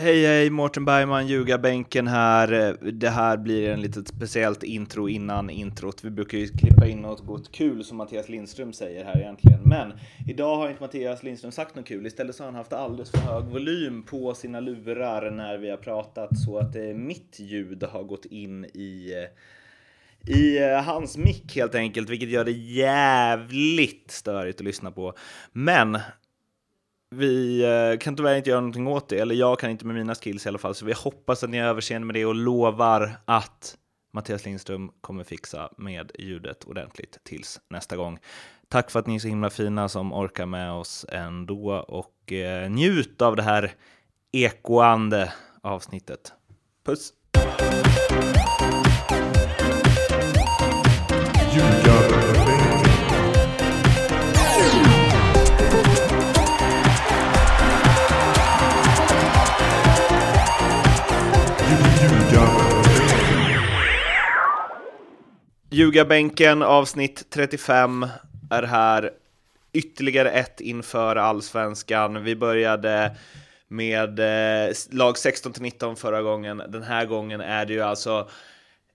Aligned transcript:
Hej 0.00 0.26
hej, 0.26 0.50
Mårten 0.50 0.84
Bergman, 0.84 1.26
Ljugarbänken 1.26 2.06
här. 2.06 2.76
Det 2.92 3.08
här 3.08 3.36
blir 3.36 3.70
en 3.70 3.80
litet 3.80 4.08
speciellt 4.08 4.62
intro 4.62 5.08
innan 5.08 5.50
introt. 5.50 6.04
Vi 6.04 6.10
brukar 6.10 6.38
ju 6.38 6.48
klippa 6.48 6.86
in 6.86 6.98
något 6.98 7.26
gott 7.26 7.52
kul 7.52 7.84
som 7.84 7.96
Mattias 7.96 8.28
Lindström 8.28 8.72
säger 8.72 9.04
här 9.04 9.20
egentligen. 9.20 9.60
Men 9.64 9.92
idag 10.26 10.56
har 10.56 10.68
inte 10.68 10.82
Mattias 10.82 11.22
Lindström 11.22 11.52
sagt 11.52 11.74
något 11.74 11.86
kul. 11.86 12.06
Istället 12.06 12.36
så 12.36 12.42
har 12.42 12.46
han 12.46 12.54
haft 12.54 12.72
alldeles 12.72 13.10
för 13.10 13.18
hög 13.18 13.44
volym 13.44 14.02
på 14.02 14.34
sina 14.34 14.60
lurar 14.60 15.30
när 15.30 15.58
vi 15.58 15.70
har 15.70 15.76
pratat 15.76 16.38
så 16.38 16.58
att 16.58 16.76
eh, 16.76 16.82
mitt 16.82 17.36
ljud 17.40 17.82
har 17.82 18.02
gått 18.02 18.24
in 18.24 18.64
i 18.64 19.12
eh, 19.12 19.28
i 20.36 20.58
eh, 20.58 20.82
hans 20.82 21.16
mick 21.16 21.56
helt 21.56 21.74
enkelt, 21.74 22.08
vilket 22.08 22.28
gör 22.28 22.44
det 22.44 22.52
jävligt 22.52 24.10
störigt 24.10 24.60
att 24.60 24.64
lyssna 24.64 24.90
på. 24.90 25.14
Men 25.52 25.98
vi 27.10 27.64
eh, 27.64 27.98
kan 27.98 28.16
tyvärr 28.16 28.36
inte 28.36 28.50
göra 28.50 28.60
någonting 28.60 28.86
åt 28.86 29.08
det, 29.08 29.18
eller 29.18 29.34
jag 29.34 29.58
kan 29.58 29.70
inte 29.70 29.86
med 29.86 29.96
mina 29.96 30.14
skills 30.14 30.46
i 30.46 30.48
alla 30.48 30.58
fall, 30.58 30.74
så 30.74 30.84
vi 30.84 30.92
hoppas 30.92 31.44
att 31.44 31.50
ni 31.50 31.58
har 31.58 31.68
överseende 31.68 32.06
med 32.06 32.14
det 32.14 32.26
och 32.26 32.34
lovar 32.34 33.12
att 33.24 33.76
Mattias 34.12 34.44
Lindström 34.44 34.90
kommer 35.00 35.24
fixa 35.24 35.70
med 35.76 36.12
ljudet 36.18 36.64
ordentligt 36.64 37.18
tills 37.24 37.60
nästa 37.70 37.96
gång. 37.96 38.18
Tack 38.68 38.90
för 38.90 39.00
att 39.00 39.06
ni 39.06 39.14
är 39.14 39.18
så 39.18 39.28
himla 39.28 39.50
fina 39.50 39.88
som 39.88 40.12
orkar 40.12 40.46
med 40.46 40.72
oss 40.72 41.06
ändå 41.08 41.84
och 41.88 42.32
eh, 42.32 42.70
njut 42.70 43.22
av 43.22 43.36
det 43.36 43.42
här 43.42 43.72
ekoande 44.32 45.32
avsnittet. 45.62 46.32
Puss! 46.84 47.12
Ljugarbänken 65.78 66.62
avsnitt 66.62 67.30
35 67.30 68.06
är 68.50 68.62
här. 68.62 69.10
Ytterligare 69.72 70.30
ett 70.30 70.60
inför 70.60 71.16
allsvenskan. 71.16 72.24
Vi 72.24 72.36
började 72.36 73.16
med 73.68 74.20
eh, 74.20 74.74
lag 74.90 75.18
16 75.18 75.52
till 75.52 75.62
19 75.62 75.96
förra 75.96 76.22
gången. 76.22 76.62
Den 76.68 76.82
här 76.82 77.06
gången 77.06 77.40
är 77.40 77.66
det 77.66 77.72
ju 77.72 77.80
alltså 77.80 78.28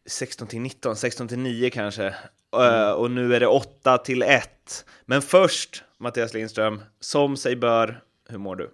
16 0.06 0.48
till 0.48 0.62
19, 0.62 0.96
16 0.96 1.28
till 1.28 1.40
9 1.40 1.70
kanske. 1.70 2.04
Mm. 2.04 2.74
Uh, 2.74 2.92
och 2.92 3.12
nu 3.12 3.36
är 3.36 3.40
det 3.40 3.48
8 3.48 3.98
till 3.98 4.22
1. 4.22 4.86
Men 5.06 5.22
först, 5.22 5.84
Mattias 5.98 6.34
Lindström, 6.34 6.82
som 7.00 7.38
sig 7.38 7.56
bör, 7.56 8.02
hur 8.30 8.38
mår 8.38 8.56
du? 8.56 8.70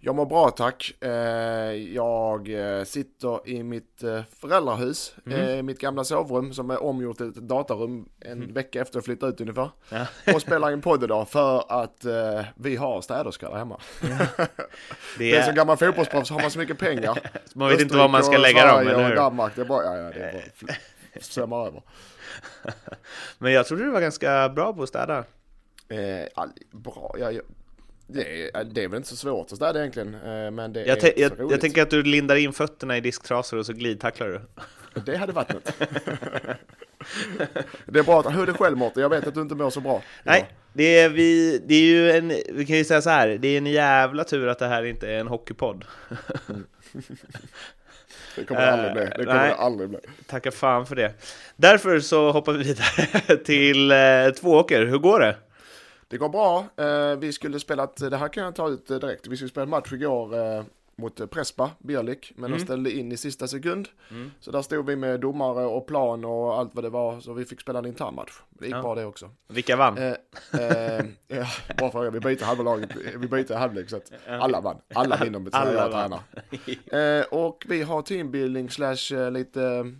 Jag 0.00 0.14
mår 0.14 0.26
bra 0.26 0.50
tack. 0.50 0.94
Eh, 1.00 1.10
jag 1.72 2.48
eh, 2.78 2.84
sitter 2.84 3.48
i 3.48 3.62
mitt 3.62 4.02
eh, 4.02 4.22
föräldrahus, 4.40 5.14
mm. 5.26 5.66
mitt 5.66 5.80
gamla 5.80 6.04
sovrum 6.04 6.52
som 6.52 6.70
är 6.70 6.82
omgjort 6.82 7.16
till 7.16 7.28
ett 7.28 7.34
datarum 7.34 8.08
en 8.20 8.32
mm. 8.32 8.54
vecka 8.54 8.80
efter 8.80 8.98
att 8.98 9.04
flytta 9.04 9.26
ut 9.26 9.40
ungefär. 9.40 9.70
Ja. 9.88 10.06
och 10.34 10.40
spelar 10.42 10.72
in 10.72 10.82
podd 10.82 11.04
idag 11.04 11.28
för 11.28 11.82
att 11.82 12.06
vi 12.56 12.76
har 12.76 13.00
städerska 13.00 13.50
där 13.50 13.56
hemma. 13.56 13.80
Ja. 14.02 14.46
Det, 15.18 15.30
är... 15.30 15.32
det 15.32 15.36
är 15.36 15.42
som 15.42 15.54
gammal 15.54 15.76
fotbollsproffs 15.76 16.30
har 16.30 16.40
man 16.40 16.50
så 16.50 16.58
mycket 16.58 16.78
pengar. 16.78 17.18
man 17.54 17.68
vet 17.68 17.80
inte 17.80 17.96
var 17.96 18.08
man 18.08 18.24
ska 18.24 18.38
lägga 18.38 18.66
dem, 18.66 18.80
eller 18.80 19.08
hur? 19.08 19.16
Danmark, 19.16 19.52
det 19.56 19.60
är 19.60 19.66
bara, 19.66 19.84
ja, 19.84 19.96
ja, 19.96 20.10
det 20.10 20.20
är 20.20 20.32
bara 20.32 20.74
svämmar 21.20 21.66
över. 21.66 21.82
Men 23.38 23.52
jag 23.52 23.66
trodde 23.66 23.84
du 23.84 23.90
var 23.90 24.00
ganska 24.00 24.48
bra 24.48 24.72
på 24.72 24.82
att 24.82 24.88
städa. 24.88 25.24
Eh, 25.88 26.44
bra, 26.70 27.16
jag, 27.18 27.40
det 28.10 28.50
är, 28.54 28.64
det 28.64 28.84
är 28.84 28.88
väl 28.88 28.96
inte 28.96 29.08
så 29.08 29.16
svårt 29.16 29.52
att 29.52 29.56
städa 29.56 29.78
egentligen, 29.78 30.14
eh, 30.14 30.50
men 30.50 30.72
det 30.72 30.84
jag 30.84 31.04
är 31.04 31.12
jag, 31.16 31.32
jag 31.52 31.60
tänker 31.60 31.82
att 31.82 31.90
du 31.90 32.02
lindar 32.02 32.36
in 32.36 32.52
fötterna 32.52 32.96
i 32.96 33.00
disktrasor 33.00 33.58
och 33.58 33.66
så 33.66 33.72
glidtacklar 33.72 34.28
du. 34.28 34.40
Det 35.00 35.16
hade 35.16 35.32
varit 35.32 35.52
något. 35.52 35.72
det 37.86 37.98
är 37.98 38.02
bra 38.02 38.20
att, 38.20 38.34
hur 38.34 38.42
är 38.42 38.46
det 38.46 38.52
själv 38.52 38.76
Mårten? 38.76 39.02
Jag 39.02 39.10
vet 39.10 39.26
att 39.26 39.34
du 39.34 39.40
inte 39.40 39.54
mår 39.54 39.70
så 39.70 39.80
bra. 39.80 40.02
Nej, 40.22 40.48
det 40.72 40.98
är, 40.98 41.08
vi, 41.08 41.58
det 41.66 41.74
är 41.74 41.82
ju 41.82 42.10
en, 42.10 42.28
vi 42.52 42.66
kan 42.66 42.76
ju 42.76 42.84
säga 42.84 43.02
så 43.02 43.10
här, 43.10 43.28
det 43.28 43.48
är 43.48 43.58
en 43.58 43.66
jävla 43.66 44.24
tur 44.24 44.48
att 44.48 44.58
det 44.58 44.66
här 44.66 44.82
inte 44.82 45.08
är 45.08 45.18
en 45.18 45.28
hockeypodd. 45.28 45.84
Det 48.36 48.44
kommer 48.44 48.60
det 48.60 48.72
aldrig 48.72 48.92
bli. 48.92 49.04
Det 49.04 49.24
kommer 49.24 49.34
Nej, 49.34 49.48
det 49.48 49.54
aldrig 49.54 49.88
bli. 49.88 49.98
Tacka 50.26 50.50
fan 50.50 50.86
för 50.86 50.96
det. 50.96 51.12
Därför 51.56 52.00
så 52.00 52.32
hoppar 52.32 52.52
vi 52.52 52.64
vidare 52.64 53.36
till 53.44 53.90
eh, 53.90 54.34
Tvååker. 54.40 54.86
Hur 54.86 54.98
går 54.98 55.20
det? 55.20 55.36
Det 56.08 56.18
går 56.18 56.28
bra. 56.28 56.66
Eh, 56.76 57.16
vi 57.18 57.32
skulle 57.32 57.60
spela, 57.60 57.88
det 57.96 58.16
här 58.16 58.28
kan 58.28 58.44
jag 58.44 58.54
ta 58.54 58.68
ut 58.68 58.86
direkt, 58.86 59.26
vi 59.26 59.36
skulle 59.36 59.50
spela 59.50 59.66
match 59.66 59.92
igår 59.92 60.36
eh, 60.38 60.64
mot 60.96 61.30
Prespa, 61.30 61.70
Bierlik, 61.78 62.32
men 62.36 62.44
mm. 62.44 62.58
de 62.58 62.64
ställde 62.64 62.92
in 62.92 63.12
i 63.12 63.16
sista 63.16 63.48
sekund. 63.48 63.88
Mm. 64.10 64.30
Så 64.40 64.50
där 64.50 64.62
stod 64.62 64.86
vi 64.86 64.96
med 64.96 65.20
domare 65.20 65.66
och 65.66 65.86
plan 65.86 66.24
och 66.24 66.58
allt 66.58 66.74
vad 66.74 66.84
det 66.84 66.90
var, 66.90 67.20
så 67.20 67.32
vi 67.32 67.44
fick 67.44 67.60
spela 67.60 67.78
en 67.78 67.86
intern 67.86 68.14
match. 68.14 68.32
Det 68.50 68.66
gick 68.66 68.74
ja. 68.74 68.82
bra 68.82 68.94
det 68.94 69.04
också. 69.04 69.30
Vilka 69.48 69.76
vann? 69.76 69.98
Eh, 69.98 70.14
eh, 70.60 71.04
ja, 71.26 71.46
bra 71.78 71.90
fråga, 71.90 72.10
vi 72.10 72.20
byter 72.20 72.44
halva 72.44 72.62
laget, 72.62 72.90
vi 73.16 73.28
byter 73.28 73.54
halvlek 73.54 73.90
så 73.90 73.96
att 73.96 74.12
alla 74.28 74.60
vann. 74.60 74.76
Alla 74.94 75.16
vinner 75.16 75.38
med 75.38 75.54
alla 75.54 75.72
jag 75.72 75.92
tränar. 75.92 77.20
eh, 77.20 77.26
och 77.26 77.64
vi 77.68 77.82
har 77.82 78.02
teambuilding 78.02 78.70
slash 78.70 79.14
eh, 79.14 79.30
lite 79.30 79.92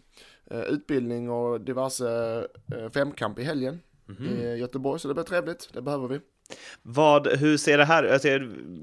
eh, 0.51 0.61
utbildning 0.61 1.31
och 1.31 1.61
diverse 1.61 2.09
eh, 2.77 2.91
femkamp 2.91 3.39
i 3.39 3.43
helgen 3.43 3.81
mm. 4.09 4.39
i 4.39 4.57
Göteborg, 4.59 5.01
så 5.01 5.09
det 5.09 5.15
blir 5.15 5.25
trevligt. 5.25 5.69
Det 5.73 5.83
behöver 5.83 6.09
vi. 6.09 6.21
Vad, 6.83 7.27
hur 7.27 7.57
ser 7.57 7.79
det 7.79 7.85
här 7.85 8.13
alltså, 8.13 8.29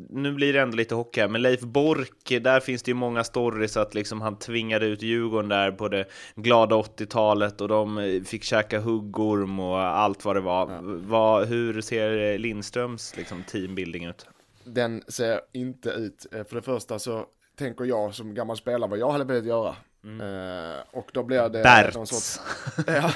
Nu 0.09 0.33
blir 0.33 0.53
det 0.53 0.59
ändå 0.59 0.77
lite 0.77 0.95
hockey 0.95 1.21
här, 1.21 1.27
men 1.27 1.41
Leif 1.41 1.61
Bork, 1.61 2.43
där 2.43 2.59
finns 2.59 2.83
det 2.83 2.91
ju 2.91 2.95
många 2.95 3.23
stories 3.23 3.77
att 3.77 3.93
liksom 3.93 4.21
han 4.21 4.39
tvingade 4.39 4.85
ut 4.85 5.01
Djurgården 5.01 5.49
där 5.49 5.71
på 5.71 5.87
det 5.87 6.05
glada 6.35 6.75
80-talet 6.75 7.61
och 7.61 7.67
de 7.67 8.21
fick 8.25 8.43
käka 8.43 8.79
huggorm 8.79 9.59
och 9.59 9.79
allt 9.79 10.25
vad 10.25 10.35
det 10.35 10.41
var. 10.41 10.71
Ja. 10.71 10.79
vad 10.83 11.47
hur 11.47 11.81
ser 11.81 12.37
Lindströms 12.37 13.17
liksom, 13.17 13.43
teambuilding 13.43 14.05
ut? 14.05 14.27
Den 14.63 15.03
ser 15.07 15.41
inte 15.53 15.89
ut, 15.89 16.25
eh, 16.31 16.43
för 16.43 16.55
det 16.55 16.61
första 16.61 16.99
så 16.99 17.25
tänker 17.55 17.85
jag 17.85 18.15
som 18.15 18.33
gammal 18.33 18.57
spelare 18.57 18.89
vad 18.89 18.99
jag 18.99 19.11
hade 19.11 19.23
velat 19.23 19.45
göra. 19.45 19.75
Mm. 20.05 20.21
Uh, 20.21 20.83
och 20.91 21.09
då 21.13 21.23
blir 21.23 21.49
det 21.49 21.63
Berts. 21.63 21.95
någon 21.95 22.07
sorts, 22.07 22.41
ja, 22.87 23.11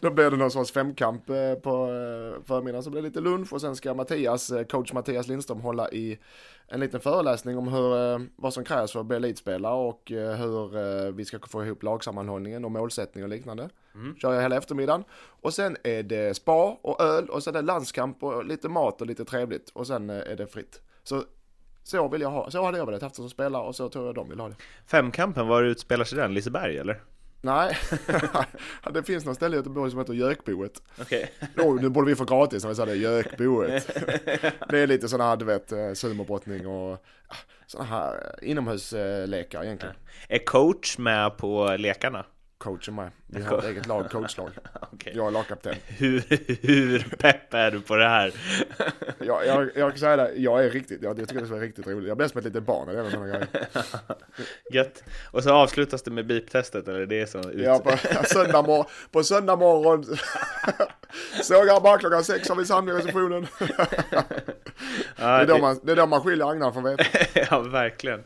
då 0.00 0.10
blir 0.10 0.30
det 0.30 0.36
någon 0.36 0.50
sorts 0.50 0.72
femkamp 0.72 1.30
uh, 1.30 1.54
på 1.54 1.86
uh, 1.86 2.42
förmiddagen. 2.44 2.82
Så 2.82 2.90
blir 2.90 3.02
det 3.02 3.08
lite 3.08 3.20
lunch 3.20 3.52
och 3.52 3.60
sen 3.60 3.76
ska 3.76 3.94
Mattias, 3.94 4.52
coach 4.70 4.92
Mattias 4.92 5.28
Lindström 5.28 5.60
hålla 5.60 5.90
i 5.90 6.18
en 6.68 6.80
liten 6.80 7.00
föreläsning 7.00 7.58
om 7.58 7.68
hur, 7.68 8.42
vad 8.42 8.54
som 8.54 8.64
krävs 8.64 8.92
för 8.92 9.00
att 9.00 9.06
bli 9.06 9.16
elitspelare 9.16 9.74
och 9.74 10.02
hur 10.38 11.12
vi 11.12 11.24
ska 11.24 11.38
få 11.38 11.64
ihop 11.64 11.82
lagsammanhållningen 11.82 12.64
och 12.64 12.70
målsättning 12.70 13.24
och 13.24 13.30
liknande. 13.30 13.68
Mm. 13.94 14.16
Kör 14.16 14.32
jag 14.32 14.42
hela 14.42 14.56
eftermiddagen. 14.56 15.04
Och 15.14 15.54
sen 15.54 15.76
är 15.84 16.02
det 16.02 16.36
spa 16.36 16.78
och 16.82 17.00
öl 17.00 17.30
och 17.30 17.42
sen 17.42 17.56
är 17.56 17.62
det 17.62 17.66
landskamp 17.66 18.22
och 18.22 18.44
lite 18.44 18.68
mat 18.68 19.00
och 19.00 19.06
lite 19.06 19.24
trevligt 19.24 19.70
och 19.72 19.86
sen 19.86 20.10
är 20.10 20.36
det 20.36 20.46
fritt. 20.46 20.80
Så 21.02 21.24
så 21.84 22.08
vill 22.08 22.20
jag 22.20 22.30
ha, 22.30 22.50
så 22.50 22.64
hade 22.64 22.78
jag 22.78 22.86
velat 22.86 23.02
haft 23.02 23.16
som 23.16 23.30
spelare 23.30 23.62
och 23.62 23.76
så 23.76 23.88
tror 23.88 24.06
jag 24.06 24.14
de 24.14 24.28
vill 24.28 24.40
ha 24.40 24.48
det. 24.48 24.54
Femkampen, 24.86 25.48
var 25.48 25.62
utspelar 25.62 26.04
sig 26.04 26.18
den? 26.18 26.34
Liseberg 26.34 26.78
eller? 26.78 27.00
Nej, 27.40 27.76
det 28.92 29.02
finns 29.02 29.24
någon 29.24 29.34
ställe 29.34 29.56
i 29.56 29.58
Göteborg 29.58 29.90
som 29.90 29.98
heter 29.98 30.14
Gökboet. 30.14 30.82
Okej. 31.00 31.32
Okay. 31.52 31.64
Oh, 31.64 31.82
nu 31.82 31.88
borde 31.88 32.06
vi 32.06 32.16
få 32.16 32.24
gratis 32.24 32.62
när 32.62 32.68
vi 32.68 32.76
sa 32.76 32.84
det, 32.84 32.94
Gökboet. 32.94 33.86
det 34.68 34.78
är 34.78 34.86
lite 34.86 35.08
sådana 35.08 35.30
här, 35.30 35.36
du 35.36 35.44
vet, 35.44 35.72
eh, 35.72 35.92
sumobrottning 35.92 36.66
och 36.66 37.04
sådana 37.66 37.88
här 37.88 38.38
inomhuslekar 38.42 39.64
egentligen. 39.64 39.94
Är 40.28 40.38
coach 40.38 40.98
med 40.98 41.36
på 41.36 41.76
lekarna? 41.78 42.24
coachen 42.64 42.94
med. 42.94 43.10
Vi 43.34 43.42
har 43.42 43.58
ett 43.58 43.64
eget 43.64 43.86
lag, 43.86 44.10
coachlag. 44.10 44.50
okay. 44.92 45.12
Jag 45.16 45.26
är 45.26 45.30
lagkapten. 45.30 45.74
Hur, 45.86 46.22
hur 46.66 47.16
pepp 47.18 47.54
är 47.54 47.70
du 47.70 47.80
på 47.80 47.96
det 47.96 48.08
här? 48.08 48.32
jag, 49.18 49.46
jag, 49.46 49.70
jag 49.76 49.90
kan 49.90 49.98
säga 49.98 50.16
det, 50.16 50.32
jag 50.36 50.64
är 50.64 50.70
riktigt, 50.70 51.02
jag, 51.02 51.18
jag 51.18 51.28
tycker 51.28 51.44
det 51.44 51.56
är 51.56 51.60
riktigt 51.60 51.86
roligt. 51.86 52.08
Jag 52.08 52.16
blir 52.16 52.28
som 52.28 52.38
ett 52.38 52.44
litet 52.44 52.62
barn 52.62 52.86
när 52.86 53.02
det 53.02 53.10
sådana 53.10 53.26
grejer. 53.26 53.46
Gött. 54.72 55.04
Och 55.30 55.42
så 55.42 55.50
avslutas 55.50 56.02
det 56.02 56.10
med 56.10 56.26
beep-testet 56.26 56.88
eller 56.88 57.06
det 57.06 57.20
är 57.20 57.26
så? 57.26 57.50
Ut... 57.50 57.64
Ja, 57.64 57.78
på 57.78 58.26
söndag, 58.26 58.62
mor 58.62 58.86
på 59.10 59.24
söndag 59.24 59.56
morgon 59.56 60.04
sågar 61.42 61.80
bara 61.80 61.98
klockan 61.98 62.24
sex 62.24 62.48
har 62.48 62.56
vi 62.56 62.64
samling 62.64 62.96
i 62.96 62.98
receptionen. 62.98 63.46
det, 65.16 65.22
är 65.22 65.46
då 65.46 65.58
man, 65.58 65.80
det 65.82 65.92
är 65.92 65.96
då 65.96 66.06
man 66.06 66.20
skiljer 66.20 66.50
agnarna 66.50 66.72
från 66.72 66.82
vete. 66.82 67.04
ja, 67.50 67.60
verkligen. 67.60 68.24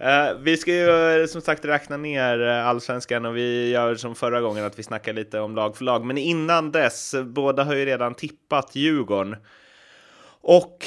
Uh, 0.00 0.38
vi 0.40 0.56
ska 0.56 0.72
ju 0.72 1.28
som 1.28 1.40
sagt 1.40 1.64
räkna 1.64 1.96
ner 1.96 2.40
uh, 2.40 2.66
allsvenskan 2.66 3.26
och 3.26 3.36
vi 3.36 3.70
gör 3.70 3.94
som 3.94 4.14
förra 4.14 4.40
gången 4.40 4.47
att 4.56 4.78
vi 4.78 4.82
snackar 4.82 5.12
lite 5.12 5.40
om 5.40 5.54
lag 5.54 5.76
för 5.76 5.84
lag. 5.84 6.04
Men 6.04 6.18
innan 6.18 6.72
dess, 6.72 7.14
båda 7.24 7.64
har 7.64 7.74
ju 7.74 7.84
redan 7.84 8.14
tippat 8.14 8.76
Djurgården. 8.76 9.36
Och 10.40 10.86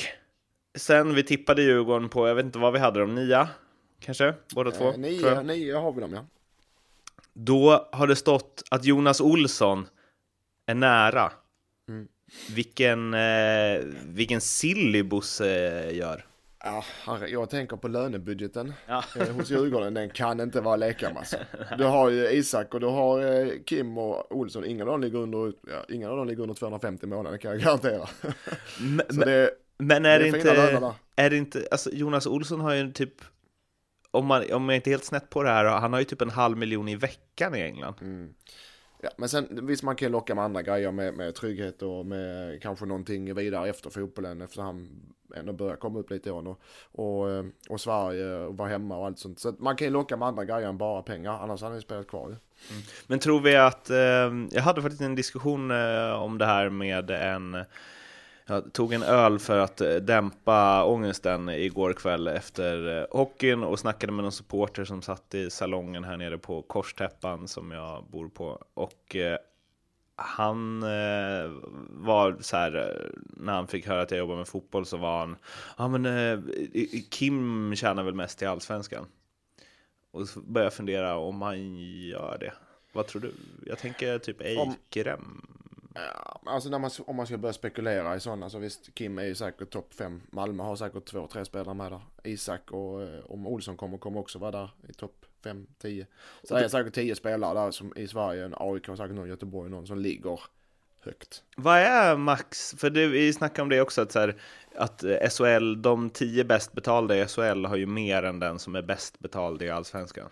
sen 0.75 1.15
vi 1.15 1.23
tippade 1.23 1.61
Djurgården 1.61 2.09
på, 2.09 2.27
jag 2.27 2.35
vet 2.35 2.45
inte 2.45 2.59
vad 2.59 2.73
vi 2.73 2.79
hade 2.79 2.99
dem, 2.99 3.15
nia? 3.15 3.49
Kanske? 3.99 4.33
Båda 4.55 4.71
två? 4.71 4.91
Uh, 4.91 4.97
nio, 4.97 5.41
nio 5.41 5.77
har 5.77 5.91
vi 5.91 6.01
dem 6.01 6.13
ja. 6.13 6.25
Då 7.33 7.89
har 7.91 8.07
det 8.07 8.15
stått 8.15 8.63
att 8.71 8.85
Jonas 8.85 9.21
Olsson 9.21 9.87
är 10.65 10.75
nära. 10.75 11.31
Mm. 11.89 12.07
Vilken, 12.49 13.13
eh, 13.13 13.81
vilken 14.05 14.41
silly 14.41 15.03
Bosse 15.03 15.91
gör. 15.91 16.25
Ja, 16.63 16.83
jag 17.27 17.49
tänker 17.49 17.77
på 17.77 17.87
lönebudgeten 17.87 18.73
Ja. 18.87 19.03
eh, 19.19 19.29
hos 19.29 19.49
Djurgården, 19.51 19.93
den 19.93 20.09
kan 20.09 20.39
inte 20.39 20.61
vara 20.61 20.75
alltså. 21.17 21.37
Du 21.77 21.83
har 21.83 22.09
ju 22.09 22.29
Isak 22.29 22.73
och 22.73 22.79
du 22.79 22.87
har 22.87 23.21
eh, 23.21 23.47
Kim 23.65 23.97
och 23.97 24.35
Olsson, 24.35 24.65
ingen 24.65 24.81
av 24.81 24.87
dem 24.87 25.01
ligger 25.01 25.19
under, 25.19 25.53
ja, 25.67 25.85
ingen 25.89 26.09
av 26.09 26.17
dem 26.17 26.27
ligger 26.27 26.41
under 26.41 26.55
250 26.55 27.07
månader 27.07 27.37
kan 27.37 27.51
jag 27.51 27.59
garantera. 27.61 28.09
Men, 28.79 29.17
det, 29.19 29.51
men 29.77 30.05
är, 30.05 30.19
det 30.19 30.25
är 30.25 30.35
inte, 30.35 30.95
är 31.15 31.29
det 31.29 31.37
inte, 31.37 31.67
alltså 31.71 31.89
Jonas 31.89 32.27
Olsson 32.27 32.59
har 32.61 32.73
ju 32.73 32.91
typ, 32.91 33.13
om, 34.11 34.25
man, 34.25 34.53
om 34.53 34.69
jag 34.69 34.75
inte 34.75 34.89
är 34.89 34.91
helt 34.91 35.05
snett 35.05 35.29
på 35.29 35.43
det 35.43 35.49
här, 35.49 35.65
han 35.65 35.93
har 35.93 35.99
ju 35.99 36.05
typ 36.05 36.21
en 36.21 36.29
halv 36.29 36.57
miljon 36.57 36.87
i 36.87 36.95
veckan 36.95 37.55
i 37.55 37.59
England. 37.61 37.95
Mm. 38.01 38.33
Ja, 39.03 39.09
men 39.17 39.29
sen 39.29 39.67
visst 39.67 39.83
man 39.83 39.95
kan 39.95 40.05
ju 40.05 40.11
locka 40.11 40.35
med 40.35 40.43
andra 40.43 40.61
grejer 40.61 40.91
med, 40.91 41.13
med 41.13 41.35
trygghet 41.35 41.81
och 41.81 42.05
med 42.05 42.61
kanske 42.61 42.85
någonting 42.85 43.35
vidare 43.35 43.69
efter 43.69 43.89
fotbollen 43.89 44.41
eftersom 44.41 44.65
han 44.65 44.89
ändå 45.35 45.53
börjar 45.53 45.75
komma 45.75 45.99
upp 45.99 46.09
lite 46.09 46.29
i 46.29 46.31
och, 46.31 46.61
och, 46.91 47.29
eh, 47.29 47.45
och 47.69 47.81
Sverige 47.81 48.35
och 48.35 48.57
vara 48.57 48.69
hemma 48.69 48.97
och 48.97 49.05
allt 49.05 49.19
sånt. 49.19 49.39
Så 49.39 49.53
man 49.59 49.75
kan 49.75 49.87
ju 49.87 49.93
locka 49.93 50.17
med 50.17 50.27
andra 50.27 50.45
grejer 50.45 50.69
än 50.69 50.77
bara 50.77 51.01
pengar, 51.01 51.31
annars 51.31 51.61
hade 51.61 51.71
han 51.71 51.77
ju 51.77 51.81
spelat 51.81 52.07
kvar 52.07 52.29
ju. 52.29 52.35
Mm. 52.35 52.83
Men 53.07 53.19
tror 53.19 53.41
vi 53.41 53.55
att, 53.55 53.89
eh, 53.89 53.97
jag 54.51 54.61
hade 54.61 54.81
faktiskt 54.81 55.01
en 55.01 55.15
diskussion 55.15 55.71
eh, 55.71 56.11
om 56.11 56.37
det 56.37 56.45
här 56.45 56.69
med 56.69 57.11
en, 57.11 57.65
jag 58.51 58.73
tog 58.73 58.93
en 58.93 59.03
öl 59.03 59.39
för 59.39 59.57
att 59.57 59.81
eh, 59.81 59.95
dämpa 59.95 60.83
ångesten 60.83 61.49
igår 61.49 61.93
kväll 61.93 62.27
efter 62.27 62.97
eh, 62.99 63.05
hockeyn 63.11 63.63
och 63.63 63.79
snackade 63.79 64.13
med 64.13 64.23
någon 64.23 64.31
supporter 64.31 64.85
som 64.85 65.01
satt 65.01 65.35
i 65.35 65.49
salongen 65.49 66.03
här 66.03 66.17
nere 66.17 66.37
på 66.37 66.61
Korstäppan 66.61 67.47
som 67.47 67.71
jag 67.71 68.03
bor 68.11 68.29
på. 68.29 68.63
Och 68.73 69.15
eh, 69.15 69.37
han 70.15 70.83
eh, 70.83 71.51
var 71.89 72.37
så 72.41 72.57
här, 72.57 73.01
när 73.37 73.53
han 73.53 73.67
fick 73.67 73.87
höra 73.87 74.01
att 74.01 74.11
jag 74.11 74.17
jobbar 74.17 74.35
med 74.35 74.47
fotboll 74.47 74.85
så 74.85 74.97
var 74.97 75.19
han, 75.19 75.35
ja 75.77 75.87
men 75.87 76.05
eh, 76.05 76.39
Kim 77.09 77.75
tjänar 77.75 78.03
väl 78.03 78.13
mest 78.13 78.41
i 78.41 78.45
Allsvenskan. 78.45 79.05
Och 80.11 80.27
så 80.27 80.39
började 80.39 80.65
jag 80.65 80.73
fundera 80.73 81.17
om 81.17 81.41
han 81.41 81.75
gör 82.07 82.37
det. 82.39 82.53
Vad 82.93 83.07
tror 83.07 83.21
du? 83.21 83.33
Jag 83.65 83.77
tänker 83.77 84.19
typ 84.19 84.41
Om- 84.41 84.75
Eikrem. 84.93 85.41
Ja, 85.95 86.41
alltså 86.45 86.69
när 86.69 86.79
man, 86.79 86.91
om 87.05 87.15
man 87.15 87.27
ska 87.27 87.37
börja 87.37 87.53
spekulera 87.53 88.15
i 88.15 88.19
sådana 88.19 88.49
så 88.49 88.59
visst, 88.59 88.95
Kim 88.95 89.17
är 89.17 89.23
ju 89.23 89.35
säkert 89.35 89.69
topp 89.69 89.93
fem. 89.93 90.21
Malmö 90.29 90.63
har 90.63 90.75
säkert 90.75 91.05
två, 91.05 91.27
tre 91.27 91.45
spelare 91.45 91.75
med 91.75 91.91
där. 91.91 92.01
Isak 92.23 92.71
och 92.71 93.03
eh, 93.03 93.19
om 93.25 93.47
Olsson 93.47 93.77
kommer, 93.77 93.97
kommer 93.97 94.19
också 94.19 94.39
vara 94.39 94.51
där 94.51 94.69
i 94.89 94.93
topp 94.93 95.25
fem, 95.43 95.67
tio. 95.81 96.07
Så 96.43 96.55
det 96.55 96.63
är 96.63 96.67
säkert 96.67 96.93
tio 96.93 97.15
spelare 97.15 97.59
där 97.59 97.71
som 97.71 97.93
i 97.97 98.07
Sverige, 98.07 98.45
en 98.45 98.55
AIK 98.57 98.89
och 98.89 98.97
säkert 98.97 99.15
någon 99.15 99.29
Göteborg, 99.29 99.69
någon 99.69 99.87
som 99.87 99.99
ligger 99.99 100.39
högt. 101.01 101.43
Vad 101.55 101.77
är 101.77 102.17
max? 102.17 102.75
För 102.77 102.89
det, 102.89 103.07
vi 103.07 103.33
snackade 103.33 103.61
om 103.61 103.69
det 103.69 103.81
också, 103.81 104.01
att, 104.01 104.11
så 104.11 104.19
här, 104.19 104.35
att 104.75 105.03
eh, 105.03 105.29
SHL, 105.29 105.81
de 105.81 106.09
tio 106.09 106.43
bäst 106.43 106.73
betalda 106.73 107.17
i 107.17 107.27
SHL 107.27 107.65
har 107.65 107.75
ju 107.75 107.85
mer 107.85 108.23
än 108.23 108.39
den 108.39 108.59
som 108.59 108.75
är 108.75 108.81
bäst 108.81 109.19
betald 109.19 109.61
i 109.61 109.69
Allsvenskan. 109.69 110.29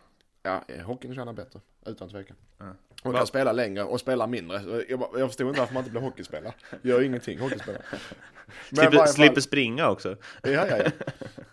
Ja, 0.50 0.75
eh, 0.75 0.81
hockeyn 0.81 1.16
tjänar 1.16 1.34
bättre, 1.34 1.60
utan 1.86 2.10
tvekan. 2.10 2.38
Ja. 2.57 2.66
Och 3.04 3.13
kan 3.16 3.28
spela 3.28 3.51
längre 3.51 3.84
och 3.84 4.00
spela 4.00 4.28
mindre. 4.28 4.84
Jag, 4.90 5.10
jag 5.18 5.28
förstod 5.30 5.48
inte 5.48 5.60
varför 5.60 5.74
man 5.74 5.81
inte 5.84 5.92
blir 5.92 6.01
hockeyspelare. 6.01 6.54
Gör 6.81 7.01
ingenting, 7.01 7.40
hockeyspelare. 7.40 7.81
Slipper, 8.69 8.98
fall- 8.98 9.07
slipper 9.07 9.42
springa 9.42 9.90
också. 9.90 10.16
Ja, 10.44 10.50
ja, 10.50 10.66
ja. 10.78 10.92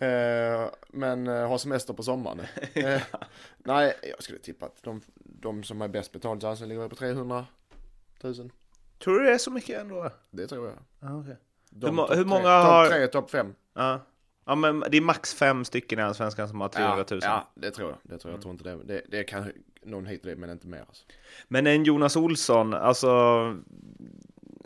Eh, 0.07 0.69
men 0.89 1.27
uh, 1.29 1.49
har 1.49 1.59
semester 1.59 1.95
på 1.95 2.03
sommaren. 2.03 2.41
Eh, 2.75 3.03
nej, 3.59 3.95
jag 4.03 4.23
skulle 4.23 4.39
tippa 4.39 4.67
att 4.67 4.83
de, 4.83 5.01
de 5.15 5.63
som 5.65 5.83
är 5.83 5.89
bäst 5.89 6.13
betalda 6.13 6.49
alltså 6.49 6.65
ligger 6.65 6.89
på 6.89 6.97
300 6.97 7.47
000. 8.23 8.35
Tror 8.99 9.19
du 9.19 9.25
det 9.25 9.33
är 9.35 9.39
så 9.39 9.51
mycket 9.51 9.81
ändå? 9.81 10.11
Det 10.31 10.47
tror 10.47 10.67
jag. 10.67 10.77
Ja, 11.11 11.21
okej. 11.21 11.37
De 11.71 11.87
Hur 11.91 11.97
topp 11.97 12.11
hur 12.11 12.15
tre- 12.17 12.25
många 12.25 12.43
topp 12.43 12.67
har- 12.67 12.89
tre, 12.89 13.07
topp 13.07 13.31
fem. 13.31 13.55
Ja. 13.75 14.01
Ja, 14.47 14.55
men 14.55 14.85
det 14.91 14.97
är 14.97 15.01
max 15.01 15.35
fem 15.35 15.65
stycken 15.65 15.99
i 15.99 16.03
Allsvenskan 16.03 16.49
som 16.49 16.61
har 16.61 16.69
300 16.69 17.05
000. 17.11 17.21
Ja, 17.23 17.51
det 17.55 17.71
tror 17.71 17.91
jag. 17.91 17.99
Det 18.03 18.19
tror 18.19 18.31
jag. 18.31 18.37
jag 18.37 18.43
tror 18.43 18.53
inte 18.53 18.65
det. 18.65 18.85
det. 18.85 19.03
Det 19.09 19.25
kan 19.25 19.53
någon 19.83 20.07
hit 20.07 20.23
dit, 20.23 20.39
men 20.39 20.51
inte 20.51 20.67
mer. 20.67 20.85
Alltså. 20.89 21.05
Men 21.49 21.67
en 21.67 21.85
Jonas 21.85 22.17
Olsson, 22.17 22.75
alltså 22.75 23.09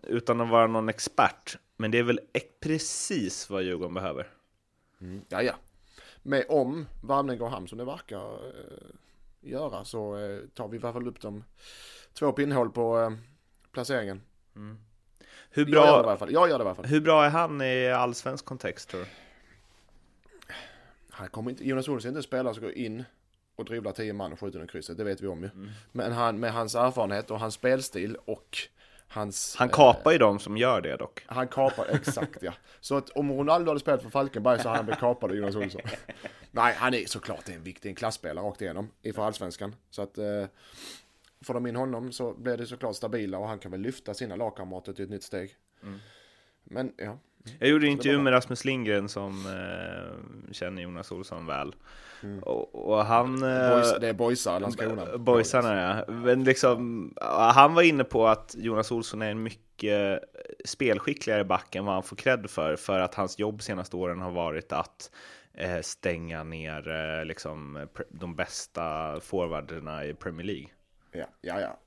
utan 0.02 0.40
att 0.40 0.48
vara 0.48 0.66
någon 0.66 0.88
expert, 0.88 1.58
men 1.76 1.90
det 1.90 1.98
är 1.98 2.02
väl 2.02 2.20
precis 2.60 3.50
vad 3.50 3.62
Djurgården 3.62 3.94
behöver. 3.94 4.28
Mm. 5.00 5.20
Ja, 5.28 5.42
ja. 5.42 5.52
Med 6.22 6.44
om 6.48 6.86
Värmdö 7.02 7.36
går 7.36 7.48
hem 7.48 7.66
som 7.66 7.78
det 7.78 7.84
verkar 7.84 8.34
eh, 8.34 8.90
göra 9.40 9.84
så 9.84 10.16
eh, 10.16 10.38
tar 10.54 10.68
vi 10.68 10.76
i 10.76 10.80
alla 10.82 10.92
fall 10.92 11.08
upp 11.08 11.20
de 11.20 11.44
två 12.12 12.32
pinnhål 12.32 12.70
på 12.70 13.00
eh, 13.00 13.10
placeringen. 13.72 14.22
Hur 15.50 15.66
Jag 15.66 15.68
gör 15.68 15.82
det 15.84 15.88
i 15.88 16.02
bra, 16.02 16.10
alla 16.10 16.16
fall. 16.16 16.32
Jag 16.32 16.48
gör 16.48 16.58
det 16.58 16.64
i 16.64 16.66
alla 16.66 16.74
fall. 16.74 16.84
hur 16.86 17.00
bra 17.00 17.24
är 17.24 17.30
han 17.30 17.62
i 17.62 17.90
allsvensk 17.90 18.44
kontext 18.44 18.88
tror 18.88 19.00
du? 19.00 19.06
Han 21.20 21.28
kommer 21.28 21.50
inte, 21.50 21.68
Jonas 21.68 21.88
Olsson 21.88 22.08
är 22.08 22.10
inte 22.10 22.18
en 22.18 22.22
spelare 22.22 22.54
som 22.54 22.62
går 22.62 22.72
in 22.72 23.04
och 23.56 23.64
dribblar 23.64 23.92
10 23.92 24.12
man 24.12 24.32
och 24.32 24.40
skjuter 24.40 24.58
under 24.58 24.72
krysset, 24.72 24.96
det 24.96 25.04
vet 25.04 25.20
vi 25.20 25.26
om 25.26 25.42
ju. 25.42 25.50
Mm. 25.54 25.70
Men 25.92 26.12
han, 26.12 26.40
med 26.40 26.52
hans 26.52 26.74
erfarenhet 26.74 27.30
och 27.30 27.40
hans 27.40 27.54
spelstil 27.54 28.16
och 28.24 28.58
hans... 29.08 29.56
Han 29.56 29.68
eh, 29.68 29.74
kapar 29.74 30.12
ju 30.12 30.18
de 30.18 30.38
som 30.38 30.56
gör 30.56 30.80
det 30.80 30.96
dock. 30.96 31.24
han 31.26 31.48
kapar, 31.48 31.86
exakt 31.90 32.42
ja. 32.42 32.52
Så 32.80 32.96
att 32.96 33.10
om 33.10 33.32
Ronaldo 33.32 33.70
hade 33.70 33.80
spelat 33.80 34.02
för 34.02 34.10
Falkenberg 34.10 34.58
så 34.58 34.68
hade 34.68 34.78
han 34.78 34.86
blivit 34.86 35.00
kapad 35.00 35.30
av 35.30 35.36
Jonas 35.36 35.56
Olsson. 35.56 35.80
Nej, 36.50 36.74
han 36.76 36.94
är 36.94 37.06
såklart 37.06 37.48
en 37.48 37.62
viktig 37.62 37.88
en 37.88 37.94
klasspelare 37.94 38.46
rakt 38.46 38.62
igenom 38.62 38.90
i 39.02 39.12
för 39.12 39.22
allsvenskan. 39.22 39.74
Så 39.90 40.02
att 40.02 40.18
eh, 40.18 40.44
får 41.44 41.54
de 41.54 41.66
in 41.66 41.76
honom 41.76 42.12
så 42.12 42.32
blir 42.32 42.56
det 42.56 42.66
såklart 42.66 42.96
stabila 42.96 43.38
och 43.38 43.48
han 43.48 43.58
kan 43.58 43.70
väl 43.70 43.80
lyfta 43.80 44.14
sina 44.14 44.36
lagkamrater 44.36 44.92
till 44.92 45.04
ett 45.04 45.10
nytt 45.10 45.22
steg. 45.22 45.56
Mm. 45.82 45.98
Men 46.64 46.92
ja, 46.96 47.18
Jag 47.58 47.68
gjorde 47.68 47.86
en 47.86 47.92
intervju 47.92 48.18
med 48.18 48.32
Rasmus 48.32 48.64
Lindgren 48.64 49.08
som 49.08 49.46
eh, 49.46 50.52
känner 50.52 50.82
Jonas 50.82 51.12
Olsson 51.12 51.46
väl. 51.46 51.74
Och, 52.42 52.90
och 52.90 53.04
han... 53.04 53.42
eh, 53.42 53.70
boys, 53.70 53.94
det 54.00 54.08
är 54.08 54.12
boysar 54.12 54.60
Landskrona. 54.60 55.18
Boysarna 55.18 56.04
ja. 56.06 56.12
Men 56.12 56.44
liksom, 56.44 57.12
han 57.54 57.74
var 57.74 57.82
inne 57.82 58.04
på 58.04 58.28
att 58.28 58.54
Jonas 58.58 58.92
Olsson 58.92 59.22
är 59.22 59.30
en 59.30 59.42
mycket 59.42 60.20
spelskickligare 60.64 61.44
back 61.44 61.74
än 61.74 61.84
vad 61.84 61.94
han 61.94 62.02
får 62.02 62.16
cred 62.16 62.50
för, 62.50 62.76
för 62.76 63.00
att 63.00 63.14
hans 63.14 63.38
jobb 63.38 63.62
senaste 63.62 63.96
åren 63.96 64.20
har 64.20 64.30
varit 64.30 64.72
att 64.72 65.10
eh, 65.54 65.80
stänga 65.80 66.44
ner 66.44 66.88
eh, 66.88 67.24
liksom, 67.24 67.88
de 68.08 68.36
bästa 68.36 69.20
forwarderna 69.20 70.04
i 70.04 70.14
Premier 70.14 70.46
League. 70.46 70.68
Ja, 71.12 71.26
ja, 71.40 71.60
ja. 71.60 71.78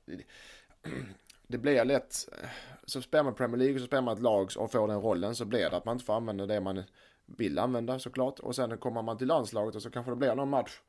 Det- 1.46 1.58
blir 1.58 1.84
lätt, 1.84 2.28
så 2.84 3.02
spelar 3.02 3.24
man 3.24 3.34
Premier 3.34 3.58
League 3.58 3.74
och 3.74 3.80
så 3.80 3.86
spelar 3.86 4.02
man 4.02 4.16
ett 4.16 4.22
lag 4.22 4.50
och 4.58 4.72
får 4.72 4.88
den 4.88 5.00
rollen 5.00 5.34
så 5.34 5.44
blir 5.44 5.70
det 5.70 5.76
att 5.76 5.84
man 5.84 5.94
inte 5.94 6.04
får 6.04 6.14
använda 6.14 6.46
det 6.46 6.60
man 6.60 6.82
vill 7.26 7.58
använda 7.58 7.98
såklart. 7.98 8.38
Och 8.38 8.56
sen 8.56 8.78
kommer 8.78 9.02
man 9.02 9.18
till 9.18 9.26
landslaget 9.26 9.74
och 9.74 9.82
så 9.82 9.90
kanske 9.90 10.12
det 10.12 10.16
blir 10.16 10.34
någon 10.34 10.50
match 10.50 10.80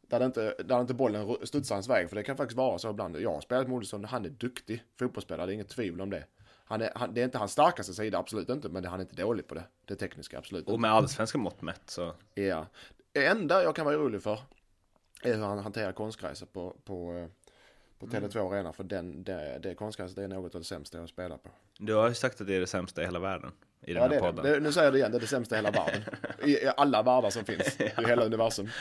där, 0.00 0.18
det 0.18 0.24
inte, 0.26 0.54
där 0.64 0.80
inte 0.80 0.94
bollen 0.94 1.36
studsar 1.42 1.74
hans 1.74 1.88
väg. 1.88 2.08
För 2.08 2.16
det 2.16 2.22
kan 2.22 2.36
faktiskt 2.36 2.56
vara 2.56 2.78
så 2.78 2.90
ibland. 2.90 3.16
Jag 3.20 3.32
har 3.32 3.40
spelat 3.40 3.68
med 3.68 3.76
Olsson, 3.76 4.04
han 4.04 4.24
är 4.24 4.28
duktig 4.28 4.82
fotbollsspelare, 4.98 5.46
det 5.46 5.52
är 5.52 5.54
inget 5.54 5.68
tvivel 5.68 6.00
om 6.00 6.10
det. 6.10 6.24
Han 6.64 6.82
är, 6.82 6.92
han, 6.94 7.14
det 7.14 7.20
är 7.20 7.24
inte 7.24 7.38
hans 7.38 7.52
starkaste 7.52 7.94
sida, 7.94 8.18
absolut 8.18 8.48
inte, 8.48 8.68
men 8.68 8.84
han 8.84 9.00
är 9.00 9.04
inte 9.04 9.22
dålig 9.22 9.46
på 9.46 9.54
det. 9.54 9.64
Det 9.84 9.96
tekniska, 9.96 10.38
absolut 10.38 10.60
inte. 10.60 10.72
Och 10.72 10.80
med 10.80 10.92
allsvenska 10.92 11.38
mått 11.38 11.62
mätt 11.62 11.90
så... 11.90 12.14
Ja. 12.34 12.66
Det 13.12 13.26
enda 13.26 13.62
jag 13.62 13.76
kan 13.76 13.84
vara 13.84 13.96
orolig 13.96 14.22
för 14.22 14.38
är 15.22 15.34
hur 15.34 15.44
han 15.44 15.58
hanterar 15.58 15.92
konstgräset 15.92 16.52
på, 16.52 16.76
på, 16.84 17.12
eh, 17.12 17.26
på 17.98 18.06
Tele2 18.06 18.52
Arena. 18.52 18.72
För 18.72 18.84
den, 18.84 19.24
det, 19.24 19.58
det 19.62 19.74
konstgräset 19.74 20.18
är 20.18 20.28
något 20.28 20.54
av 20.54 20.60
det 20.60 20.64
sämsta 20.66 20.98
jag 20.98 21.08
spelar 21.08 21.36
på. 21.36 21.50
Du 21.78 21.94
har 21.94 22.08
ju 22.08 22.14
sagt 22.14 22.40
att 22.40 22.46
det 22.46 22.54
är 22.54 22.60
det 22.60 22.66
sämsta 22.66 23.02
i 23.02 23.04
hela 23.04 23.18
världen 23.18 23.50
i 23.82 23.92
den 23.92 24.02
Ja, 24.02 24.02
här 24.02 24.14
det 24.14 24.20
podden. 24.20 24.44
det. 24.44 24.60
Nu 24.60 24.72
säger 24.72 24.84
jag 24.86 24.94
det 24.94 24.98
igen, 24.98 25.10
det 25.10 25.18
är 25.18 25.20
det 25.20 25.26
sämsta 25.26 25.54
i 25.54 25.58
hela 25.58 25.70
världen. 25.70 26.02
I, 26.42 26.50
i 26.50 26.70
alla 26.76 27.02
världar 27.02 27.30
som 27.30 27.44
finns. 27.44 27.80
I 27.80 27.92
hela 28.06 28.24
universum. 28.24 28.68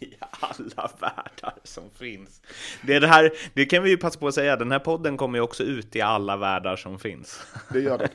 I 0.00 0.14
alla 0.40 0.90
världar 1.00 1.54
som 1.64 1.90
finns. 1.90 2.42
Det, 2.86 2.94
är 2.94 3.00
det, 3.00 3.06
här, 3.06 3.32
det 3.54 3.64
kan 3.66 3.82
vi 3.82 3.90
ju 3.90 3.96
passa 3.96 4.18
på 4.18 4.28
att 4.28 4.34
säga, 4.34 4.56
den 4.56 4.72
här 4.72 4.78
podden 4.78 5.16
kommer 5.16 5.38
ju 5.38 5.42
också 5.42 5.62
ut 5.62 5.96
i 5.96 6.00
alla 6.00 6.36
världar 6.36 6.76
som 6.76 6.98
finns. 6.98 7.46
Det 7.72 7.80
gör 7.80 7.98
det. 7.98 8.10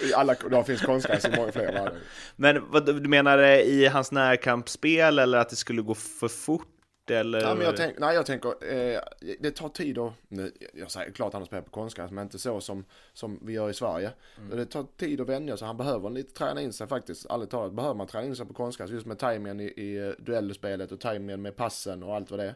I 0.10 0.14
alla, 0.14 0.34
det 0.50 0.64
finns 0.64 0.82
konstgräs 0.82 1.24
i 1.24 1.36
många 1.36 1.52
fler 1.52 1.72
världar. 1.72 1.92
Men 2.36 2.70
vad, 2.70 2.86
du 2.86 3.08
menar 3.08 3.38
i 3.42 3.86
hans 3.86 4.12
närkampsspel 4.12 5.18
eller 5.18 5.38
att 5.38 5.48
det 5.50 5.56
skulle 5.56 5.82
gå 5.82 5.94
för 5.94 6.28
fort? 6.28 6.68
Eller? 7.10 7.40
Ja, 7.40 7.54
men 7.54 7.64
jag, 7.64 7.76
tänk, 7.76 7.98
nej, 7.98 8.14
jag 8.14 8.26
tänker, 8.26 8.48
eh, 8.48 9.00
det 9.40 9.50
tar 9.50 9.68
tid 9.68 9.98
att, 9.98 10.12
nu, 10.28 10.52
jag 10.74 10.90
säger 10.90 11.12
klart 11.12 11.32
han 11.32 11.42
har 11.42 11.46
spelat 11.46 11.64
på 11.64 11.70
konstgräs, 11.70 12.10
men 12.10 12.22
inte 12.22 12.38
så 12.38 12.60
som, 12.60 12.84
som 13.12 13.38
vi 13.42 13.52
gör 13.52 13.70
i 13.70 13.74
Sverige. 13.74 14.10
Det 14.52 14.66
tar 14.66 14.86
tid 14.96 15.20
att 15.20 15.28
vänja 15.28 15.56
sig, 15.56 15.66
han 15.66 15.76
behöver 15.76 16.10
lite 16.10 16.32
träna 16.34 16.60
in 16.60 16.72
sig 16.72 16.86
faktiskt, 16.86 17.26
ärligt 17.30 17.50
talat 17.50 17.72
behöver 17.72 17.94
man 17.94 18.06
träna 18.06 18.26
in 18.26 18.36
sig 18.36 18.46
på 18.46 18.54
konstgräs, 18.54 18.90
just 18.90 19.06
med 19.06 19.18
tajmingen 19.18 19.60
i, 19.60 19.64
i 19.64 20.06
eh, 20.06 20.12
duellspelet 20.18 20.92
och 20.92 21.00
tajmingen 21.00 21.42
med 21.42 21.56
passen 21.56 22.02
och 22.02 22.14
allt 22.14 22.30
vad 22.30 22.40
det 22.40 22.46
är. 22.46 22.54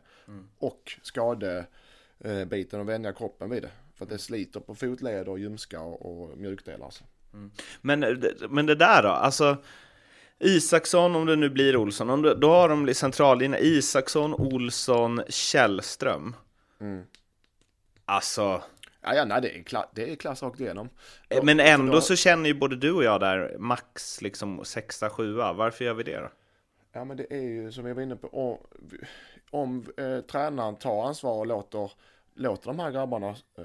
Och 0.58 0.92
skadebiten 1.02 2.80
och 2.80 2.88
vänja 2.88 3.12
kroppen 3.12 3.50
vid 3.50 3.62
det. 3.62 3.70
För 3.94 4.04
att 4.04 4.10
det 4.10 4.18
sliter 4.18 4.60
på 4.60 4.74
fotleder 4.74 5.28
och 5.28 5.38
ljumskar 5.38 5.80
och, 5.80 6.22
och 6.22 6.38
mjukdelar. 6.38 6.84
Alltså. 6.84 7.04
Men, 7.80 8.22
men 8.48 8.66
det 8.66 8.74
där 8.74 9.02
då, 9.02 9.08
alltså 9.08 9.56
Isaksson, 10.44 11.16
om 11.16 11.26
det 11.26 11.36
nu 11.36 11.48
blir 11.50 11.76
Olsson, 11.76 12.10
om 12.10 12.22
det, 12.22 12.34
då 12.34 12.50
har 12.50 12.68
de 12.68 12.94
centrallinjen 12.94 13.62
Isaksson, 13.62 14.34
Olsson, 14.34 15.20
Källström. 15.28 16.36
Mm. 16.80 17.04
Alltså, 18.04 18.62
Ja, 19.06 19.14
ja 19.14 19.24
nej, 19.24 19.40
det 19.42 19.58
är, 19.58 19.62
kla- 19.62 19.88
det 19.94 20.10
är 20.10 20.16
klass 20.16 20.42
rakt 20.42 20.60
igenom. 20.60 20.88
Eh, 21.28 21.42
Men 21.44 21.56
Då- 21.56 21.62
ändå 21.64 21.92
då- 21.92 22.00
så 22.00 22.16
känner 22.16 22.46
ju 22.48 22.54
både 22.54 22.76
du 22.76 22.92
och 22.92 23.04
jag 23.04 23.20
där 23.20 23.56
max 23.58 24.22
liksom 24.22 24.64
sexa, 24.64 25.10
sjua. 25.10 25.52
Varför 25.52 25.84
gör 25.84 25.94
vi 25.94 26.02
det 26.02 26.16
då? 26.20 26.28
Ja, 26.92 27.04
men 27.04 27.16
det 27.16 27.32
är 27.32 27.40
ju 27.42 27.72
som 27.72 27.86
jag 27.86 27.94
var 27.94 28.02
inne 28.02 28.16
på. 28.16 28.28
Om, 28.28 28.58
om 29.50 29.86
eh, 29.96 30.20
tränaren 30.20 30.76
tar 30.76 31.06
ansvar 31.06 31.38
och 31.38 31.46
låter, 31.46 31.92
låter 32.34 32.66
de 32.66 32.78
här 32.78 32.90
grabbarna 32.90 33.28
eh, 33.58 33.64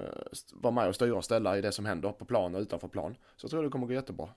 vara 0.52 0.74
med 0.74 0.88
och 0.88 0.94
styra 0.94 1.14
och 1.16 1.24
ställa 1.24 1.58
i 1.58 1.60
det 1.60 1.72
som 1.72 1.86
händer 1.86 2.12
på 2.12 2.24
plan 2.24 2.54
och 2.54 2.60
utanför 2.60 2.88
plan. 2.88 3.16
Så 3.36 3.48
tror 3.48 3.62
jag 3.62 3.70
det 3.70 3.72
kommer 3.72 3.86
gå 3.86 3.92
jättebra. 3.92 4.28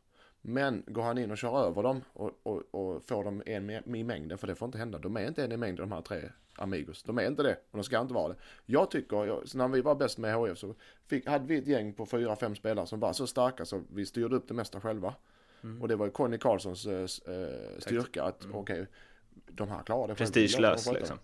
Men 0.45 0.83
går 0.87 1.03
han 1.03 1.17
in 1.17 1.31
och 1.31 1.37
kör 1.37 1.67
över 1.67 1.83
dem 1.83 2.01
och, 2.13 2.31
och, 2.43 2.61
och 2.71 3.03
får 3.03 3.23
dem 3.23 3.43
en 3.45 3.69
i 3.95 4.03
mängden, 4.03 4.37
för 4.37 4.47
det 4.47 4.55
får 4.55 4.65
inte 4.65 4.77
hända. 4.77 4.97
De 4.97 5.17
är 5.17 5.27
inte 5.27 5.43
en 5.43 5.51
i 5.51 5.57
mängden 5.57 5.89
de 5.89 5.95
här 5.95 6.01
tre 6.01 6.29
Amigos. 6.55 7.03
De 7.03 7.17
är 7.17 7.27
inte 7.27 7.43
det 7.43 7.53
och 7.71 7.77
de 7.77 7.83
ska 7.83 8.01
inte 8.01 8.13
vara 8.13 8.27
det. 8.27 8.35
Jag 8.65 8.91
tycker, 8.91 9.25
jag, 9.25 9.43
när 9.55 9.67
vi 9.67 9.81
var 9.81 9.95
bäst 9.95 10.17
med 10.17 10.35
HF 10.35 10.57
så 10.57 10.75
fick, 11.07 11.27
hade 11.27 11.45
vi 11.45 11.57
ett 11.57 11.67
gäng 11.67 11.93
på 11.93 12.05
fyra, 12.05 12.35
fem 12.35 12.55
spelare 12.55 12.87
som 12.87 12.99
var 12.99 13.13
så 13.13 13.27
starka 13.27 13.65
så 13.65 13.83
vi 13.93 14.05
styrde 14.05 14.35
upp 14.35 14.47
det 14.47 14.53
mesta 14.53 14.81
själva. 14.81 15.15
Och 15.81 15.87
det 15.87 15.95
var 15.95 16.05
ju 16.05 16.11
Conny 16.11 16.37
Karlssons 16.37 16.85
eh, 16.85 16.99
eh, 16.99 17.79
styrka 17.79 18.23
att 18.23 18.47
okej, 18.53 18.87
de 19.45 19.69
här 19.69 19.83
klarar 19.83 20.07
det 20.07 20.15
själva. 20.15 20.15
Prestigelös 20.15 20.59
Låt 20.59 20.85
dem 20.85 20.93
sköta 20.93 20.99
liksom. 20.99 21.17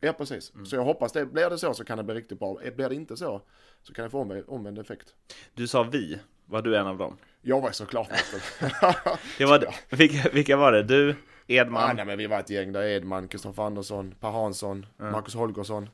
Ja, 0.00 0.12
precis. 0.12 0.52
Så 0.64 0.76
jag 0.76 0.84
hoppas 0.84 1.12
det. 1.12 1.26
Blir 1.26 1.50
det 1.50 1.58
så 1.58 1.74
så 1.74 1.84
kan 1.84 1.98
det 1.98 2.04
bli 2.04 2.14
riktigt 2.14 2.38
bra. 2.38 2.58
Blir 2.76 2.88
det 2.88 2.94
inte 2.94 3.16
så 3.16 3.42
så 3.82 3.92
kan 3.92 4.04
det 4.04 4.10
få 4.10 4.20
omvänd, 4.20 4.44
omvänd 4.48 4.78
effekt. 4.78 5.14
Du 5.54 5.68
sa 5.68 5.82
vi. 5.82 6.18
Var 6.46 6.62
du 6.62 6.76
en 6.76 6.86
av 6.86 6.98
dem? 6.98 7.16
Jag 7.42 7.60
var 7.60 7.70
såklart. 7.70 8.08
Det 9.38 9.44
var, 9.44 9.66
vilka, 9.90 10.28
vilka 10.30 10.56
var 10.56 10.72
det? 10.72 10.82
Du, 10.82 11.14
Edman? 11.46 11.90
ah, 11.90 11.92
nej, 11.92 12.04
men 12.04 12.18
vi 12.18 12.26
var 12.26 12.40
ett 12.40 12.50
gäng 12.50 12.72
där. 12.72 12.82
Edman, 12.82 13.28
Kristoffer 13.28 13.62
Andersson, 13.62 14.14
Per 14.20 14.30
Hansson, 14.30 14.86
Marcus 14.96 15.34
Holgersson. 15.34 15.88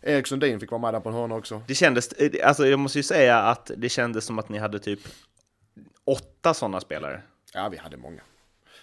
Erik 0.00 0.26
Sundin 0.26 0.60
fick 0.60 0.70
vara 0.70 0.80
med 0.80 0.94
där 0.94 1.00
på 1.00 1.08
en 1.08 1.14
hörna 1.14 1.34
också. 1.34 1.62
Det 1.66 1.74
kändes, 1.74 2.08
alltså 2.44 2.66
jag 2.66 2.78
måste 2.78 2.98
ju 2.98 3.02
säga 3.02 3.38
att 3.38 3.70
det 3.76 3.88
kändes 3.88 4.24
som 4.24 4.38
att 4.38 4.48
ni 4.48 4.58
hade 4.58 4.78
typ 4.78 5.00
åtta 6.04 6.54
sådana 6.54 6.80
spelare. 6.80 7.22
Ja, 7.54 7.68
vi 7.68 7.76
hade 7.76 7.96
många. 7.96 8.20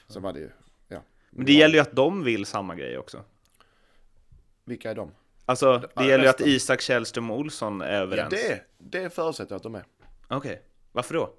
Så 0.07 0.19
var 0.19 0.33
det 0.33 0.39
ju, 0.39 0.49
ja. 0.87 1.01
Men 1.29 1.45
det 1.45 1.53
gäller 1.53 1.73
ju 1.75 1.79
att 1.81 1.95
de 1.95 2.23
vill 2.23 2.45
samma 2.45 2.75
grej 2.75 2.97
också. 2.97 3.23
Vilka 4.65 4.91
är 4.91 4.95
de? 4.95 5.11
Alltså, 5.45 5.77
det 5.77 5.87
Ja, 5.95 6.05
gäller 6.05 6.23
ju 6.23 6.29
att. 6.29 6.41
Isak 6.41 6.81
Källström 6.81 7.31
och 7.31 7.37
Olsson 7.37 7.81
är 7.81 7.85
Ja, 7.93 7.97
överens. 7.99 8.29
det, 8.29 8.61
det 8.77 9.09
förutsätter 9.13 9.51
jag 9.51 9.57
att 9.57 9.63
de 9.63 9.75
är. 9.75 9.83
Okej, 10.27 10.61
varför 10.93 11.13
då? 11.13 11.33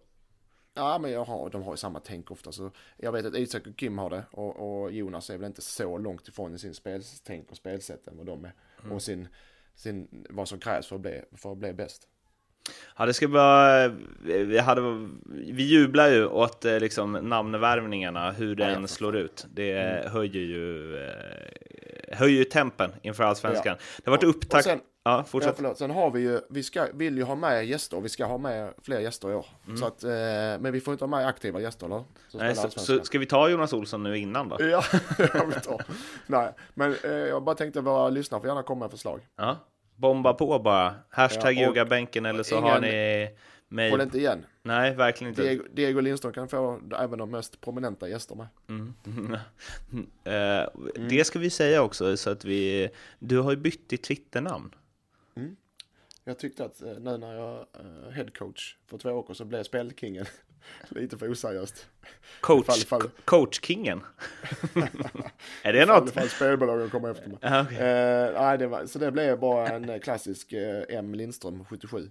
Ja, 0.75 0.99
men 0.99 1.11
jag 1.11 1.25
har, 1.25 1.51
de 1.51 1.63
har 1.63 1.73
ju 1.73 1.77
samma 1.77 2.01
tänk 2.01 2.31
ofta. 2.31 2.53
Så 2.53 2.71
jag 2.97 3.13
vet 3.13 3.27
att 3.27 3.37
Isak 3.37 3.67
och 3.67 3.77
Kim 3.77 3.99
har 3.99 4.11
det. 4.11 4.25
Och, 4.31 4.83
och 4.83 4.93
Jonas 4.93 5.31
är 5.31 5.39
väl 5.39 5.47
inte 5.47 5.63
så 5.63 5.99
långt 5.99 6.29
ifrån 6.29 6.55
i 6.55 6.59
sin 6.59 6.75
speltänk 6.75 7.51
och 7.51 7.57
spelsätt 7.57 8.07
än 8.07 8.17
vad 8.17 8.27
de 8.27 8.45
är. 8.45 8.53
Och 8.91 9.03
sin, 9.03 9.29
sin, 9.75 10.27
vad 10.31 10.49
som 10.49 10.59
krävs 10.59 10.87
för 10.87 10.97
att 10.97 11.03
bli, 11.03 11.23
för 11.37 11.53
att 11.53 11.59
bli 11.59 11.73
bäst. 11.73 12.09
Ja, 12.99 13.07
det 13.07 13.15
ska 13.15 13.29
vara... 13.29 13.89
Vi, 14.25 14.59
hade, 14.59 15.09
vi 15.53 15.63
jublar 15.63 16.09
ju 16.09 16.27
åt 16.27 16.65
eh, 16.65 16.81
liksom, 16.81 17.13
namnvärvningarna, 17.13 18.33
hur 18.33 18.61
Ja, 18.61 18.67
den 18.67 18.81
ja, 18.81 18.87
slår 18.87 19.17
ut. 19.17 19.47
Det 19.55 20.09
höjer 20.11 20.43
ju, 20.43 20.97
eh, 21.05 22.19
höjer 22.19 22.39
ju 22.39 22.45
tempen 22.45 22.91
inför 23.03 23.25
allsvenskan. 23.25 23.77
Det 23.97 24.11
har 24.11 24.17
varit 24.17 24.37
upptakt... 24.37 24.55
och 24.67 24.71
sen- 24.71 24.81
ja, 25.05 25.17
Ja, 25.19 25.25
fortsätt. 25.25 25.57
förlåt. 25.57 25.79
Sen 25.79 25.91
har 25.91 26.11
vi 26.11 26.21
ju, 26.21 26.41
vi 26.51 26.63
ska, 26.63 26.87
vill 26.95 27.17
ju 27.17 27.23
ha 27.23 27.35
med 27.35 27.67
gäster, 27.67 28.01
vi 28.01 28.09
ska 28.09 28.25
ha 28.25 28.39
med 28.39 28.73
fler 28.83 29.01
gäster 29.01 29.31
i 29.31 29.35
år. 29.35 29.47
Så 29.81 29.87
att, 29.87 30.05
eh, 30.05 30.11
men 30.61 30.73
vi 30.73 30.81
får 30.81 30.93
inte 30.95 31.05
ha 31.05 31.09
med 31.11 31.27
aktiva 31.27 31.61
gäster 31.61 31.87
eller? 31.87 32.05
Nej, 32.35 32.57
så, 32.57 32.71
så 32.71 33.05
ska 33.05 33.19
vi 33.19 33.27
ta 33.27 33.49
Jonas 33.49 33.73
Olsson 33.73 34.03
nu 34.03 34.19
innan 34.19 34.49
då? 34.49 34.57
Ja, 34.61 34.85
jag 35.19 35.47
vet 35.47 35.57
inte. 35.57 35.85
Nej, 36.27 36.53
men 36.75 36.97
eh, 37.05 37.11
jag 37.11 37.43
bara 37.45 37.55
tänkte 37.55 37.81
våra 37.81 38.09
lyssnare 38.09 38.41
får 38.41 38.49
gärna 38.49 38.63
komma 38.63 38.85
med 38.85 38.91
förslag. 38.91 39.21
Ja. 39.37 39.57
Bomba 39.97 40.33
på 40.35 40.59
bara. 40.59 40.95
Hashtag 41.11 41.53
Ja, 41.55 41.67
ljugarbänken 41.67 42.27
eller 42.27 42.43
så 42.43 42.55
ingen- 42.59 42.71
har 42.71 42.81
ni 42.81 43.29
mig. 43.69 43.91
Håll 43.91 44.01
inte 44.01 44.19
igen. 44.19 44.47
Nej, 44.63 44.95
verkligen 44.95 45.29
inte. 45.33 45.43
Diego, 45.43 45.65
Diego 45.73 46.01
Lindström 46.01 46.33
kan 46.33 46.49
få 46.49 46.81
även 46.99 47.19
de 47.19 47.31
mest 47.31 47.61
prominenta 47.61 48.09
gäster 48.09 48.35
med. 48.35 48.47
Eh, 50.25 50.69
Det 51.09 51.25
ska 51.27 51.39
vi 51.39 51.51
säga 51.51 51.83
också, 51.83 52.17
så 52.17 52.31
att 52.31 52.45
vi... 52.45 52.89
Du 53.19 53.39
har 53.41 53.51
ju 53.51 53.57
bytt 53.57 53.89
ditt 53.89 54.03
Twitternamn. 54.03 54.75
Jag 56.25 56.39
tyckte 56.39 56.65
att 56.65 56.83
eh, 56.83 56.89
nu 57.01 57.19
när 57.19 57.35
jag 57.35 57.67
är 57.73 58.11
headcoach 58.11 58.77
för 58.87 58.99
två 58.99 59.11
år 59.11 59.35
så 59.35 59.45
blev 59.45 59.63
spelkingen 59.63 60.27
lite 60.89 61.19
för 61.19 61.31
oseriöst. 61.31 61.87
Coach, 62.41 62.69
Ifall- 62.69 62.83
ifall- 62.83 63.11
Coachkingen. 63.25 64.01
är 65.63 65.73
det 65.73 65.87
något? 65.87 66.09
ifall 66.09 66.29
spelbolagen 66.29 66.91
kommer 66.91 67.11
efter 67.11 67.29
mig. 67.29 67.39
Ja, 67.41 67.63
okej. 67.63 67.77
Eh, 67.79 68.43
nej, 68.43 68.59
det 68.59 68.67
var, 68.67 68.87
så 68.87 68.99
det 68.99 69.11
blev 69.11 69.39
bara 69.39 69.69
en 69.69 69.89
eh, 69.89 69.99
klassisk 70.01 70.53
eh, 70.53 70.85
M 70.89 71.15
Lindström 71.15 71.65
77. 71.65 72.11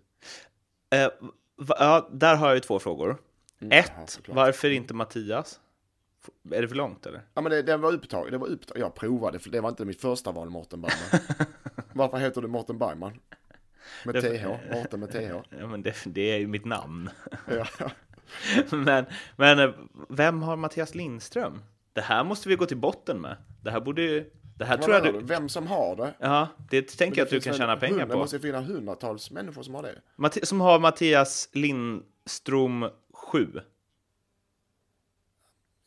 Eh, 0.89 1.07
va, 1.55 1.75
ja, 1.79 2.09
där 2.11 2.35
har 2.35 2.47
jag 2.47 2.55
ju 2.55 2.59
två 2.59 2.79
frågor. 2.79 3.17
ja, 3.59 3.67
Ett, 3.77 3.91
såklart. 4.05 4.35
varför 4.35 4.69
inte 4.69 4.93
Mattias? 4.93 5.59
Är 6.51 6.61
det 6.61 6.67
för 6.67 6.75
långt 6.75 7.05
eller? 7.05 7.21
Ja 7.33 7.41
men 7.41 7.51
det, 7.51 7.61
den 7.61 7.81
var 7.81 7.91
upptagen, 7.93 8.31
det 8.31 8.37
var 8.37 8.47
upptagen. 8.47 8.81
Jag 8.81 8.95
provade 8.95 9.39
för 9.39 9.49
det 9.49 9.61
var 9.61 9.69
inte 9.69 9.85
mitt 9.85 10.01
första 10.01 10.31
val 10.31 10.49
Mårten 10.49 10.81
Bergman. 10.81 11.21
Varför 11.93 12.17
heter 12.17 12.41
du 12.41 12.47
Mårten 12.47 12.77
Bergman? 12.77 13.19
Med 14.05 14.15
Det- 14.15 14.21
TH, 14.37 14.47
Mårten 14.73 14.99
med 14.99 15.11
TH. 15.11 15.33
Ja, 15.59 15.67
men 15.67 15.81
det, 15.83 15.95
det 16.05 16.21
är 16.21 16.37
ju 16.37 16.47
mitt 16.47 16.65
namn. 16.65 17.09
Ja. 17.49 17.65
men, 18.77 19.05
men 19.35 19.59
eh, 19.59 19.69
vem 20.09 20.41
har 20.41 20.55
Mattias 20.55 20.95
Lindström? 20.95 21.61
Det 21.93 22.01
här 22.01 22.23
måste 22.23 22.49
vi 22.49 22.55
gå 22.55 22.65
till 22.65 22.77
botten 22.77 23.21
med. 23.21 23.37
Det 23.63 23.71
här 23.71 23.79
borde 23.79 24.01
ju... 24.01 24.29
Det 24.57 24.65
här 24.65 24.77
Vad 24.77 24.85
tror 24.85 24.95
jag 24.95 25.13
du... 25.13 25.19
Vem 25.19 25.49
som 25.49 25.67
har 25.67 25.95
det? 25.95 26.13
Ja, 26.19 26.47
det 26.69 26.97
tänker 26.97 27.17
jag 27.17 27.25
att 27.25 27.31
du 27.31 27.39
kan 27.41 27.53
tjäna 27.53 27.75
pengar 27.77 27.97
hund- 27.99 28.07
Det 28.07 28.13
på. 28.13 28.19
måste 28.19 28.39
finnas 28.39 28.67
hundratals 28.67 29.31
människor 29.31 29.63
som 29.63 29.75
har 29.75 29.83
det. 29.83 30.01
Matti- 30.15 30.45
som 30.45 30.61
har 30.61 30.79
Mattias 30.79 31.49
Lindström 31.53 32.89
7. 33.13 33.47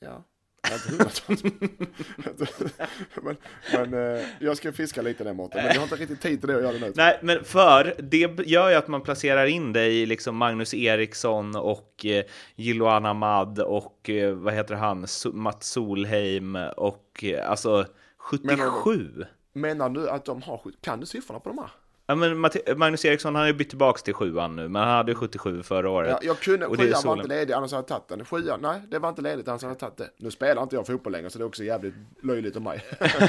Ja. 0.01 0.23
Men 3.23 3.37
men 3.73 4.17
eh, 4.17 4.23
jag 4.39 4.57
ska 4.57 4.73
fiska 4.73 5.03
lite 5.03 5.25
där 5.25 5.33
Mårten. 5.33 5.65
Men 5.65 5.67
jag 5.67 5.81
har 5.81 5.83
inte 5.83 5.97
riktigt 5.97 6.21
tid 6.21 6.41
till 6.41 6.49
det 6.49 6.57
att 6.57 6.63
göra 6.63 6.73
det 6.73 6.79
nu. 6.79 6.93
Nej, 6.97 7.19
men 7.23 7.45
för 7.45 7.95
det 7.99 8.47
gör 8.47 8.71
ju 8.71 8.77
att 8.77 8.89
man 8.89 9.01
placerar 9.01 9.47
in 9.47 9.73
dig 9.73 10.03
i 10.03 10.07
liksom 10.07 10.37
Magnus 10.37 10.75
Eriksson 10.75 11.57
och 11.57 12.07
eh, 12.07 12.25
Jiloan 12.55 13.07
Ahmad 13.07 13.59
och 13.59 14.11
eh, 14.11 14.35
vad 14.35 14.55
heter 14.55 14.75
han, 14.75 15.07
Mats 15.33 15.71
Solheim 15.71 16.57
och 16.77 17.25
alltså 17.45 17.87
77. 18.19 19.25
Menar 19.53 19.89
du 19.89 20.11
att 20.11 20.25
de 20.25 20.43
har, 20.43 20.61
kan 20.81 21.01
du 21.01 21.07
siffrorna 21.07 21.41
på 21.41 21.49
de 21.49 21.59
här? 21.59 21.71
Ja, 22.09 22.15
men 22.15 22.41
Magnus 22.77 23.05
Eriksson 23.05 23.35
han 23.35 23.41
har 23.41 23.47
ju 23.47 23.53
bytt 23.53 23.69
tillbaks 23.69 24.03
till 24.03 24.15
sjuan 24.15 24.57
nu, 24.57 24.69
men 24.69 24.83
han 24.83 24.91
hade 24.97 25.13
ju 25.13 25.17
77 25.17 25.63
förra 25.63 25.91
året. 25.91 26.11
Ja, 26.11 26.19
jag 26.23 26.41
kunde, 26.41 26.67
Och 26.67 26.77
sjuan 26.77 26.91
var 26.93 27.01
solen. 27.01 27.19
inte 27.25 27.29
ledig 27.35 27.53
annars 27.55 27.73
hade 27.73 27.81
jag 27.81 27.87
tagit 27.89 28.09
den. 28.09 28.25
Sjuan, 28.25 28.61
nej 28.63 28.81
det 28.91 28.99
var 28.99 29.09
inte 29.09 29.23
ledigt 29.23 29.49
annars 29.49 29.63
hade 29.63 29.71
jag 29.73 29.79
tagit 29.79 29.97
det. 29.97 30.11
Nu 30.19 30.31
spelar 30.31 30.63
inte 30.63 30.77
jag 30.77 30.87
fotboll 30.87 31.13
längre 31.13 31.31
så 31.31 31.39
det 31.39 31.45
är 31.45 31.47
också 31.47 31.65
jävligt 31.65 31.95
löjligt 32.23 32.57
av 32.57 32.63
mig. 32.63 32.85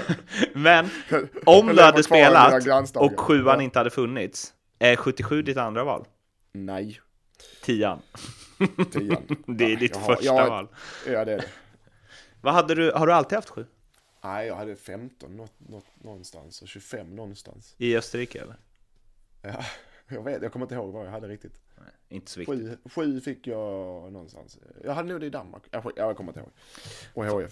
Men 0.53 0.89
om 1.45 1.67
du 1.67 1.81
hade 1.81 2.03
spelat 2.03 2.95
och 2.95 3.19
sjuan 3.19 3.55
Ja. 3.57 3.61
inte 3.63 3.79
hade 3.79 3.89
funnits, 3.89 4.53
är 4.79 4.95
77 4.95 5.41
ditt 5.41 5.57
andra 5.57 5.83
val? 5.83 6.05
Nej, 6.51 7.01
Tian. 7.63 7.99
tian. 8.91 9.17
Det 9.45 9.63
är 9.63 9.67
Nej, 9.67 9.75
ditt 9.75 9.95
har- 9.95 10.15
första 10.15 10.33
har- 10.33 10.49
val. 10.49 10.67
Ja 11.07 11.25
det 11.25 11.31
är 11.33 11.37
det. 11.37 11.45
Vad 12.41 12.53
hade 12.53 12.75
du, 12.75 12.91
har 12.91 13.07
du 13.07 13.13
alltid 13.13 13.35
haft 13.35 13.49
sju? 13.49 13.65
Nej, 14.23 14.47
jag 14.47 14.55
hade 14.55 14.75
15 14.75 15.37
något, 15.37 15.53
något, 15.69 15.85
någonstans 16.03 16.61
och 16.61 16.67
25 16.67 17.15
någonstans. 17.15 17.75
I 17.77 17.97
Österrike 17.97 18.41
eller? 18.41 18.55
Ja, 19.47 19.63
jag 20.15 20.23
vet, 20.23 20.41
jag 20.41 20.51
kommer 20.51 20.65
inte 20.65 20.75
ihåg 20.75 20.93
vad 20.93 21.05
jag 21.05 21.11
hade 21.11 21.27
riktigt. 21.27 21.53
Inte 22.09 22.31
så 22.31 22.39
viktigt. 22.39 22.59
Sju, 22.59 22.77
sju 22.95 23.21
fick 23.21 23.47
jag 23.47 23.57
någonstans. 24.13 24.59
Jag 24.83 24.93
hade 24.93 25.09
nog 25.09 25.19
det 25.19 25.25
i 25.25 25.29
Danmark. 25.29 25.63
Ja, 25.71 25.81
skit- 25.81 25.93
ja, 25.97 26.05
jag 26.05 26.17
kommer 26.17 26.29
inte 26.29 26.39
ihåg. 26.39 26.51
Och 27.13 27.25
HF. 27.25 27.51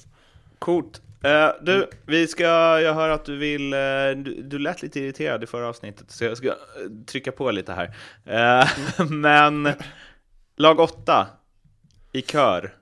Coolt. 0.60 1.02
Eh, 1.24 1.50
du, 1.62 1.90
vi 2.06 2.28
ska, 2.28 2.44
jag 2.82 2.94
hör 2.94 3.10
att 3.10 3.26
du 3.26 3.38
vill, 3.38 3.74
eh, 3.74 3.80
du, 4.16 4.42
du 4.44 4.60
lät 4.60 4.82
lite 4.82 5.00
irriterad 5.00 5.44
i 5.44 5.48
förra 5.48 5.68
avsnittet, 5.70 6.12
så 6.12 6.24
jag 6.26 6.38
ska 6.38 6.48
eh, 6.48 6.54
trycka 7.06 7.32
på 7.32 7.52
lite 7.52 7.74
här. 7.74 7.96
Eh, 8.26 8.68
men, 9.10 9.70
lag 10.56 10.80
åtta, 10.80 11.28
i 12.12 12.22
kör. 12.22 12.76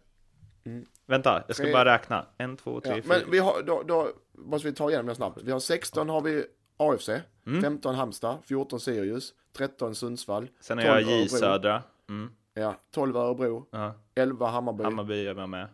Mm. 0.66 0.86
Vänta, 1.06 1.44
jag 1.48 1.56
ska 1.56 1.72
bara 1.72 1.94
räkna. 1.94 2.26
En, 2.38 2.58
två, 2.58 2.82
tre, 2.82 2.92
Ja, 2.96 3.02
fyra. 3.04 3.14
men 3.22 3.32
vi 3.32 3.40
har, 3.40 3.64
då, 3.64 3.84
då 3.84 4.10
måste 4.32 4.68
vi 4.68 4.74
ta 4.76 4.90
igenom 4.90 5.06
det 5.06 5.16
snabbt. 5.16 5.40
Vi 5.44 5.52
har 5.52 5.60
16 5.60 6.10
har 6.10 6.22
vi 6.22 6.46
AFC, 6.78 7.10
Mm. 7.46 7.62
15 7.62 7.96
Halmstad, 7.96 8.38
14 8.46 8.80
Sirius, 8.80 9.34
13 9.54 9.96
Sundsvall, 9.96 10.50
Sen 10.60 10.78
har 10.78 10.86
jag 10.86 11.04
12 11.04 11.10
J. 11.20 11.28
Södra. 11.30 11.84
Mm, 12.10 12.32
ja, 12.54 12.76
12 12.92 13.16
Örebro, 13.18 13.68
ja. 13.72 13.94
11 14.16 14.48
Hammarby, 14.48 14.84
Hammarby 14.84 15.26
är 15.28 15.36
jag 15.36 15.50
med. 15.50 15.68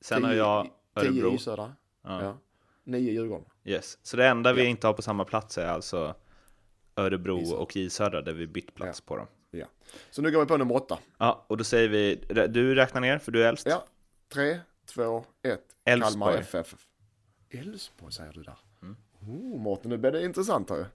Sen 0.00 0.24
har 0.24 0.30
10 0.30 0.38
jag 0.38 0.64
10 1.00 1.08
Örebro. 1.22 1.34
i 1.34 1.38
Södra, 1.38 1.72
Ja. 2.02 2.22
ja. 2.22 2.36
9 2.84 3.12
Djurgården. 3.12 3.44
Yes. 3.64 3.98
Så 4.02 4.16
det 4.16 4.26
enda 4.28 4.52
vi 4.52 4.62
Ja. 4.62 4.68
inte 4.68 4.86
har 4.86 4.94
på 4.94 5.02
samma 5.02 5.24
plats 5.24 5.58
är 5.58 5.66
alltså 5.66 6.14
Örebro 6.96 7.38
J 7.40 7.54
och 7.54 7.76
J 7.76 7.90
Södra, 7.90 8.22
där 8.22 8.32
vi 8.32 8.46
bytt 8.46 8.74
plats 8.74 9.00
på 9.00 9.16
dem. 9.16 9.26
Ja. 9.50 9.66
Så 10.10 10.22
nu 10.22 10.30
går 10.30 10.40
vi 10.40 10.46
på 10.46 10.56
nummer 10.56 10.74
8. 10.76 10.98
Ja, 11.18 11.44
och 11.46 11.56
då 11.56 11.64
säger 11.64 11.88
vi, 11.88 12.14
du 12.48 12.74
räknar 12.74 13.00
ner 13.00 13.18
för 13.18 13.32
du 13.32 13.44
är 13.44 13.48
äldst. 13.48 13.66
Ja, 13.66 13.84
3, 14.32 14.58
2, 14.86 15.24
1. 15.42 15.60
Elfsborg. 15.84 16.10
Kalmar 16.10 16.32
FF. 16.32 16.74
Elfsborg 17.50 18.12
säger 18.12 18.32
du 18.32 18.42
där. 18.42 18.56
Oh, 19.28 19.60
Mårten, 19.60 19.90
nu 19.90 19.96
blir 19.98 20.12
det 20.12 20.24
intressant 20.24 20.70
här 20.70 20.76
ju. 20.76 20.86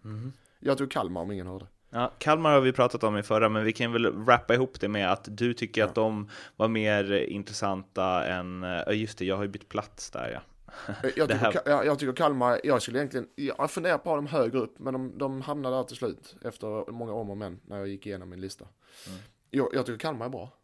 Jag 0.59 0.77
tog 0.77 0.91
Kalmar 0.91 1.21
om 1.21 1.31
ingen 1.31 1.48
hörde. 1.48 1.65
Ja, 1.89 2.12
Kalmar 2.17 2.51
har 2.51 2.62
vi 2.62 2.71
pratat 2.74 3.03
om 3.03 3.17
i 3.17 3.24
förra, 3.24 3.50
men 3.50 3.63
vi 3.63 3.74
kan 3.74 3.93
väl 3.93 4.12
wrappa 4.12 4.53
ihop 4.53 4.79
det 4.79 4.88
med 4.88 5.12
att 5.12 5.27
du 5.31 5.53
tycker 5.53 5.83
att 5.83 5.95
de 5.95 6.29
var 6.55 6.67
mer 6.67 7.13
intressanta 7.13 8.25
än... 8.27 8.62
Ja, 8.62 8.91
just 8.91 9.17
det, 9.17 9.25
jag 9.25 9.36
har 9.36 9.43
ju 9.43 9.50
bytt 9.50 9.69
plats 9.69 10.12
där 10.12 10.31
ja. 10.33 10.41
Jag 11.15 11.29
tycker, 11.29 11.62
jag, 11.69 11.86
jag 11.86 12.00
tycker 12.00 12.13
Kalmar, 12.13 12.62
jag 12.63 12.81
skulle 12.81 13.00
egentligen, 13.00 13.27
jag 13.36 13.71
funderar 13.71 13.98
på 13.98 14.15
dem 14.15 14.27
högre 14.27 14.59
upp, 14.59 14.79
men 14.79 14.93
de, 14.93 15.17
de 15.17 15.41
hamnade 15.41 15.75
där 15.75 15.83
till 15.83 15.98
slut 15.98 16.36
efter 16.41 16.91
många 16.91 17.13
om 17.13 17.29
och 17.29 17.38
men 17.38 17.59
när 17.65 17.77
jag 17.77 17.88
gick 17.88 18.05
igenom 18.05 18.29
min 18.29 18.41
lista. 18.41 18.65
Jag, 19.50 19.69
jag 19.74 19.86
tycker 19.86 20.00
Kalmar 20.00 20.25
är 20.25 20.29
bra. 20.29 20.59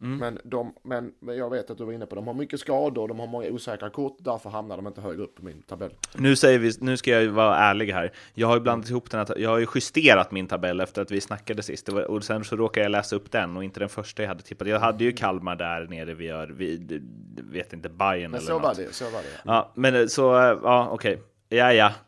Mm. 0.00 0.18
Men, 0.18 0.38
de, 0.44 0.74
men, 0.82 1.12
men 1.20 1.36
jag 1.36 1.50
vet 1.50 1.70
att 1.70 1.78
du 1.78 1.84
var 1.84 1.92
inne 1.92 2.06
på, 2.06 2.14
de 2.14 2.26
har 2.26 2.34
mycket 2.34 2.60
skador, 2.60 3.08
de 3.08 3.18
har 3.18 3.26
många 3.26 3.48
osäkra 3.48 3.90
kort, 3.90 4.16
därför 4.18 4.50
hamnar 4.50 4.76
de 4.76 4.86
inte 4.86 5.00
högre 5.00 5.22
upp 5.22 5.34
på 5.34 5.44
min 5.44 5.62
tabell. 5.62 5.90
Nu, 6.14 6.36
säger 6.36 6.58
vi, 6.58 6.72
nu 6.80 6.96
ska 6.96 7.10
jag 7.10 7.32
vara 7.32 7.56
ärlig 7.56 7.92
här. 7.92 8.12
Jag 8.34 8.46
har 8.46 8.54
ju 8.54 8.60
blandat 8.60 8.90
ihop 8.90 9.10
den, 9.10 9.26
här, 9.28 9.38
jag 9.38 9.50
har 9.50 9.58
ju 9.58 9.66
justerat 9.74 10.30
min 10.30 10.46
tabell 10.46 10.80
efter 10.80 11.02
att 11.02 11.10
vi 11.10 11.20
snackade 11.20 11.62
sist. 11.62 11.88
Var, 11.88 12.02
och 12.02 12.24
sen 12.24 12.44
så 12.44 12.56
råkade 12.56 12.84
jag 12.84 12.90
läsa 12.90 13.16
upp 13.16 13.30
den 13.30 13.56
och 13.56 13.64
inte 13.64 13.80
den 13.80 13.88
första 13.88 14.22
jag 14.22 14.28
hade 14.28 14.42
tippat. 14.42 14.68
Jag 14.68 14.80
hade 14.80 15.04
ju 15.04 15.12
Kalmar 15.12 15.56
där 15.56 15.86
nere 15.86 16.14
vid, 16.14 16.50
vid 16.50 17.10
vet 17.52 17.72
inte, 17.72 17.88
Bayern 17.88 18.30
Men 18.30 18.38
eller 18.38 18.46
så 18.46 18.52
något. 18.52 18.62
var 18.62 18.74
det, 18.74 18.92
så 18.92 19.04
var 19.04 19.22
det. 19.22 19.40
Ja, 19.44 19.72
men 19.74 20.08
så, 20.08 20.22
ja 20.62 20.88
okej. 20.92 21.22
Ja, 21.48 21.72
ja. 21.72 21.92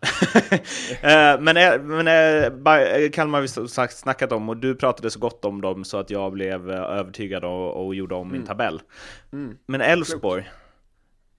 Eh, 1.02 1.40
men 1.40 1.56
eh, 1.56 1.80
men 1.82 2.08
eh, 2.08 3.10
Kalmar 3.10 3.38
har 3.38 3.42
vi 3.42 3.48
som 3.48 3.68
sagt 3.68 3.96
snackat 3.96 4.32
om 4.32 4.48
och 4.48 4.56
du 4.56 4.74
pratade 4.74 5.10
så 5.10 5.18
gott 5.18 5.44
om 5.44 5.60
dem 5.60 5.84
så 5.84 5.98
att 5.98 6.10
jag 6.10 6.32
blev 6.32 6.70
övertygad 6.70 7.44
och, 7.44 7.86
och 7.86 7.94
gjorde 7.94 8.14
om 8.14 8.32
min 8.32 8.46
tabell. 8.46 8.82
Mm. 9.32 9.56
Men 9.66 9.80
Elfsborg, 9.80 10.50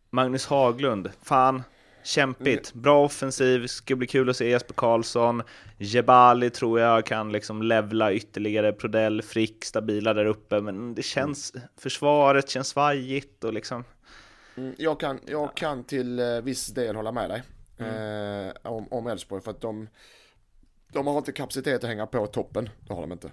Magnus 0.09 0.45
Haglund, 0.45 1.09
fan, 1.23 1.63
kämpigt. 2.03 2.73
Bra 2.73 3.05
offensiv, 3.05 3.67
ska 3.67 3.95
bli 3.95 4.07
kul 4.07 4.29
att 4.29 4.37
se 4.37 4.49
Jesper 4.49 4.73
Karlsson. 4.73 5.43
Jebali 5.77 6.49
tror 6.49 6.79
jag 6.79 7.05
kan 7.05 7.31
liksom 7.31 7.61
levla 7.61 8.13
ytterligare. 8.13 8.71
Prodell, 8.71 9.21
Frick, 9.21 9.65
stabila 9.65 10.13
där 10.13 10.25
uppe, 10.25 10.61
men 10.61 10.95
det 10.95 11.03
känns, 11.03 11.53
försvaret 11.79 12.49
känns 12.49 12.67
svajigt 12.67 13.43
och 13.43 13.53
liksom... 13.53 13.83
Mm, 14.57 14.75
Jag 14.77 14.99
kan, 14.99 15.19
jag 15.25 15.55
kan 15.55 15.83
till 15.83 16.21
viss 16.43 16.67
del 16.67 16.95
hålla 16.95 17.11
med 17.11 17.29
dig 17.29 17.43
Mm. 17.77 18.47
eh, 18.47 18.71
om, 18.91 19.07
Elfsborg 19.07 19.41
för 19.41 19.51
att 19.51 19.61
de, 19.61 19.87
de 20.87 21.07
har 21.07 21.17
inte 21.17 21.31
kapacitet 21.31 21.83
att 21.83 21.89
hänga 21.89 22.07
på 22.07 22.27
toppen, 22.27 22.69
det 22.87 22.93
har 22.93 23.01
de 23.01 23.11
inte. 23.11 23.31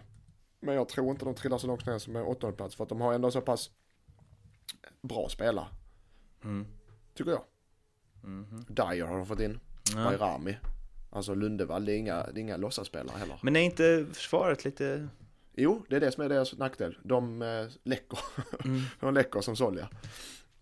Men 0.61 0.75
jag 0.75 0.89
tror 0.89 1.11
inte 1.11 1.25
de 1.25 1.35
trillar 1.35 1.59
så 1.59 1.67
långt 1.67 1.87
ner 1.87 1.99
som 1.99 2.17
är 2.17 2.53
plats 2.53 2.75
för 2.75 2.83
att 2.83 2.89
de 2.89 3.01
har 3.01 3.15
ändå 3.15 3.31
så 3.31 3.41
pass 3.41 3.71
bra 5.03 5.29
spelare. 5.29 5.67
Mm. 6.45 6.67
Tycker 7.15 7.31
jag. 7.31 7.43
Mhm. 8.23 8.65
Dyer 8.69 9.07
har 9.07 9.17
de 9.17 9.27
fått 9.27 9.41
in, 9.41 9.61
Ja. 9.95 10.05
Bayrami. 10.05 10.57
Alltså 11.11 11.35
Lundevall, 11.35 11.85
det 11.85 11.93
är 11.93 11.97
inga, 11.97 12.27
det 12.27 12.39
är 12.39 12.43
inga 12.43 12.57
låtsasspelare 12.57 13.19
heller. 13.19 13.39
Men 13.43 13.57
är 13.57 13.61
inte 13.61 14.07
försvaret 14.13 14.65
lite... 14.65 15.09
Jo, 15.53 15.85
det 15.89 15.97
är 15.97 16.01
det 16.01 16.13
som 16.13 16.25
är 16.25 16.29
deras 16.29 16.59
nackdel. 16.59 16.99
De 17.03 17.43
eh, 17.43 17.67
läcker. 17.83 18.19
Mm. 18.65 18.81
de 19.01 19.15
läcker 19.15 19.41
som 19.41 19.57
Solja. 19.57 19.89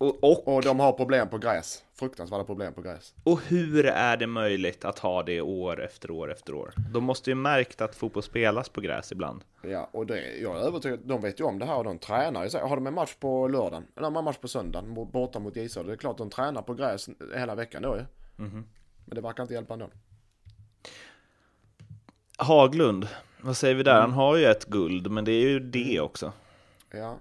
Och, 0.02 0.25
och, 0.25 0.49
Och 0.49 0.62
de 0.62 0.80
har 0.80 0.92
problem 0.92 1.28
på 1.28 1.38
gräs. 1.38 1.82
Fruktansvärda 1.94 2.44
problem 2.44 2.75
på 2.75 2.82
gräs. 2.82 3.14
och 3.25 3.40
hur 3.42 3.87
är 3.87 4.16
det 4.16 4.26
möjligt 4.26 4.85
att 4.85 4.99
ha 4.99 5.23
det 5.23 5.40
år 5.40 5.82
efter 5.85 6.11
år 6.11 6.32
efter 6.32 6.54
år? 6.54 6.75
De 6.92 7.04
måste 7.04 7.30
ju 7.30 7.35
märkt 7.35 7.80
att 7.80 7.94
fotboll 7.94 8.23
spelas 8.23 8.68
på 8.68 8.80
gräs 8.80 9.12
ibland. 9.12 9.44
Ja, 9.62 9.88
och 9.92 10.06
det, 10.06 10.37
jag 10.37 10.56
är 10.56 10.61
övertygad, 10.61 11.00
de 11.04 11.21
vet 11.23 11.40
ju 11.40 11.44
om 11.44 11.59
det 11.59 11.64
här 11.66 11.76
och 11.76 11.85
de 11.85 11.99
tränar 11.99 12.44
ju. 12.44 12.50
så- 12.50 12.59
Har 12.59 12.76
de 12.76 12.87
en 12.87 12.94
match 12.94 13.14
på 13.21 13.49
lördagen, 13.49 13.87
eller 13.97 14.06
en 14.18 14.25
match 14.25 14.37
på 14.37 14.49
söndagen, 14.49 14.94
borta 14.94 15.38
mot 15.38 15.54
Södra, 15.71 15.82
det 15.82 15.92
är 15.92 15.97
klart 15.97 16.18
de 16.18 16.30
tränar 16.30 16.62
på 16.62 16.75
gräs 16.75 17.09
hela 17.37 17.54
veckan 17.54 17.82
då 17.82 17.97
ju. 17.97 18.02
Mhm. 18.44 18.64
Men 19.06 19.14
det 19.14 19.21
verkar 19.21 19.42
inte 19.42 19.54
hjälpa 19.54 19.75
ändå. 19.75 19.90
Haglund, 22.38 23.09
vad 23.40 23.56
säger 23.56 23.75
vi 23.75 23.82
där? 23.82 24.00
Han 24.00 24.12
har 24.12 24.37
ju 24.37 24.44
ett 24.47 24.64
guld, 24.64 25.11
men 25.11 25.25
det 25.25 25.32
är 25.32 25.49
ju 25.49 25.61
det 25.61 26.00
också. 26.00 26.32
Ja. 26.90 27.18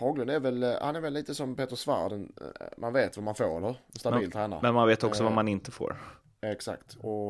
Haglund 0.00 0.30
är 0.30 0.40
väl, 0.40 0.62
eh, 0.62 0.74
han 0.80 0.96
är 0.96 1.00
väl 1.00 1.12
lite 1.12 1.34
som 1.34 1.56
Peter 1.56 1.76
Svärd, 1.76 2.12
en, 2.12 2.32
eh, 2.40 2.66
man 2.76 2.92
vet 2.92 3.16
vad 3.16 3.24
man 3.24 3.34
får 3.34 3.56
eller? 3.56 3.68
En 3.68 3.98
stabil 3.98 4.30
tränare. 4.32 4.60
Men 4.62 4.74
man 4.74 4.88
vet 4.88 5.04
också 5.04 5.22
vad 5.22 5.32
Eh. 5.32 5.36
man 5.36 5.48
inte 5.48 5.70
får. 5.70 5.96
Exakt. 6.40 6.96
Och, 7.00 7.28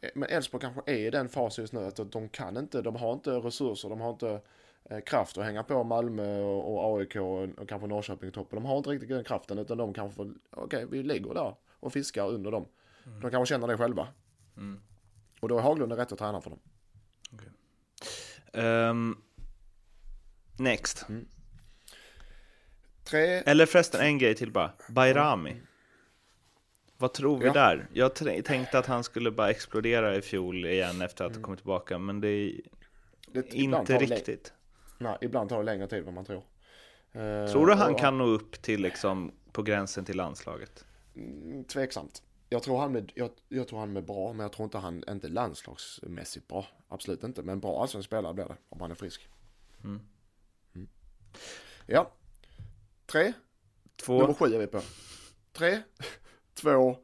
eh, 0.00 0.10
men 0.14 0.28
Elfsborg 0.28 0.60
kanske 0.60 0.80
är 0.86 0.98
i 0.98 1.10
den 1.10 1.28
fasen 1.28 1.62
just 1.62 1.72
nu 1.72 1.84
att 1.86 2.12
de 2.12 2.28
kan 2.28 2.56
inte, 2.56 2.82
de 2.82 2.96
har 2.96 3.12
inte 3.12 3.30
resurser, 3.30 3.88
de 3.88 4.00
har 4.00 4.10
inte 4.10 4.40
kraft 5.06 5.38
att 5.38 5.44
hänga 5.44 5.62
på 5.62 5.84
Malmö 5.84 6.40
och, 6.40 6.74
och 6.74 6.98
AIK 6.98 7.16
och, 7.16 7.42
och 7.42 7.68
kanske 7.68 7.86
Norrköping 7.88 8.28
i 8.28 8.32
toppen. 8.32 8.56
De 8.62 8.68
har 8.68 8.76
inte 8.76 8.90
riktigt 8.90 9.08
den 9.08 9.24
kraften 9.24 9.58
utan 9.58 9.78
de 9.78 9.94
kanske 9.94 10.16
får, 10.16 10.34
okej 10.50 10.86
vi 10.90 11.02
ligger 11.02 11.34
där 11.34 11.54
och 11.80 11.92
fiskar 11.92 12.28
under 12.28 12.50
dem. 12.50 12.66
De 13.22 13.30
kanske 13.30 13.54
känner 13.54 13.66
det 13.68 13.76
själva. 13.76 14.08
Mm. 14.56 14.80
Och 15.40 15.48
då 15.48 15.58
är 15.58 15.62
Haglund 15.62 15.92
rätt 15.92 16.12
att 16.12 16.18
träna 16.18 16.40
för 16.40 16.50
dem. 16.50 16.58
Ehm, 18.52 19.16
next. 20.58 21.06
Tre, 23.04 23.20
Eller 23.26 23.66
förresten, 23.66 24.00
en 24.00 24.18
grej 24.18 24.34
till 24.34 24.52
bara. 24.52 24.72
Bayrami. 24.88 25.56
Vad 26.96 27.12
tror 27.12 27.38
vi 27.38 27.46
Ja. 27.46 27.52
där? 27.52 27.88
Jag 27.92 28.14
tänkte 28.44 28.78
att 28.78 28.86
han 28.86 29.04
skulle 29.04 29.30
bara 29.30 29.50
explodera 29.50 30.16
i 30.16 30.22
fjol 30.22 30.66
igen 30.66 31.02
efter 31.02 31.24
att 31.24 31.30
Mm. 31.30 31.40
ha 31.42 31.44
kommit 31.44 31.58
tillbaka, 31.60 31.98
men 31.98 32.20
det 32.20 32.28
är 32.28 32.60
det, 33.32 33.54
ibland 33.54 33.90
inte 33.90 34.04
riktigt. 34.04 34.52
Nej, 34.98 35.18
ibland 35.20 35.48
tar 35.48 35.58
det 35.58 35.64
längre 35.64 35.86
tid 35.86 35.98
än 35.98 36.04
vad 36.04 36.14
man 36.14 36.24
tror. 36.24 36.42
Eh, 37.12 37.46
Tror 37.52 37.66
du 37.66 37.74
han 37.74 37.94
kan 37.94 38.18
nå 38.18 38.24
upp 38.24 38.62
till 38.62 38.82
liksom 38.82 39.32
på 39.52 39.62
gränsen 39.62 40.04
till 40.04 40.16
landslaget? 40.16 40.84
Mm, 41.16 41.64
tveksamt. 41.64 42.22
Jag 42.48 42.62
tror, 42.62 42.78
han 42.78 42.96
är, 42.96 43.04
jag, 43.14 43.30
jag 43.48 43.68
tror 43.68 43.78
han 43.78 43.96
är 43.96 44.00
bra, 44.00 44.32
men 44.32 44.40
jag 44.44 44.52
tror 44.52 44.64
inte 44.64 44.78
han 44.78 45.04
inte 45.08 45.28
landslagsmässigt 45.28 46.48
bra. 46.48 46.66
Absolut 46.88 47.22
inte, 47.24 47.42
men 47.42 47.60
bra 47.60 47.82
allsvensk 47.82 48.06
spelare 48.06 48.34
blir 48.34 48.44
det 48.44 48.56
om 48.68 48.80
han 48.80 48.90
är 48.90 48.94
frisk. 48.94 49.28
Mm. 49.84 50.00
Mm. 50.74 50.88
Ja. 51.86 52.10
Tre. 53.12 53.32
Två. 54.04 54.18
Nummer 54.20 54.34
sju 54.34 54.54
är 54.54 54.58
vi 54.58 54.66
på. 54.66 54.80
Tre, 55.52 55.78
två, 56.54 56.96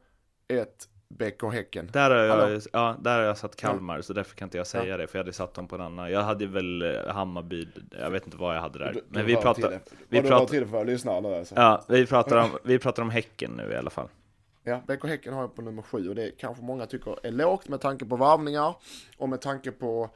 ett. 0.48 0.88
Bäck 1.10 1.42
och 1.42 1.52
Häcken. 1.52 1.90
Där 1.92 2.10
har, 2.10 2.16
jag, 2.16 2.36
Hallå? 2.36 2.60
ja, 2.72 2.96
där 3.00 3.18
har 3.18 3.24
jag 3.24 3.38
satt 3.38 3.56
Kalmar, 3.56 4.00
så 4.00 4.12
därför 4.12 4.36
kan 4.36 4.46
inte 4.46 4.56
jag 4.56 4.66
säga 4.66 4.84
Ja. 4.86 4.96
det, 4.96 5.06
för 5.06 5.18
jag 5.18 5.24
hade 5.24 5.32
satt 5.32 5.54
dem 5.54 5.68
på 5.68 5.74
en 5.74 5.80
annan. 5.80 6.10
Jag 6.10 6.22
hade 6.22 6.46
väl 6.46 6.82
eh, 6.82 7.06
Hammarby, 7.14 7.68
jag 7.90 8.10
vet 8.10 8.24
inte 8.24 8.36
vad 8.36 8.56
jag 8.56 8.60
hade 8.60 8.78
där. 8.78 8.92
Du- 8.92 9.04
Men 9.08 9.26
vi 9.26 9.34
pratar, 9.36 9.54
till 9.54 9.62
det. 9.70 9.80
vi 10.08 10.20
pratar- 10.22 10.38
hör 10.38 10.46
till 10.46 10.60
det 10.60 10.66
för 10.68 11.20
nu 11.22 11.34
alltså. 11.34 11.54
ja, 11.54 11.84
vi 11.88 12.06
pratar 12.06 12.36
om, 12.36 12.50
vi 12.64 12.78
pratar 12.78 13.02
om 13.02 13.10
Häcken 13.10 13.50
nu 13.56 13.72
i 13.72 13.76
alla 13.76 13.90
fall. 13.90 14.08
Ja, 14.64 14.82
Bäck 14.86 15.04
och 15.04 15.10
Häcken 15.10 15.34
har 15.34 15.40
jag 15.40 15.54
på 15.54 15.62
nummer 15.62 15.82
sju 15.82 16.08
och 16.08 16.14
det 16.14 16.30
kanske 16.38 16.62
många 16.64 16.86
tycker 16.86 17.26
är 17.26 17.30
lågt 17.30 17.68
med 17.68 17.80
tanke 17.80 18.04
på 18.04 18.16
varvningar 18.16 18.74
och 19.18 19.28
med 19.28 19.40
tanke 19.40 19.70
på 19.70 20.10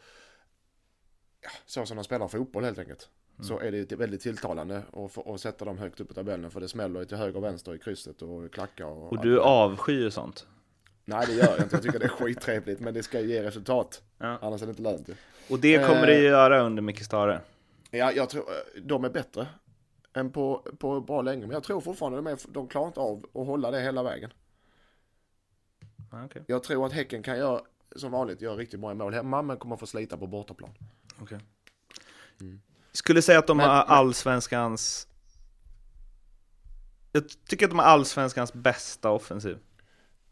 ja, 1.40 1.50
så 1.66 1.86
som 1.86 1.96
de 1.96 2.04
spelar 2.04 2.28
fotboll 2.28 2.64
helt 2.64 2.78
enkelt. 2.78 3.08
Mm. 3.36 3.44
Så 3.44 3.60
är 3.60 3.72
det 3.72 3.92
väldigt 3.92 4.20
tilltalande 4.20 4.82
att, 5.26 5.40
sätta 5.40 5.64
dem 5.64 5.78
högt 5.78 6.00
upp 6.00 6.10
i 6.10 6.14
tabellen 6.14 6.50
för 6.50 6.60
det 6.60 6.68
smäller 6.68 7.00
ju 7.00 7.06
till 7.06 7.16
höger 7.16 7.36
och 7.36 7.44
vänster 7.44 7.74
i 7.74 7.78
krysset 7.78 8.22
och 8.22 8.52
klackar 8.52 8.84
och, 8.86 9.12
Och 9.12 9.22
du 9.22 9.34
det 9.34 9.40
avskyr 9.40 10.10
sånt. 10.10 10.46
Nej 11.04 11.26
det 11.26 11.32
gör 11.32 11.44
jag 11.56 11.58
inte, 11.60 11.76
jag 11.76 11.82
tycker 11.82 11.98
det 11.98 12.04
är 12.04 12.08
skittrevligt 12.08 12.80
men 12.80 12.94
det 12.94 13.02
ska 13.02 13.20
ge 13.20 13.42
resultat. 13.42 14.02
Ja. 14.18 14.38
Annars 14.42 14.62
är 14.62 14.66
det 14.66 14.70
inte 14.70 14.82
lönt 14.82 15.08
ju. 15.08 15.14
Och 15.50 15.58
det 15.58 15.86
kommer 15.86 16.06
det 16.06 16.14
Eh. 16.14 16.20
ju 16.20 16.26
göra 16.26 16.60
under 16.62 16.82
Micke 16.82 17.04
Stare. 17.04 17.40
Ja, 17.90 18.12
jag 18.12 18.28
tror 18.28 18.42
eh, 18.42 18.82
de 18.82 19.04
är 19.04 19.10
bättre 19.10 19.46
än 20.12 20.30
på, 20.30 20.66
på 20.78 21.00
bra 21.00 21.22
länge 21.22 21.40
men 21.46 21.50
jag 21.50 21.62
tror 21.62 21.80
fortfarande 21.80 22.18
de, 22.18 22.26
är, 22.26 22.38
de 22.48 22.68
klarar 22.68 22.86
inte 22.86 23.00
av 23.00 23.26
att 23.34 23.46
hålla 23.46 23.70
det 23.70 23.80
hela 23.80 24.02
vägen. 24.02 24.30
Okej. 26.24 26.42
Jag 26.46 26.62
tror 26.62 26.86
att 26.86 26.92
Häcken 26.92 27.22
kan 27.22 27.38
göra 27.38 27.60
som 27.96 28.12
vanligt, 28.12 28.40
göra 28.40 28.56
riktigt 28.56 28.80
många 28.80 28.94
mål 28.94 29.14
hemma 29.14 29.42
men 29.42 29.56
kommer 29.56 29.76
få 29.76 29.86
slita 29.86 30.16
på 30.16 30.26
bortaplan. 30.26 30.70
Okej. 31.20 31.38
Skulle 32.92 33.22
säga 33.22 33.38
att 33.38 33.46
de 33.46 33.56
Men- 33.56 33.68
har 33.68 33.82
allsvenskans... 33.82 35.08
Jag 37.12 37.24
tycker 37.48 37.66
att 37.66 37.70
de 37.70 37.78
har 37.78 37.86
allsvenskans 37.86 38.52
bästa 38.52 39.10
offensiv. 39.10 39.58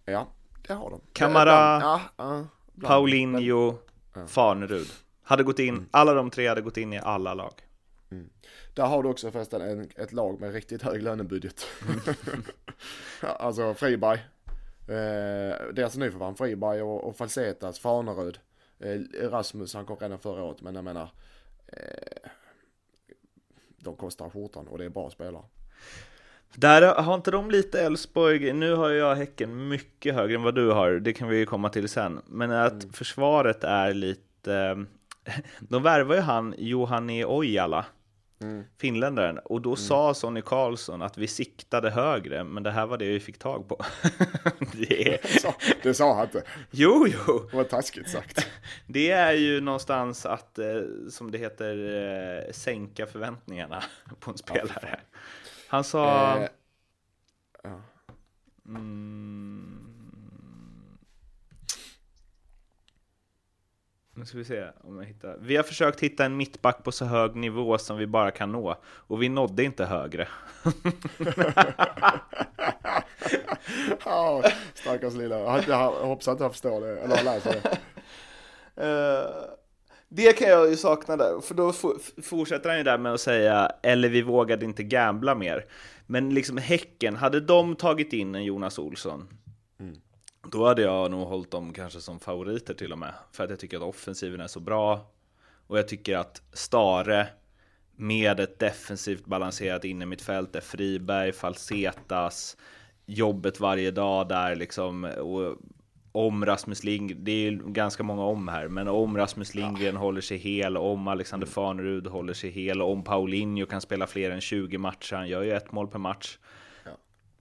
Ja, 0.05 0.29
det 0.66 0.73
har 0.75 0.90
de. 0.90 1.01
Kamara, 1.12 2.01
Ja. 2.16 2.46
Paulinho, 2.83 3.79
Ja. 4.14 4.27
Farnerud. 4.27 4.88
Hade 5.23 5.42
gått 5.42 5.59
in, 5.59 5.87
alla 5.90 6.14
de 6.14 6.31
tre 6.31 6.49
hade 6.49 6.61
gått 6.61 6.77
in 6.77 6.92
i 6.92 6.99
alla 6.99 7.35
lag. 7.35 7.53
Där 8.75 8.87
har 8.87 9.03
du 9.03 9.09
också 9.09 9.31
förresten 9.31 9.61
en, 9.61 9.90
ett 9.96 10.12
lag 10.12 10.40
med 10.40 10.53
riktigt 10.53 10.83
hög 10.83 11.03
lönebudget. 11.03 11.66
Alltså 13.20 13.75
Friberg. 13.75 14.18
Eh, 14.88 15.57
deras 15.75 15.96
nyförvärv, 15.96 16.35
Friberg 16.35 16.83
och, 16.83 17.05
och 17.09 17.16
Falsetas, 17.16 17.79
Farnerud. 17.79 18.38
Eh, 18.79 19.01
Rasmus, 19.31 19.75
han 19.75 19.87
kom 19.87 19.96
redan 19.96 20.18
förra 20.18 20.42
året, 20.42 20.61
men 20.62 20.75
jag 20.75 20.85
menar. 20.85 21.11
Eh, 21.66 22.31
de 23.81 23.97
kostar 23.97 24.31
skjortan 24.31 24.69
och 24.69 24.79
det 24.79 24.85
är 24.85 24.88
bra 24.88 25.11
spelare. 25.11 25.43
Där 26.55 26.95
har 27.03 27.14
inte 27.14 27.31
de 27.31 27.51
lite 27.51 27.81
Elfsborg, 27.81 28.53
nu 28.53 28.75
har 28.75 28.90
jag 28.90 29.14
Häcken 29.14 29.69
mycket 29.69 30.14
högre 30.14 30.35
än 30.35 30.43
vad 30.43 30.55
du 30.55 30.71
har, 30.71 30.90
det 30.90 31.12
kan 31.12 31.29
vi 31.29 31.38
ju 31.38 31.47
komma 31.47 31.69
till 31.69 31.88
sen. 31.88 32.21
Men 32.27 32.51
att 32.51 32.87
försvaret 32.93 33.64
är 33.64 33.95
lite... 33.95 34.85
De 35.61 35.83
värvar 35.83 36.14
ju 36.14 36.21
han, 36.21 36.55
Johani 36.59 37.25
Ojala, 37.25 37.87
finländaren. 38.79 39.38
Och 39.38 39.61
då 39.61 39.76
sa 39.76 40.14
Sonny 40.14 40.42
Karlsson 40.42 41.03
att 41.03 41.18
vi 41.18 41.26
siktade 41.26 41.90
högre, 41.90 42.44
men 42.44 42.62
det 42.62 42.70
här 42.70 42.87
var 42.87 42.98
det 42.98 43.09
vi 43.09 43.20
fick 43.20 43.38
tag 43.38 43.68
på. 43.68 43.85
det 44.72 45.20
det 45.83 45.94
sa 45.94 46.14
han 46.14 46.24
inte. 46.24 46.42
Jo, 46.70 47.07
jo! 47.09 47.46
Det 47.50 47.57
var 47.57 47.64
taskigt 47.64 48.11
sagt. 48.11 48.46
Det 48.87 49.11
är 49.11 49.33
ju 49.33 49.61
någonstans 49.61 50.26
att, 50.26 50.59
eh, 50.59 50.83
som 51.11 51.31
det 51.31 51.38
heter, 51.38 52.46
eh, 52.46 52.53
sänka 52.53 53.07
förväntningarna 53.07 53.85
på 54.20 54.31
en 54.31 54.38
spelare. 54.38 55.00
Han 55.68 55.85
sa... 55.85 56.37
Eh, 56.37 56.48
ja. 57.62 57.81
Mm, 58.66 59.80
nu 64.20 64.26
ska 64.26 64.38
vi 64.38 64.44
se 64.44 64.64
om 64.80 64.98
jag 64.98 65.04
hittar. 65.04 65.37
Vi 65.40 65.56
har 65.56 65.62
försökt 65.62 66.00
hitta 66.00 66.24
en 66.24 66.37
mittback 66.37 66.85
på 66.85 66.92
så 66.92 67.04
hög 67.04 67.37
nivå 67.37 67.78
som 67.78 67.96
vi 67.96 68.06
bara 68.06 68.30
kan 68.30 68.52
nå. 68.52 68.76
Och 68.85 69.22
vi 69.22 69.28
nådde 69.28 69.64
inte 69.64 69.85
högre. 69.85 70.28
Ja, 74.04 74.42
stackars 74.74 75.14
lilla. 75.14 75.62
Jag, 75.68 75.90
hoppas 75.90 76.28
att 76.28 76.40
han 76.40 76.50
förstår 76.50 76.80
det, 76.80 77.00
eller 77.00 77.16
har 77.16 77.24
läst 77.24 77.46
det. 77.46 77.78
Eh, 78.76 79.26
det 80.09 80.33
kan 80.33 80.48
jag 80.48 80.70
ju 80.70 80.76
sakna 80.76 81.16
där, 81.16 81.40
för 81.40 81.54
då 81.54 81.72
fortsätter 82.22 82.68
han 82.68 82.78
ju 82.78 82.85
där 82.85 82.98
med 82.98 83.12
att 83.12 83.20
säga 83.20 83.72
eller 83.83 84.09
vi 84.09 84.22
vågade 84.22 84.64
inte 84.64 84.83
gambla 84.83 85.35
mer. 85.35 85.64
Men 86.06 86.35
liksom 86.35 86.56
Häcken, 86.56 87.16
hade 87.16 87.40
de 87.40 87.76
tagit 87.76 88.12
in 88.12 88.35
en 88.35 88.44
Jonas 88.44 88.78
Olsson, 88.78 89.28
då 90.42 90.66
hade 90.66 90.83
jag 90.83 91.11
nog 91.11 91.29
hållit 91.29 91.50
dem 91.50 91.72
kanske 91.72 92.00
som 92.00 92.20
favoriter 92.20 92.74
till 92.74 92.92
och 92.92 92.98
med. 92.98 93.14
För 93.33 93.44
att 93.44 93.50
jag 93.50 93.59
tycker 93.59 93.76
att 93.76 93.83
offensiven 93.83 94.40
är 94.40 94.46
så 94.46 94.61
bra. 94.61 95.11
Och 95.66 95.79
jag 95.79 95.88
tycker 95.88 96.16
att 96.16 96.42
Stare 96.53 97.29
med 97.96 98.40
ett 98.40 98.59
defensivt 98.59 99.24
balanserat 99.24 99.85
innermittfält 99.85 100.53
där 100.53 100.61
Friberg, 100.61 101.33
Falsetas, 101.33 102.57
jobbet 103.07 103.61
varje 103.61 103.90
dag 103.90 104.29
där 104.29 104.57
liksom. 104.57 105.05
Och 105.05 105.57
om 106.12 106.46
Rasmus 106.46 106.85
Lindgren, 106.85 107.24
det 107.24 107.33
är 107.33 107.50
ju 107.50 107.59
ganska 107.66 108.03
många 108.03 108.24
om 108.24 108.48
här, 108.48 108.68
men 108.68 108.88
om 108.88 109.16
Rasmus 109.16 109.55
Lindgren 109.55 109.96
håller 109.96 110.20
sig 110.20 110.37
hel, 110.37 110.76
om 110.76 111.09
Alexander 111.09 111.46
Farnerud 111.46 112.07
håller 112.07 112.33
sig 112.33 112.50
hel, 112.50 112.83
om 112.83 113.05
Paulinho 113.05 113.66
kan 113.66 113.81
spela 113.81 114.07
fler 114.07 114.31
än 114.31 114.40
20 114.40 114.79
matcher, 114.79 115.16
han 115.16 115.29
gör 115.29 115.42
ju 115.42 115.53
ett 115.53 115.72
mål 115.72 115.88
per 115.88 115.98
match. 115.98 116.38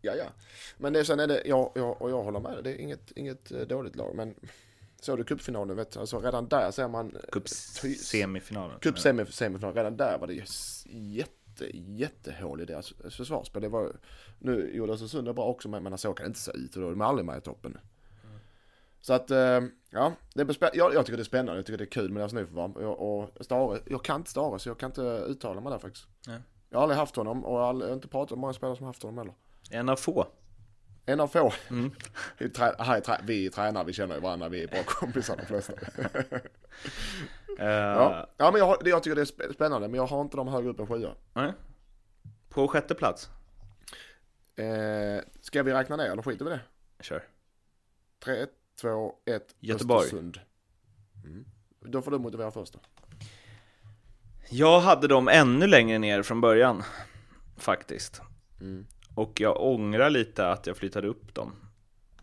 Ja, 0.01 0.13
ja. 0.15 0.25
Men 0.77 0.93
det, 0.93 1.05
sen 1.05 1.19
är 1.19 1.27
det, 1.27 1.41
ja, 1.45 1.71
ja, 1.75 1.97
och 1.99 2.09
jag 2.11 2.23
håller 2.23 2.39
med, 2.39 2.63
det 2.63 2.71
är 2.71 2.75
inget, 2.75 3.11
inget 3.11 3.51
eh, 3.51 3.59
dåligt 3.61 3.95
lag. 3.95 4.15
Men 4.15 4.35
såg 5.01 5.17
du 5.17 5.23
cupfinalen, 5.23 5.75
vet 5.75 5.91
du, 5.91 5.99
alltså 5.99 6.19
redan 6.19 6.47
där 6.47 6.71
ser 6.71 6.87
man... 6.87 7.15
eh, 7.15 7.21
Cup-semifinalen. 7.31 8.79
Cup 8.79 8.99
semi, 8.99 9.25
semifinal, 9.25 9.73
redan 9.73 9.97
där 9.97 10.17
var 10.17 10.27
det 10.27 10.33
jätte, 10.85 11.77
jättehål 11.77 12.61
i 12.61 12.65
deras 12.65 12.93
försvarsspel. 13.09 13.61
Det 13.61 13.69
var, 13.69 13.95
nu 14.39 14.71
gjorde 14.75 14.93
Östersund 14.93 15.27
det 15.27 15.33
bra 15.33 15.45
också, 15.45 15.69
men, 15.69 15.97
så 15.97 16.13
kan 16.13 16.23
det 16.23 16.27
inte 16.27 16.39
se 16.39 16.51
ut 16.51 16.75
och 16.75 16.81
då 16.81 16.87
är 16.87 16.91
de 16.91 17.01
aldrig 17.01 17.25
med 17.25 17.37
i 17.37 17.41
toppen. 17.41 17.77
Så 19.01 19.13
att, 19.13 19.31
eh, 19.31 19.61
ja, 19.89 20.13
det 20.33 20.41
är 20.41 20.69
jag, 20.77 20.93
jag 20.93 21.05
tycker 21.05 21.17
det 21.17 21.21
är 21.21 21.25
spännande, 21.25 21.55
jag 21.55 21.65
tycker 21.65 21.77
det 21.77 21.83
är 21.83 21.91
kul 21.91 22.11
med 22.11 22.21
deras 22.21 22.33
nyförvärv. 22.33 22.77
Och, 22.77 23.19
och 23.21 23.45
Stare, 23.45 23.79
jag 23.85 24.03
kan 24.03 24.15
inte 24.21 24.31
Stare 24.31 24.59
så 24.59 24.69
jag 24.69 24.77
kan 24.79 24.89
inte 24.89 25.01
uttala 25.27 25.61
mig 25.61 25.71
där 25.71 25.79
faktiskt. 25.79 26.05
Nej. 26.27 26.39
Jag 26.69 26.77
har 26.77 26.83
aldrig 26.83 26.97
haft 26.99 27.15
honom 27.15 27.45
och 27.45 27.53
jag 27.55 27.59
har 27.61 27.69
aldrig- 27.69 27.87
jag 27.87 27.91
har 27.91 27.95
inte 27.95 28.07
pratat 28.07 28.29
med 28.31 28.37
många 28.39 28.53
spelare 28.53 28.75
som 28.75 28.83
har 28.83 28.89
haft 28.89 29.03
honom 29.03 29.17
heller. 29.17 29.33
En 29.69 29.89
av 29.89 29.95
få. 29.95 30.27
En 31.05 31.19
av 31.19 31.27
få. 31.27 31.53
Mm. 31.69 31.91
Vi, 32.37 32.49
trä, 32.49 32.75
vi 33.23 33.45
är 33.45 33.49
tränare, 33.49 33.83
vi 33.85 33.93
känner 33.93 34.15
ju 34.15 34.21
varandra, 34.21 34.49
vi 34.49 34.63
är 34.63 34.67
bra 34.67 34.83
kompisar 34.85 35.37
de 35.37 35.45
flesta. 35.45 35.73
Eh, 37.59 37.65
Ja, 37.67 38.29
ja 38.37 38.51
men 38.51 38.59
jag, 38.59 38.77
jag 38.87 39.03
tycker 39.03 39.15
det 39.15 39.21
är 39.21 39.25
sp- 39.25 39.53
spännande, 39.53 39.87
men 39.87 39.95
jag 39.99 40.07
har 40.07 40.21
inte 40.21 40.37
dem 40.37 40.47
högre 40.47 40.69
upp 40.69 40.79
än 40.79 40.87
sjua. 40.87 41.15
nej. 41.33 41.53
På 42.49 42.67
sjätte 42.67 42.95
plats. 42.95 43.29
Eh, 44.55 45.23
ska 45.41 45.63
vi 45.63 45.73
räkna 45.73 45.95
ner 45.95 46.05
eller 46.11 46.21
skiter 46.21 46.45
vi 46.45 46.51
det? 46.51 46.59
Kör. 46.99 47.23
3, 48.23 48.45
2, 48.81 49.13
1, 49.25 49.55
Göteborg. 49.59 50.03
Östersund. 50.05 50.39
Mm. 51.25 51.45
Då 51.79 52.01
får 52.01 52.11
du 52.11 52.19
motivera 52.19 52.51
först 52.51 52.73
då. 52.73 52.79
Jag 54.49 54.79
hade 54.79 55.07
dem 55.07 55.27
ännu 55.27 55.67
längre 55.67 55.97
ner 55.99 56.23
från 56.23 56.41
början, 56.41 56.83
faktiskt. 57.57 58.21
Mm. 58.61 58.87
Och 59.19 59.39
jag 59.41 59.61
ångrar 59.61 60.09
lite 60.09 60.47
att 60.47 60.67
jag 60.67 60.77
flyttade 60.77 61.07
upp 61.07 61.33
dem. 61.35 61.51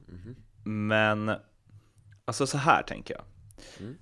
Mhm. 0.07 0.37
Men, 0.89 1.33
alltså 2.25 2.47
så 2.47 2.59
här 2.59 2.83
tänker 2.83 3.15
jag. 3.15 3.25
Mm. 3.81 3.97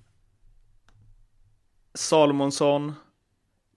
Salomonsson, 1.93 2.93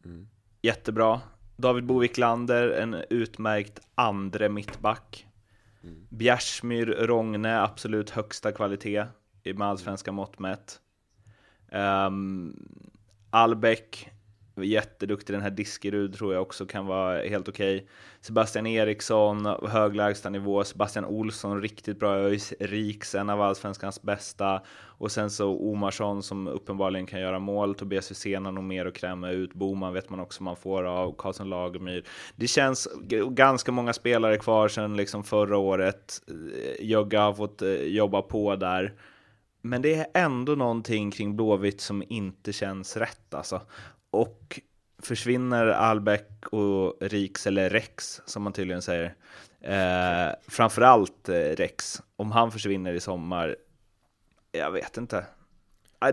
Mm. 0.04 0.28
jättebra. 0.62 1.20
David 1.56 1.84
Boviklander, 1.84 2.68
en 2.70 2.94
utmärkt 3.10 3.80
andre 3.94 4.48
mittback. 4.48 5.26
Mm. 5.82 6.06
Bjärsmyr, 6.10 6.86
Rogne, 6.86 7.60
absolut 7.60 8.10
högsta 8.10 8.52
kvalitet 8.52 9.04
i 9.42 9.52
med 9.52 9.68
allsvenska 9.68 10.12
mått 10.12 10.38
mätt. 10.38 10.80
Um, 11.72 12.56
Albeck, 13.30 14.10
jätteduktig. 14.64 15.34
Den 15.34 15.42
här 15.42 15.50
Diskerud 15.50 16.14
tror 16.14 16.34
jag 16.34 16.42
också 16.42 16.66
kan 16.66 16.86
vara 16.86 17.22
helt 17.22 17.48
okej. 17.48 17.86
Sebastian 18.20 18.66
Eriksson, 18.66 19.46
hög 19.46 19.94
lägstanivå. 19.94 20.64
Sebastian 20.64 21.04
Olsson, 21.04 21.62
riktigt 21.62 21.98
bra. 22.00 22.14
ÖIS 22.14 22.54
Riks, 22.60 23.14
en 23.14 23.30
av 23.30 23.42
allsvenskans 23.42 24.02
bästa. 24.02 24.62
Och 24.98 25.12
sen 25.12 25.30
så 25.30 25.58
Omarsson 25.58 26.22
som 26.22 26.48
uppenbarligen 26.48 27.06
kan 27.06 27.20
göra 27.20 27.38
mål. 27.38 27.74
Tobias 27.74 28.10
Hysén 28.10 28.44
har 28.44 28.52
nog 28.52 28.64
mer 28.64 28.86
att 28.86 28.94
kräma 28.94 29.30
ut. 29.30 29.54
Boman 29.54 29.92
vet 29.92 30.10
man 30.10 30.20
också 30.20 30.42
man 30.42 30.56
får 30.56 30.84
av. 30.84 31.14
Karlsson 31.18 31.48
Lagermyr. 31.50 32.04
Det 32.36 32.46
känns 32.46 32.88
ganska 33.30 33.72
många 33.72 33.92
spelare 33.92 34.36
kvar 34.36 34.68
sedan 34.68 34.96
liksom 34.96 35.24
förra 35.24 35.58
året. 35.58 36.22
Eh, 36.28 36.86
Jögga 36.86 37.20
har 37.20 37.34
fått 37.34 37.62
eh, 37.62 37.70
jobba 37.72 38.22
på 38.22 38.56
där. 38.56 38.94
Men 39.62 39.82
det 39.82 39.94
är 39.94 40.06
ändå 40.14 40.54
någonting 40.54 41.10
kring 41.10 41.36
Blåvitt 41.36 41.80
som 41.80 42.02
inte 42.08 42.52
känns 42.52 42.96
rätt 42.96 43.34
alltså. 43.34 43.60
Och 44.10 44.60
försvinner 45.02 45.66
Albeck 45.66 46.46
och 46.50 46.96
Riks, 47.00 47.46
eller 47.46 47.70
Rex 47.70 48.20
som 48.26 48.42
man 48.42 48.52
tydligen 48.52 48.82
säger, 48.82 49.14
eh, 49.60 50.34
framförallt 50.48 51.28
eh, 51.28 51.34
Rex, 51.34 52.02
om 52.16 52.32
han 52.32 52.52
försvinner 52.52 52.92
i 52.94 53.00
sommar, 53.00 53.56
jag 54.52 54.70
vet 54.70 54.96
inte. 54.96 55.24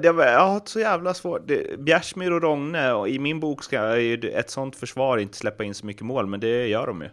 Det 0.02 0.12
var, 0.12 0.26
jag 0.26 0.48
har 0.48 0.62
så 0.66 0.80
jävla 0.80 1.14
svårt. 1.14 1.42
Bjärsmyr 1.78 2.32
och 2.32 2.42
Rogne, 2.42 2.92
och 2.92 3.10
i 3.10 3.20
min 3.20 3.40
bok 3.40 3.64
ska 3.64 3.98
ju 4.00 4.30
ett 4.30 4.50
sånt 4.50 4.76
försvar 4.76 5.18
inte 5.18 5.38
släppa 5.38 5.64
in 5.64 5.74
så 5.74 5.86
mycket 5.86 6.02
mål, 6.06 6.28
men 6.28 6.40
det 6.40 6.68
gör 6.68 6.88
de 6.88 7.02
ju. 7.02 7.10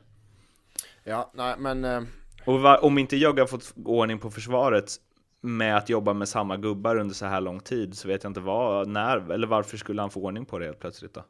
Ja, 1.05 1.31
nej 1.35 1.55
men... 1.59 1.85
Eh, 1.85 2.03
Och 2.45 2.61
va- 2.61 2.79
om 2.79 2.99
inte 2.99 3.17
jag 3.17 3.39
har 3.39 3.47
fått 3.47 3.73
ordning 3.85 4.19
på 4.19 4.31
försvaret 4.31 4.97
med 5.45 5.77
att 5.77 5.89
jobba 5.89 6.13
med 6.13 6.29
samma 6.29 6.57
gubbar 6.57 6.97
under 6.97 7.15
så 7.15 7.27
här 7.27 7.41
lång 7.41 7.61
tid 7.61 7.97
så 7.99 8.09
vet 8.09 8.23
jag 8.23 8.31
inte 8.31 8.41
vad, 8.41 8.89
när 8.89 9.33
eller 9.33 9.47
varför 9.47 9.77
skulle 9.77 10.01
han 10.01 10.11
få 10.11 10.21
ordning 10.21 10.45
på 10.45 10.59
det 10.59 10.65
helt 10.67 10.79
plötsligt 10.79 11.15
då? 11.15 11.25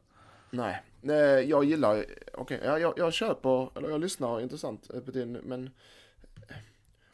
nej. 0.49 0.81
Eh, 1.03 1.13
jag 1.49 1.63
gillar... 1.63 2.05
Okej, 2.33 2.61
ja, 2.65 2.79
jag, 2.79 2.93
jag 2.97 3.13
köper, 3.13 3.77
eller 3.77 3.89
jag 3.89 4.01
lyssnar 4.01 4.41
intressant 4.41 4.89
eh, 4.93 4.99
på 5.01 5.11
din, 5.11 5.31
men... 5.31 5.69
eh, 6.49 6.55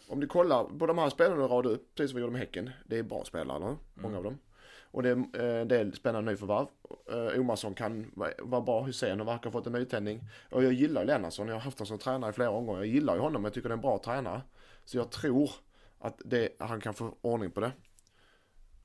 Om 0.08 0.20
du 0.20 0.28
kollar 0.28 0.64
på 0.80 0.86
de 0.86 0.98
här 0.98 1.10
spelarna 1.10 1.36
du 1.42 1.48
radade 1.48 1.76
upp, 1.76 1.96
precis 1.96 2.12
som 2.12 2.16
vi 2.16 2.22
gjorde 2.22 2.32
med 2.34 2.40
Häcken. 2.42 2.70
Det 2.86 2.98
är 3.00 3.04
bra 3.04 3.24
spelare, 3.26 3.58
eller 3.58 3.68
hur? 3.68 3.78
Många 3.94 4.18
av 4.18 4.24
dem. 4.24 4.38
Och 4.92 5.04
det 5.04 5.10
är 5.10 5.44
en 5.62 5.68
del 5.68 5.94
spännande 5.94 6.32
nyförvärv. 6.32 6.68
Omarsson 7.40 7.74
kan 7.74 8.12
va- 8.16 8.28
vara 8.40 8.62
bra, 8.62 8.84
Hysén 8.84 9.22
och 9.22 9.28
verkar 9.28 9.44
ha 9.44 9.52
fått 9.52 9.68
en 9.68 9.74
nytändning. 9.74 10.22
Och 10.52 10.64
jag 10.64 10.74
gillar 10.74 11.06
Lennartsson, 11.06 11.48
jag 11.48 11.56
har 11.56 11.62
haft 11.62 11.80
honom 11.80 11.88
som 11.88 11.98
tränare 11.98 12.30
i 12.30 12.34
flera 12.34 12.50
omgångar. 12.50 12.80
Jag 12.80 12.88
gillar 12.88 13.14
ju 13.16 13.20
honom, 13.20 13.44
jag 13.44 13.54
tycker 13.54 13.70
det 13.70 13.74
är 13.74 13.78
en 13.78 13.82
bra 13.82 13.98
tränare. 14.06 14.42
Så 14.86 14.98
jag 14.98 15.10
tror 15.12 15.50
att 16.00 16.22
det, 16.26 16.50
han 16.60 16.82
kan 16.82 16.94
få 16.94 17.18
ordning 17.22 17.52
på 17.52 17.60
det. 17.60 17.72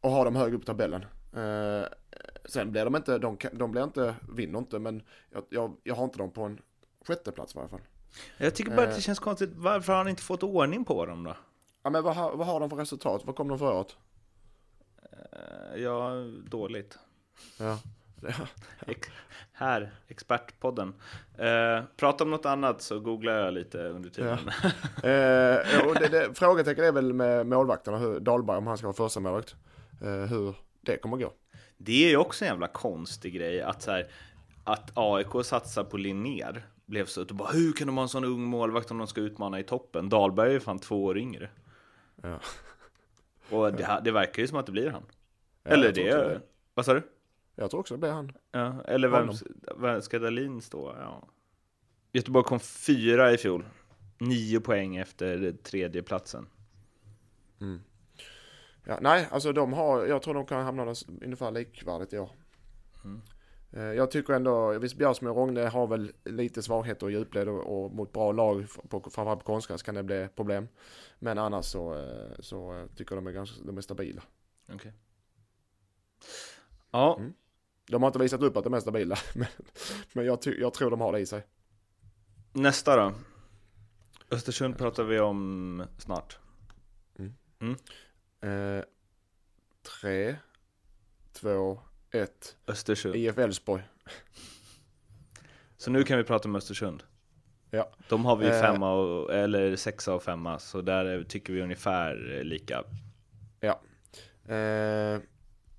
Och 0.01 0.11
ha 0.11 0.25
dem 0.25 0.37
högre 0.37 0.57
upp 0.57 0.63
i 0.63 0.67
tabellen. 0.67 1.05
Eh, 1.33 1.87
sen 2.45 2.71
blir 2.73 2.85
de 2.85 2.97
inte, 2.97 3.19
de, 3.19 3.37
de 3.53 3.71
blir 3.73 3.85
inte, 3.85 4.15
vinner 4.37 4.59
inte, 4.59 4.79
men 4.79 5.03
jag, 5.31 5.45
jag, 5.51 5.77
jag 5.83 5.95
har 5.95 6.05
inte 6.05 6.19
dem 6.19 6.31
på 6.31 6.43
en 6.43 6.61
sjätte 7.07 7.33
plats 7.33 7.55
i 7.55 7.57
varje 7.59 7.69
fall. 7.69 7.81
Jag 8.39 8.55
tycker 8.55 8.71
bara 8.77 8.83
att 8.83 8.89
Eh. 8.89 8.95
det 8.95 9.01
känns 9.01 9.19
konstigt, 9.19 9.51
varför 9.55 9.93
har 9.93 9.99
han 9.99 10.09
inte 10.09 10.23
fått 10.23 10.43
ordning 10.43 10.85
på 10.85 11.07
dem 11.07 11.25
då? 11.25 11.37
Ja 11.83 11.91
men 11.91 12.03
vad, 12.05 12.17
har- 12.17 12.37
vad 12.37 12.47
har 12.47 12.61
de 12.61 12.71
för 12.71 12.77
resultat? 12.77 13.23
Vad 13.25 13.37
kom 13.37 13.49
de 13.49 13.59
förra 13.59 13.75
året? 13.75 13.97
Eh, 15.13 15.83
Ja, 15.83 16.11
dåligt. 16.51 16.99
Ja. 17.59 17.79
Ex- 18.87 19.09
här, 19.53 19.91
Expertpodden. 20.09 20.95
Eh, 21.39 21.85
prata 21.97 22.25
om 22.25 22.31
något 22.31 22.47
annat 22.47 22.83
så 22.83 23.01
googlar 23.01 23.33
jag 23.33 23.55
lite 23.55 23.79
under 23.79 24.11
tiden. 24.11 24.39
Eh, 25.05 25.87
och 25.87 25.95
det, 25.95 26.09
det, 26.11 26.35
frågetecken 26.35 26.85
är 26.85 26.93
väl 26.93 27.13
med 27.13 27.47
målvakterna, 27.47 27.99
hur, 27.99 28.21
Dahlberg 28.21 28.57
om 28.57 28.67
han 28.67 28.79
ska 28.79 28.87
vara 28.87 28.97
första 28.97 29.21
målvakt. 29.21 29.55
Eh, 30.03 30.09
hur 30.11 30.55
det 30.81 30.97
kommer 30.97 31.17
gå. 31.17 31.33
Det 31.77 32.05
är 32.05 32.09
ju 32.09 32.17
också 32.17 32.45
en 32.45 32.49
jävla 32.49 32.67
konstig 32.69 33.35
grej 33.35 33.63
att, 33.63 33.83
så 33.83 33.91
här, 33.91 34.07
att 34.65 34.91
AIK 34.95 35.45
satsar 35.45 35.85
på 35.85 35.97
Linnér. 35.97 36.63
Blev 36.87 37.07
så 37.07 37.23
att 37.23 37.31
bara, 37.31 37.49
hur 37.49 37.73
kan 37.73 37.87
de 37.87 37.97
ha 37.97 38.03
en 38.03 38.09
sån 38.09 38.25
ung 38.25 38.43
målvakt 38.43 38.91
om 38.91 38.99
de 38.99 39.07
ska 39.07 39.21
utmana 39.21 39.61
i 39.61 39.63
toppen? 39.63 40.09
Dahlberg 40.09 40.49
är 40.49 40.53
ju 40.53 40.61
fan 40.61 40.79
två 40.79 41.05
år 41.05 41.19
yngre. 41.19 41.49
Ja. 42.23 42.39
Och 43.51 43.73
det, 43.73 44.01
det 44.05 44.11
verkar 44.11 44.43
ju 44.43 44.49
som 44.49 44.59
att 44.59 44.67
det 44.67 44.73
blir 44.73 44.91
han. 44.91 45.03
Ja, 45.63 45.71
Eller 45.71 45.89
också 45.89 46.03
det, 46.03 46.41
vad 46.75 46.85
sa 46.85 46.95
du? 46.95 47.03
Jag 47.55 47.71
tror 47.71 47.81
också 47.81 47.95
det 47.95 47.99
blir 47.99 48.11
han. 48.11 48.33
Ja, 48.53 48.83
eller 48.83 49.09
vem, 49.09 49.29
vem 49.77 50.03
ska 50.03 50.19
Dahlin 50.19 50.61
stå? 50.61 50.95
Ja. 50.99 51.29
Göteborg 52.13 52.45
kom 52.45 52.61
fyra 52.61 53.33
i 53.33 53.37
fjol. 53.39 53.65
Nio 54.19 54.61
poäng 54.61 54.97
efter 54.97 55.53
tredje 55.53 56.03
platsen. 56.03 56.47
Ja, 58.87 58.99
nej, 59.01 59.29
alltså 59.31 59.53
de 59.53 59.73
har, 59.73 60.07
jag 60.07 60.23
tror 60.23 60.35
de 60.35 60.47
kan 60.47 60.65
hamna 60.65 60.95
ungefär 61.23 61.51
likvärdigt 61.51 62.13
i 62.13 62.19
år. 62.19 62.31
Mm. 63.05 63.21
Eh, 63.73 63.83
Jag 63.83 64.11
tycker 64.11 64.33
ändå, 64.33 64.79
visst 64.79 64.97
Bjärsmyr 64.97 65.31
och 65.31 65.37
Rogne 65.37 65.61
har 65.69 65.87
väl 65.87 66.13
lite 66.25 66.63
svagheter 66.63 67.11
i 67.11 67.13
djupled 67.13 67.49
och, 67.49 67.85
och 67.85 67.93
mot 67.95 68.13
bra 68.13 68.33
lag, 68.33 68.67
på, 68.89 69.01
framförallt 69.01 69.41
på 69.41 69.47
konstgräs 69.47 69.83
kan 69.83 69.95
det 69.95 70.03
bli 70.03 70.29
problem. 70.37 70.69
Men 71.19 71.39
annars 71.39 71.65
så, 71.65 71.95
eh, 71.95 72.31
så 72.39 72.75
eh, 72.79 72.87
tycker 72.97 73.15
jag 73.15 73.25
de 73.25 73.29
är 73.29 73.33
ganska, 73.33 73.65
de 73.65 73.77
är 73.77 73.81
stabila. 73.81 74.23
Okej. 74.75 74.93
Ja, 76.91 77.17
Mm. 77.19 77.35
De 77.87 78.03
har 78.03 78.09
inte 78.09 78.19
visat 78.19 78.43
upp 78.43 78.57
att 78.57 78.65
de 78.65 78.75
är 78.75 78.81
stabila, 78.81 79.17
men, 79.35 79.47
men 80.13 80.25
jag, 80.27 80.39
jag 80.59 80.75
tror 80.75 80.91
de 80.91 81.01
har 81.01 81.13
det 81.13 81.19
i 81.21 81.27
sig. 81.27 81.47
nästa 82.53 82.97
då. 82.97 83.15
Östersund 84.31 84.79
pratar 84.79 85.05
vi 85.05 85.21
om 85.21 85.83
snart. 85.99 86.39
Eh, 88.43 88.85
tre, 90.01 90.37
två, 91.33 91.81
ett. 92.11 92.57
Östersund. 92.67 93.17
IF 93.17 93.39
Elfsborg. 93.39 93.83
Så 95.77 95.91
nu 95.91 96.03
kan 96.05 96.19
vi 96.19 96.25
prata 96.25 96.49
om 96.49 96.57
Östersund. 96.57 97.03
Ja. 97.71 97.91
De 98.09 98.25
har 98.25 98.37
vi 98.37 98.47
Eh. 98.47 98.61
femma 98.61 98.93
och, 98.93 99.35
eller 99.35 99.77
sexa 99.77 100.15
och 100.15 100.23
femma, 100.23 100.59
så 100.59 100.81
där 100.81 101.25
tycker 101.25 101.53
vi 101.53 101.63
ungefär 101.63 102.41
lika. 102.45 102.85
Ja. 103.61 103.81
Eh, 104.55 105.21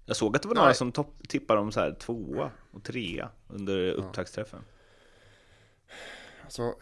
Jag 0.05 0.15
såg 0.15 0.35
att 0.35 0.41
det 0.41 0.47
var 0.47 0.55
Nej. 0.55 0.61
några 0.61 0.73
som 0.73 0.91
topp, 0.91 1.27
tippade 1.27 1.59
om 1.59 1.71
så 1.71 1.79
här 1.79 1.93
tvåa 1.93 2.51
och 2.71 2.83
trea 2.83 3.29
under 3.47 3.91
upptaktsträffen. 3.91 4.61
Alltså, 6.43 6.75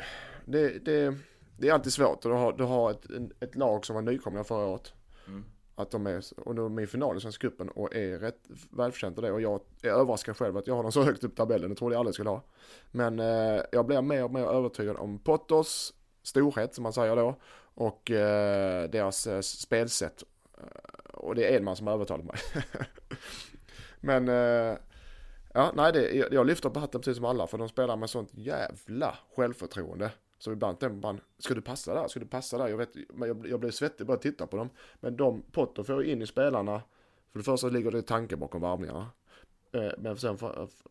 det, 0.45 0.85
det, 0.85 1.17
det 1.57 1.69
är 1.69 1.73
alltid 1.73 1.93
svårt. 1.93 2.21
Du 2.21 2.29
har, 2.29 2.53
du 2.53 2.63
har 2.63 2.91
ett, 2.91 3.05
ett 3.39 3.55
lag 3.55 3.85
som 3.85 3.95
var 3.95 4.01
nykomlingar 4.01 4.43
förra 4.43 4.65
året. 4.65 4.93
Mm. 5.27 5.45
Att 5.75 5.91
de 5.91 6.07
är, 6.07 6.23
och 6.37 6.55
de 6.55 6.77
är 6.77 6.81
i 6.81 6.87
final 6.87 7.17
i 7.17 7.19
Svenska 7.19 7.49
cupen 7.49 7.69
och 7.69 7.95
är 7.95 8.19
rätt 8.19 8.39
välförtjänta 8.69 9.21
det. 9.21 9.31
Och 9.31 9.41
jag 9.41 9.61
är 9.81 9.89
överraskad 9.89 10.37
själv 10.37 10.57
att 10.57 10.67
jag 10.67 10.75
har 10.75 10.83
dem 10.83 10.91
så 10.91 11.03
högt 11.03 11.23
upp 11.23 11.33
i 11.33 11.35
tabellen. 11.35 11.69
Det 11.69 11.75
trodde 11.75 11.95
jag 11.95 11.99
aldrig 11.99 12.13
skulle 12.13 12.29
ha. 12.29 12.43
Men 12.91 13.19
eh, 13.19 13.61
jag 13.71 13.85
blir 13.85 14.01
mer 14.01 14.23
och 14.23 14.31
mer 14.31 14.45
övertygad 14.45 14.97
om 14.97 15.19
Potters 15.19 15.93
storhet, 16.23 16.75
som 16.75 16.83
man 16.83 16.93
säger 16.93 17.15
då. 17.15 17.35
Och 17.75 18.11
eh, 18.11 18.89
deras 18.89 19.27
eh, 19.27 19.41
spelsätt. 19.41 20.23
Och 21.23 21.35
det 21.35 21.45
är 21.45 21.55
Edman 21.55 21.75
som 21.75 21.87
har 21.87 21.93
övertalat 21.93 22.25
mig. 22.25 22.37
Men 23.99 24.29
eh, 24.29 24.77
Ja, 25.53 25.71
nej, 25.75 25.93
det, 25.93 26.13
jag, 26.31 26.47
lyfter 26.47 26.69
på 26.69 26.79
hatten 26.79 27.01
precis 27.01 27.15
som 27.15 27.25
alla 27.25 27.47
för 27.47 27.57
de 27.57 27.69
spelar 27.69 27.95
med 27.95 28.09
sånt 28.09 28.29
jävla 28.33 29.17
självförtroende. 29.35 30.11
Så 30.37 30.51
ibland 30.51 30.79
tänker 30.79 30.95
man, 30.95 31.19
ska 31.37 31.53
du 31.53 31.61
passa 31.61 31.93
där? 31.93 32.07
Ska 32.07 32.19
du 32.19 32.25
passa 32.25 32.57
där? 32.57 32.67
Jag, 32.67 32.77
vet, 32.77 32.89
jag, 33.19 33.47
jag 33.47 33.59
blir 33.59 33.71
svettig 33.71 34.07
bara 34.07 34.13
att 34.13 34.21
titta 34.21 34.47
på 34.47 34.57
dem. 34.57 34.69
Men 34.99 35.17
de, 35.17 35.41
Potter 35.51 35.83
får 35.83 36.03
ju 36.03 36.11
in 36.11 36.21
i 36.21 36.27
spelarna, 36.27 36.81
för 37.31 37.39
det 37.39 37.43
första 37.43 37.67
ligger 37.67 37.91
det 37.91 38.01
tanke 38.01 38.35
bakom 38.35 38.61
varvningarna. 38.61 39.07
Eh, 39.71 39.91
men 39.97 40.17
sen 40.17 40.37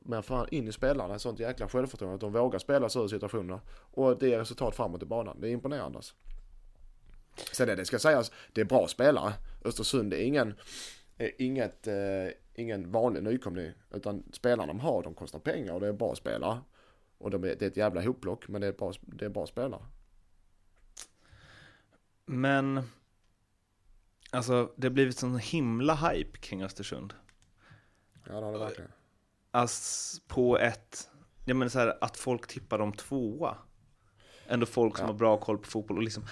men 0.00 0.22
fan 0.22 0.38
han 0.38 0.48
in 0.50 0.68
i 0.68 0.72
spelarna 0.72 1.18
sånt 1.18 1.40
jäkla 1.40 1.68
självförtroende 1.68 2.14
att 2.14 2.20
de 2.20 2.32
vågar 2.32 2.58
spela 2.58 2.88
så 2.88 3.04
i 3.04 3.08
situationerna. 3.08 3.60
Och 3.74 4.18
det 4.18 4.34
är 4.34 4.38
resultat 4.38 4.76
framåt 4.76 5.02
i 5.02 5.06
banan. 5.06 5.40
Det 5.40 5.48
är 5.48 5.52
imponerande 5.52 5.98
alltså. 5.98 6.14
Sen 7.52 7.68
är 7.68 7.76
det, 7.76 7.84
ska 7.84 7.98
sägas, 7.98 8.32
det 8.52 8.60
är 8.60 8.64
bra 8.64 8.88
spelare. 8.88 9.32
Östersund 9.64 10.14
är 10.14 10.22
ingen, 10.22 10.54
är 11.18 11.30
inget, 11.38 11.86
eh, 11.86 12.28
ingen 12.54 12.90
vanlig 12.90 13.22
nykomling. 13.22 13.72
Utan 13.90 14.22
spelarna 14.32 14.66
de 14.66 14.80
har, 14.80 15.02
de 15.02 15.14
kostar 15.14 15.38
pengar 15.38 15.72
och 15.72 15.80
det 15.80 15.86
är 15.88 15.92
bra 15.92 16.14
spelare. 16.14 16.60
Och 17.18 17.30
de 17.30 17.44
är, 17.44 17.48
det 17.48 17.62
är 17.62 17.70
ett 17.70 17.76
jävla 17.76 18.02
hopplock, 18.02 18.48
men 18.48 18.60
det 18.60 18.66
är 18.66 18.72
bra, 18.72 18.92
det 19.00 19.24
är 19.24 19.28
bra 19.28 19.46
spelare. 19.46 19.82
Men, 22.26 22.82
alltså 24.30 24.72
det 24.76 24.86
har 24.86 24.92
blivit 24.92 25.18
sån 25.18 25.38
himla 25.38 25.94
hype 25.94 26.38
kring 26.38 26.64
Östersund. 26.64 27.14
Ja, 28.26 28.32
det 28.32 28.44
har 28.44 28.52
det 28.52 28.58
verkligen. 28.58 28.92
Alltså 29.50 30.20
på 30.26 30.58
ett, 30.58 31.10
jag 31.44 31.56
menar 31.56 31.68
så 31.68 31.78
här, 31.78 31.98
att 32.00 32.16
folk 32.16 32.46
tippar 32.46 32.78
dem 32.78 32.92
tvåa. 32.92 33.58
Ändå 34.52 34.66
folk 34.66 34.96
som 34.96 35.06
Ja. 35.06 35.12
har 35.12 35.18
bra 35.18 35.36
koll 35.36 35.58
på 35.58 35.66
fotboll 35.66 35.96
och 35.96 36.02
liksom, 36.02 36.22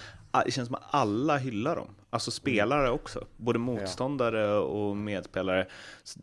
det 0.45 0.51
känns 0.51 0.67
som 0.67 0.75
att 0.75 0.83
alla 0.89 1.37
hyllar 1.37 1.75
dem. 1.75 1.87
Alltså 2.09 2.31
spelare 2.31 2.89
också, 2.89 3.27
både 3.37 3.59
motståndare 3.59 4.57
och 4.57 4.97
medspelare. 4.97 5.67
Så 6.03 6.19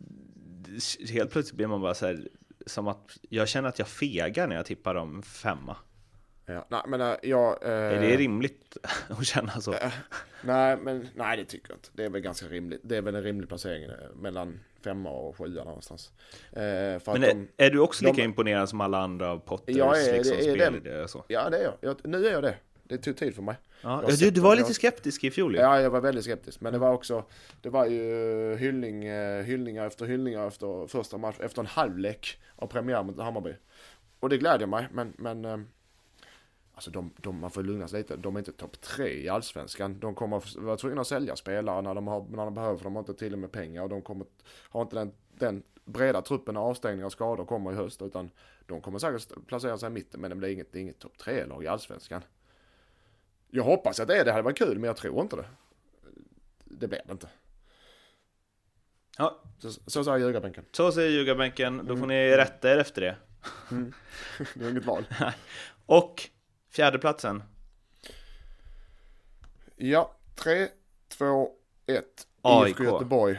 Helt 1.12 1.30
plötsligt 1.30 1.56
blir 1.56 1.66
man 1.66 1.80
bara 1.80 1.94
så 1.94 2.06
här, 2.06 2.28
som 2.66 2.88
att 2.88 3.18
jag 3.28 3.48
känner 3.48 3.68
att 3.68 3.78
jag 3.78 3.88
fegar 3.88 4.46
när 4.46 4.56
jag 4.56 4.66
tippar 4.66 4.94
dem 4.94 5.22
femma. 5.22 5.76
Ja, 6.48 6.66
nej, 6.68 6.80
men 6.86 7.00
äh, 7.00 7.14
jag... 7.22 7.62
Eh, 7.62 7.70
Är 7.70 8.00
det 8.00 8.16
rimligt 8.16 8.76
att 9.08 9.26
känna 9.26 9.60
så? 9.60 9.74
Nej, 10.42 10.76
men 10.76 11.08
nej 11.14 11.36
det 11.36 11.44
tycker 11.44 11.70
jag 11.70 11.76
inte. 11.76 11.88
Det 11.92 12.04
är 12.04 12.10
väl 12.10 12.20
ganska 12.20 12.46
rimligt. 12.46 12.80
Det 12.84 12.96
är 12.96 13.02
väl 13.02 13.14
en 13.14 13.22
rimlig 13.22 13.48
placering 13.48 13.82
eh, 13.84 13.90
mellan 14.16 14.60
femma 14.84 15.10
och 15.10 15.36
sjua 15.36 15.64
någonstans. 15.64 16.12
Eh, 16.52 16.58
för 16.60 17.12
Men 17.12 17.22
att 17.22 17.28
är, 17.28 17.34
de, 17.34 17.48
är 17.56 17.70
du 17.70 17.78
också 17.80 18.04
lika 18.04 18.16
de- 18.16 18.22
imponerad 18.22 18.68
som 18.68 18.80
alla 18.80 18.98
andra 18.98 19.30
av 19.30 19.38
Potters 19.38 19.76
Jag 19.76 20.02
är- 20.08 20.12
liksom, 20.12 20.36
det 20.36 20.50
är 20.50 20.56
den- 20.56 20.82
Det, 20.82 20.92
är 21.02 21.06
så? 21.06 21.24
Ja, 21.28 21.50
det 21.50 21.58
är 21.58 21.62
jag. 21.62 21.74
jag. 21.80 21.96
Nu 22.04 22.26
är 22.26 22.32
jag 22.32 22.42
det. 22.42 22.54
Det 22.82 22.98
tog 22.98 23.16
tid 23.16 23.34
för 23.34 23.42
mig. 23.42 23.56
Ja, 23.82 24.02
du, 24.06 24.16
sett 24.16 24.34
du 24.34 24.40
var 24.40 24.56
lite 24.56 24.68
jag- 24.68 24.74
skeptisk 24.76 25.24
i 25.24 25.30
fjol 25.30 25.54
ju. 25.54 25.60
Ja, 25.60 25.80
jag 25.80 25.90
var 25.90 26.00
väldigt 26.00 26.24
skeptisk. 26.24 26.60
Men 26.60 26.72
det 26.72 26.78
var 26.78 26.92
också, 26.92 27.24
det 27.62 27.68
var 27.70 27.86
ju 27.86 28.56
hyllning, 28.56 29.04
eh, 29.04 29.42
hyllningar 29.44 29.86
efter 29.86 30.06
hyllningar 30.06 30.46
efter 30.48 30.86
första 30.86 31.18
match, 31.18 31.36
efter 31.40 31.60
en 31.60 31.66
halvlek 31.66 32.38
av 32.56 32.66
premiär 32.66 33.02
mot 33.02 33.18
Hammarby. 33.20 33.54
Och 34.20 34.28
det 34.28 34.38
glädjer 34.38 34.66
mig, 34.68 34.88
men, 34.92 35.12
men 35.18 35.44
eh, 35.44 35.56
alltså 36.78 36.90
de, 36.90 37.10
de, 37.16 37.40
man 37.40 37.50
får 37.50 37.62
lugna 37.62 37.88
sig 37.88 37.98
lite. 37.98 38.16
De 38.16 38.34
är 38.36 38.38
inte 38.38 38.52
topp 38.52 38.80
tre 38.80 39.08
i 39.24 39.28
allsvenskan. 39.28 40.00
De 40.00 40.14
kommer 40.14 40.36
att 40.36 40.56
vara 40.56 40.76
tvungna 40.76 41.00
att 41.00 41.06
sälja 41.06 41.36
spelare 41.36 41.82
när 41.82 41.94
de, 41.94 42.06
har, 42.06 42.26
när 42.30 42.44
de 42.44 42.54
behöver, 42.54 42.76
för 42.76 42.84
de 42.84 42.94
har 42.96 43.00
inte 43.02 43.14
till 43.14 43.36
med 43.36 43.52
pengar 43.52 43.82
och 43.82 43.88
de 43.88 44.02
kommer, 44.02 44.26
har 44.70 44.82
inte 44.82 44.96
den, 44.96 45.12
den 45.38 45.62
breda 45.84 46.22
truppen 46.22 46.56
av 46.56 46.66
avstängningar 46.66 47.06
och 47.06 47.12
skador 47.12 47.44
kommer 47.44 47.72
i 47.72 47.74
höst, 47.74 48.02
utan 48.02 48.30
de 48.66 48.80
kommer 48.80 48.98
säkert 48.98 49.46
placera 49.46 49.78
sig 49.78 49.86
i 49.86 49.90
mitten, 49.90 50.20
men 50.20 50.30
det 50.30 50.36
blir 50.36 50.48
inget, 50.48 50.74
inget 50.74 50.98
topp 50.98 51.18
tre-lag 51.18 51.64
i 51.64 51.66
allsvenskan. 51.66 52.22
Jag 53.50 53.64
hoppas 53.64 54.00
att 54.00 54.08
det 54.08 54.16
är 54.20 54.24
det, 54.24 54.30
hade 54.32 54.42
varit 54.42 54.58
kul, 54.58 54.78
men 54.78 54.84
jag 54.84 54.96
tror 54.96 55.20
inte 55.20 55.36
det. 55.36 55.44
Det 56.64 56.88
blir 56.88 57.00
det 57.06 57.12
inte. 57.12 57.28
Ja, 59.18 59.40
Så, 59.58 59.70
så 59.86 60.04
sa 60.04 60.18
ljugarbänken. 60.18 60.64
så 60.72 60.92
säger 60.92 61.10
ljugarbänken. 61.10 61.76
Då 61.78 61.84
får 61.84 62.04
Mm. 62.04 62.08
ni 62.08 62.36
rätta 62.36 62.72
er 62.72 62.78
efter 62.78 63.00
det. 63.00 63.16
Det 64.54 64.64
är 64.64 64.70
inget 64.70 64.84
val. 64.86 65.04
Och 65.86 66.28
fjärdeplatsen. 66.70 67.42
Ja, 69.76 70.12
3, 70.34 70.68
2, 71.08 71.50
1. 71.86 72.04
AIK. 72.42 72.80
Göteborg. 72.80 73.38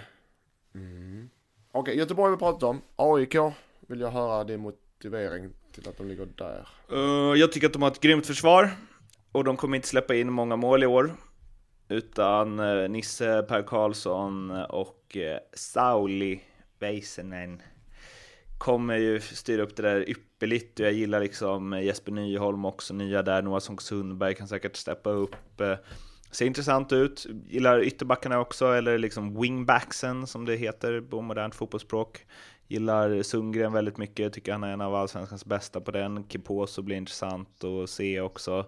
Mm. 0.75 1.29
Okej, 1.71 1.97
Göteborg 1.97 2.29
har 2.29 2.37
vi 2.37 2.39
pratat 2.39 2.63
om. 2.63 2.81
AIK 2.95 3.35
vill 3.79 3.99
jag 3.99 4.11
höra 4.11 4.43
din 4.43 4.59
motivering 4.59 5.49
till 5.71 5.89
att 5.89 5.97
de 5.97 6.07
ligger 6.07 6.25
där. 6.25 6.67
Uh, 6.91 7.39
jag 7.39 7.51
tycker 7.51 7.67
att 7.67 7.73
de 7.73 7.81
har 7.81 7.91
ett 7.91 7.99
grymt 7.99 8.27
försvar. 8.27 8.71
Och 9.31 9.43
de 9.43 9.57
kommer 9.57 9.75
inte 9.75 9.87
släppa 9.87 10.15
in 10.15 10.31
många 10.31 10.55
mål 10.55 10.83
i 10.83 10.85
år. 10.85 11.15
Utan 11.87 12.59
eh, 12.59 12.89
Nisse, 12.89 13.43
Per 13.43 13.63
Karlsson 13.63 14.51
och 14.51 15.17
uh, 15.17 15.37
Sauli 15.53 16.41
Väisänen 16.79 17.61
kommer 18.59 18.97
ju 18.97 19.19
styra 19.19 19.61
upp 19.61 19.75
det 19.75 19.83
där 19.83 20.09
ypperligt. 20.09 20.79
Och 20.79 20.85
jag 20.85 20.93
gillar 20.93 21.19
liksom 21.19 21.81
Jesper 21.83 22.11
Nyholm 22.11 22.65
också, 22.65 22.93
nya 22.93 23.21
där. 23.21 23.41
Noah 23.41 23.59
Sonck 23.59 23.81
Sundberg 23.81 24.35
kan 24.35 24.47
säkert 24.47 24.75
steppa 24.75 25.09
upp. 25.09 25.61
Eh, 25.61 25.75
ser 26.31 26.45
intressant 26.45 26.91
ut. 26.93 27.25
Gillar 27.47 27.83
ytterbackarna 27.83 28.39
också, 28.39 28.65
eller 28.65 28.97
liksom 28.97 29.41
wingbacksen 29.41 30.27
som 30.27 30.45
det 30.45 30.55
heter 30.55 31.01
på 31.01 31.21
modernt 31.21 31.55
fotbollsspråk. 31.55 32.25
Gillar 32.67 33.23
Sundgren 33.23 33.73
väldigt 33.73 33.97
mycket, 33.97 34.33
tycker 34.33 34.51
han 34.51 34.63
är 34.63 34.73
en 34.73 34.81
av 34.81 34.95
allsvenskans 34.95 35.45
bästa 35.45 35.81
på 35.81 35.91
den. 35.91 36.27
Kiposo 36.29 36.81
blir 36.81 36.95
intressant 36.95 37.63
att 37.63 37.89
se 37.89 38.21
också. 38.21 38.65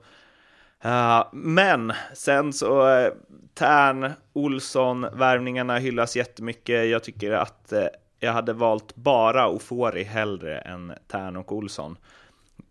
Uh, 0.86 1.24
men 1.34 1.94
sen 2.14 2.54
så 2.54 2.90
eh, 2.90 3.08
uh, 3.08 3.14
Tern, 3.54 4.12
Olsson, 4.34 5.02
värvningarna 5.14 5.78
hyllas 5.78 6.16
jättemycket. 6.16 6.90
Jag 6.90 7.04
tycker 7.04 7.32
att 7.32 7.74
uh, 7.74 7.80
jag 8.24 8.34
hade 8.34 8.54
valt 8.54 8.96
bara 8.96 9.48
Ofori 9.48 10.04
hellre 10.04 10.60
än 10.60 10.94
Tern 11.08 11.36
och 11.36 11.52
Olsson. 11.52 11.98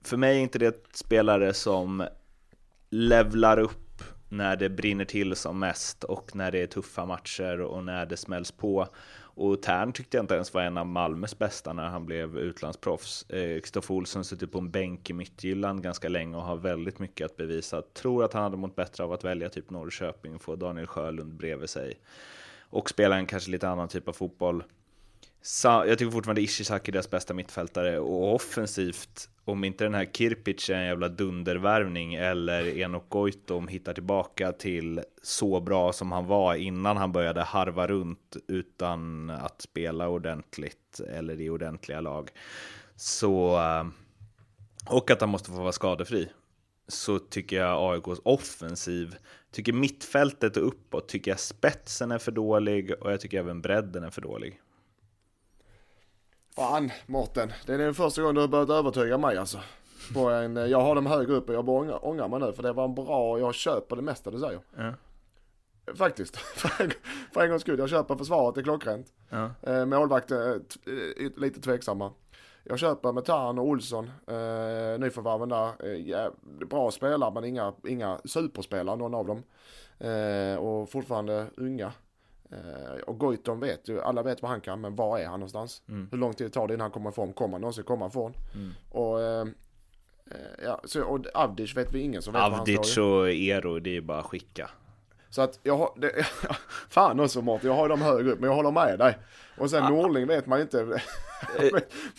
För 0.04 0.16
mig 0.16 0.36
är 0.36 0.40
inte 0.40 0.58
det 0.58 0.86
spelare 0.92 1.54
som 1.54 2.06
levlar 2.90 3.58
upp 3.58 4.02
när 4.28 4.56
det 4.56 4.68
brinner 4.68 5.04
till 5.04 5.36
som 5.36 5.58
mest 5.58 6.04
och 6.04 6.36
när 6.36 6.52
det 6.52 6.62
är 6.62 6.66
tuffa 6.66 7.06
matcher 7.06 7.60
och 7.60 7.84
när 7.84 8.06
det 8.06 8.16
smälls 8.16 8.52
på. 8.52 8.86
Och 9.18 9.62
Tern 9.62 9.92
tyckte 9.92 10.16
jag 10.16 10.24
inte 10.24 10.34
ens 10.34 10.54
var 10.54 10.62
en 10.62 10.78
av 10.78 10.86
Malmös 10.86 11.38
bästa 11.38 11.72
när 11.72 11.88
han 11.88 12.06
blev 12.06 12.38
utlandsproffs. 12.38 13.30
Eh, 13.30 13.60
Kristoffer 13.60 13.94
eh, 13.94 13.96
Olsson 13.96 14.24
suttit 14.24 14.52
på 14.52 14.58
en 14.58 14.70
bänk 14.70 15.10
i 15.10 15.12
Midtjylland 15.12 15.82
ganska 15.82 16.08
länge 16.08 16.36
och 16.36 16.42
har 16.42 16.56
väldigt 16.56 16.98
mycket 16.98 17.24
att 17.24 17.36
bevisa. 17.36 17.82
Tror 17.82 18.24
att 18.24 18.32
han 18.32 18.42
hade 18.42 18.56
mått 18.56 18.76
bättre 18.76 19.04
av 19.04 19.12
att 19.12 19.24
välja 19.24 19.48
typ 19.48 19.70
Norrköping, 19.70 20.38
få 20.38 20.56
Daniel 20.56 20.86
Sjölund 20.86 21.34
bredvid 21.34 21.70
sig 21.70 22.00
och 22.70 22.90
spela 22.90 23.16
en 23.16 23.26
kanske 23.26 23.50
lite 23.50 23.68
annan 23.68 23.88
typ 23.88 24.08
av 24.08 24.12
fotboll. 24.12 24.64
Sa- 25.42 25.86
Jag 25.86 25.98
tycker 25.98 26.10
fortfarande 26.10 26.40
Ishizaki 26.42 26.90
är 26.90 26.92
deras 26.92 27.10
bästa 27.10 27.34
mittfältare 27.34 27.98
och 27.98 28.34
offensivt, 28.34 29.28
om 29.44 29.64
inte 29.64 29.84
den 29.84 29.94
här 29.94 30.04
Kirpic 30.12 30.70
är 30.70 30.74
en 30.74 30.86
jävla 30.86 31.08
dundervärvning 31.08 32.14
eller 32.14 32.78
Enok 32.78 33.08
Goitom 33.08 33.68
hittar 33.68 33.94
tillbaka 33.94 34.52
till 34.52 35.00
så 35.22 35.60
bra 35.60 35.92
som 35.92 36.12
han 36.12 36.26
var 36.26 36.54
innan 36.54 36.96
han 36.96 37.12
började 37.12 37.42
harva 37.42 37.86
runt 37.86 38.36
utan 38.48 39.30
att 39.30 39.62
spela 39.62 40.08
ordentligt 40.08 41.00
eller 41.12 41.40
i 41.40 41.50
ordentliga 41.50 42.00
lag. 42.00 42.30
Så, 42.96 43.56
eh, 43.56 43.86
och 44.86 45.10
att 45.10 45.20
han 45.20 45.30
måste 45.30 45.50
få 45.50 45.56
vara 45.60 45.72
skadefri 45.72 46.28
så 46.88 47.18
tycker 47.18 47.56
jag 47.56 47.94
AIKs 47.94 48.20
offensiv, 48.24 49.16
tycker 49.52 49.72
mittfältet 49.72 50.56
och 50.56 50.66
uppåt, 50.66 51.08
tycker 51.08 51.30
jag 51.30 51.40
spetsen 51.40 52.10
är 52.12 52.18
för 52.18 52.32
dålig 52.32 52.92
och 53.00 53.12
jag 53.12 53.20
tycker 53.20 53.38
även 53.38 53.60
bredden 53.60 54.04
är 54.04 54.10
för 54.10 54.20
dålig. 54.22 54.60
Fan 56.54 56.90
Mårten, 57.06 57.52
det 57.66 57.74
är 57.74 57.78
den 57.78 57.94
första 57.94 58.22
gången 58.22 58.34
du 58.34 58.40
har 58.40 58.48
börjat 58.48 58.70
övertyga 58.70 59.18
mig 59.18 59.36
alltså. 59.36 59.58
På 60.14 60.28
en, 60.28 60.56
jag 60.56 60.80
har 60.80 60.94
dem 60.94 61.06
högre 61.06 61.32
upp 61.34 61.48
och 61.48 61.54
jag 61.54 61.64
bara 61.64 61.98
ångrar, 61.98 62.28
mig 62.28 62.40
nu 62.40 62.52
för 62.52 62.62
det 62.62 62.72
var 62.72 62.84
en 62.84 62.94
bra, 62.94 63.38
jag 63.38 63.54
köper 63.54 63.96
det 63.96 64.02
mesta 64.02 64.30
du 64.30 64.38
säger. 64.38 64.60
Ja. 64.76 64.92
Faktiskt, 65.94 66.36
för 66.56 66.84
en, 66.84 66.90
för 67.32 67.42
en 67.42 67.50
gångs 67.50 67.62
skull. 67.62 67.78
Jag 67.78 67.90
köper 67.90 68.16
försvaret, 68.16 68.54
det 68.54 68.60
är 68.60 68.62
klockrent. 68.62 69.06
Ja. 69.28 69.50
Eh, 69.62 69.86
målvakten, 69.86 70.38
eh, 70.86 70.92
eh, 70.94 71.30
lite 71.36 71.60
tveksamma. 71.60 72.12
Jag 72.64 72.78
köper 72.78 73.12
med 73.12 73.24
Tarn 73.24 73.58
och 73.58 73.66
Olsson, 73.66 74.04
eh, 74.26 74.98
nyförvärven 74.98 75.48
där. 75.48 75.66
Eh, 76.24 76.30
bra 76.66 76.90
spelare 76.90 77.30
men 77.34 77.44
inga, 77.44 77.72
inga 77.88 78.20
superspelare 78.24 78.96
någon 78.96 79.14
av 79.14 79.26
dem. 79.26 79.42
Eh, 79.98 80.56
och 80.56 80.90
fortfarande 80.90 81.46
unga. 81.56 81.92
Eh, 82.52 83.00
och 83.06 83.18
Goitom 83.18 83.60
vet 83.60 83.88
ju, 83.88 84.00
alla 84.00 84.22
vet 84.22 84.42
vad 84.42 84.50
han 84.50 84.60
kan, 84.60 84.80
men 84.80 84.96
var 84.96 85.18
är 85.18 85.26
han 85.26 85.40
någonstans? 85.40 85.82
Mm. 85.88 86.08
Hur 86.10 86.18
lång 86.18 86.34
tid 86.34 86.52
tar 86.52 86.68
det 86.68 86.74
innan 86.74 86.84
han 86.84 86.90
kommer 86.90 87.10
ifrån? 87.10 87.32
Kommer 87.32 87.52
han 87.52 87.60
någonsin 87.60 87.84
komma 87.84 88.06
ifrån? 88.06 88.34
Mm. 88.54 88.70
Och, 88.90 89.20
eh, 89.20 89.46
eh, 90.30 90.64
ja, 90.64 90.80
så, 90.84 91.02
och 91.02 91.26
Avdic 91.34 91.76
vet 91.76 91.92
vi 91.92 92.00
ingen 92.00 92.22
som 92.22 92.32
vet 92.32 92.42
vad 92.42 92.52
han 92.52 92.66
står 92.66 92.74
i. 92.74 92.78
Avdic 92.78 92.98
och 92.98 93.30
Ero, 93.30 93.78
det 93.78 93.96
är 93.96 94.00
bara 94.00 94.18
att 94.18 94.26
skicka. 94.26 94.70
Så 95.30 95.42
att 95.42 95.58
jag 95.62 95.76
har, 95.76 95.92
det, 95.96 96.26
fan 96.88 97.20
också 97.20 97.42
Mårten, 97.42 97.70
jag 97.70 97.76
har 97.76 97.88
dem 97.88 98.02
högre 98.02 98.32
upp, 98.32 98.40
men 98.40 98.48
jag 98.48 98.56
håller 98.56 98.70
med 98.70 98.98
dig. 98.98 99.18
Och 99.56 99.70
sen 99.70 99.84
Norling 99.84 100.26
vet 100.26 100.46
man 100.46 100.58
ju 100.58 100.62
inte, 100.62 100.84
vet, 100.84 101.02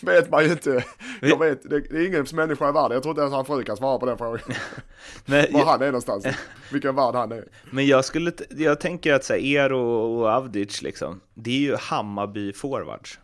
vet 0.00 0.30
man 0.30 0.44
ju 0.44 0.50
inte, 0.50 0.84
jag 1.20 1.38
vet, 1.38 1.70
det, 1.70 1.80
det 1.80 1.96
är 1.96 2.06
ingen 2.06 2.26
människa 2.32 2.68
i 2.68 2.72
världen, 2.72 2.92
jag 2.92 3.02
tror 3.02 3.10
inte 3.10 3.20
ens 3.20 3.34
han 3.34 3.44
fru 3.44 3.62
kan 3.62 3.76
svara 3.76 3.98
på 3.98 4.06
den 4.06 4.18
frågan. 4.18 4.40
Men, 5.26 5.52
Var 5.52 5.60
jag, 5.60 5.66
han 5.66 5.82
är 5.82 5.86
någonstans, 5.86 6.26
vilken 6.72 6.94
värld 6.94 7.14
han 7.14 7.32
är. 7.32 7.44
men 7.70 7.86
jag, 7.86 8.04
skulle, 8.04 8.32
jag 8.50 8.80
tänker 8.80 9.14
att 9.14 9.24
så 9.24 9.32
här, 9.32 9.40
Ero 9.40 9.80
och 9.80 10.28
Avdic, 10.28 10.82
liksom, 10.82 11.20
det 11.34 11.50
är 11.50 11.60
ju 11.60 11.76
Hammarby-forwards. 11.76 13.18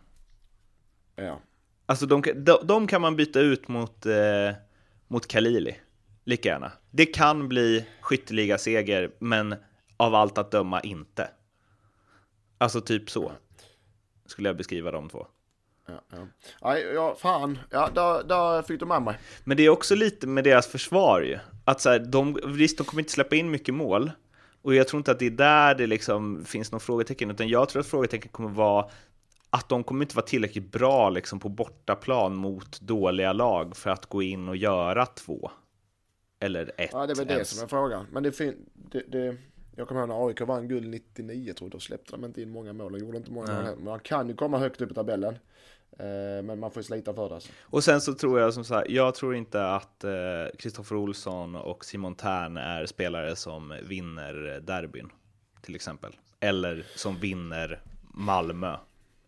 Ja. 1.16 1.40
Alltså 1.86 2.06
de, 2.06 2.22
de, 2.36 2.58
de 2.62 2.86
kan 2.86 3.00
man 3.00 3.16
byta 3.16 3.40
ut 3.40 3.68
mot, 3.68 4.06
eh, 4.06 4.14
mot 5.08 5.28
Kalili, 5.28 5.76
lika 6.24 6.48
gärna. 6.48 6.72
Det 6.90 7.06
kan 7.06 7.48
bli 7.48 7.86
skytteligaseger, 8.00 9.10
men 9.18 9.54
av 9.98 10.14
allt 10.14 10.38
att 10.38 10.50
döma 10.50 10.80
inte. 10.80 11.30
Alltså 12.58 12.80
typ 12.80 13.10
så, 13.10 13.32
skulle 14.26 14.48
jag 14.48 14.56
beskriva 14.56 14.90
de 14.90 15.08
två. 15.08 15.26
Ja, 15.86 16.02
ja. 16.60 16.78
Ja, 16.94 17.16
fan, 17.18 17.58
ja, 17.70 17.90
där, 17.94 18.22
där 18.22 18.62
fick 18.62 18.80
du 18.80 18.86
med 18.86 19.02
mig. 19.02 19.18
Men 19.44 19.56
det 19.56 19.62
är 19.62 19.68
också 19.68 19.94
lite 19.94 20.26
med 20.26 20.44
deras 20.44 20.66
försvar 20.66 21.20
ju. 21.20 21.38
Att 21.64 21.80
så 21.80 21.90
här, 21.90 21.98
de, 21.98 22.38
visst, 22.46 22.78
de 22.78 22.84
kommer 22.84 23.00
inte 23.00 23.12
släppa 23.12 23.36
in 23.36 23.50
mycket 23.50 23.74
mål. 23.74 24.10
Och 24.62 24.74
jag 24.74 24.88
tror 24.88 24.98
inte 24.98 25.10
att 25.10 25.18
det 25.18 25.26
är 25.26 25.30
där 25.30 25.74
det 25.74 25.86
liksom 25.86 26.44
finns 26.44 26.72
någon 26.72 26.80
frågetecken, 26.80 27.30
utan 27.30 27.48
jag 27.48 27.68
tror 27.68 27.80
att 27.80 27.86
frågetecken 27.86 28.28
kommer 28.32 28.48
vara 28.48 28.90
att 29.50 29.68
de 29.68 29.84
kommer 29.84 30.04
inte 30.04 30.16
vara 30.16 30.26
tillräckligt 30.26 30.72
bra 30.72 31.10
liksom 31.10 31.40
på 31.40 31.48
bortaplan 31.48 32.34
mot 32.34 32.80
dåliga 32.80 33.32
lag 33.32 33.76
för 33.76 33.90
att 33.90 34.06
gå 34.06 34.22
in 34.22 34.48
och 34.48 34.56
göra 34.56 35.06
två. 35.06 35.50
Eller 36.40 36.72
ett. 36.76 36.90
Ja, 36.92 37.06
det 37.06 37.12
är 37.12 37.16
väl 37.16 37.26
det 37.26 37.32
ens. 37.32 37.50
som 37.50 37.64
är 37.64 37.68
frågan. 37.68 38.06
Men 38.12 38.22
det 38.22 38.38
det, 38.74 39.02
det, 39.08 39.36
jag 39.78 39.88
kommer 39.88 40.00
ihåg 40.00 40.08
när 40.08 40.26
AIK 40.28 40.40
vann 40.40 40.68
guld 40.68 40.88
99, 40.88 41.52
tror 41.52 41.66
jag, 41.66 41.72
då 41.72 41.80
släppte 41.80 42.12
de 42.12 42.24
inte 42.24 42.42
in 42.42 42.50
många 42.50 42.72
mål. 42.72 42.92
De 42.92 42.98
gjorde 42.98 43.16
inte 43.18 43.30
många 43.30 43.52
mål. 43.52 43.64
Men 43.64 43.84
man 43.84 44.00
kan 44.00 44.28
ju 44.28 44.34
komma 44.34 44.58
högt 44.58 44.80
upp 44.80 44.90
i 44.90 44.94
tabellen. 44.94 45.38
Eh, 45.98 46.42
men 46.44 46.58
man 46.60 46.70
får 46.70 46.80
ju 46.80 46.84
slita 46.84 47.14
för 47.14 47.28
det 47.28 47.34
alltså. 47.34 47.52
Och 47.62 47.84
sen 47.84 48.00
så 48.00 48.14
tror 48.14 48.40
jag 48.40 48.54
som 48.54 48.64
sagt, 48.64 48.90
jag 48.90 49.14
tror 49.14 49.34
inte 49.34 49.70
att 49.70 50.04
Kristoffer 50.58 50.96
Olsson 50.96 51.54
och 51.54 51.84
Simon 51.84 52.14
Tern 52.14 52.56
är 52.56 52.86
spelare 52.86 53.36
som 53.36 53.74
vinner 53.82 54.60
derbyn, 54.60 55.10
till 55.62 55.74
exempel. 55.74 56.16
Eller 56.40 56.86
som 56.94 57.16
vinner 57.16 57.82
Malmö 58.14 58.76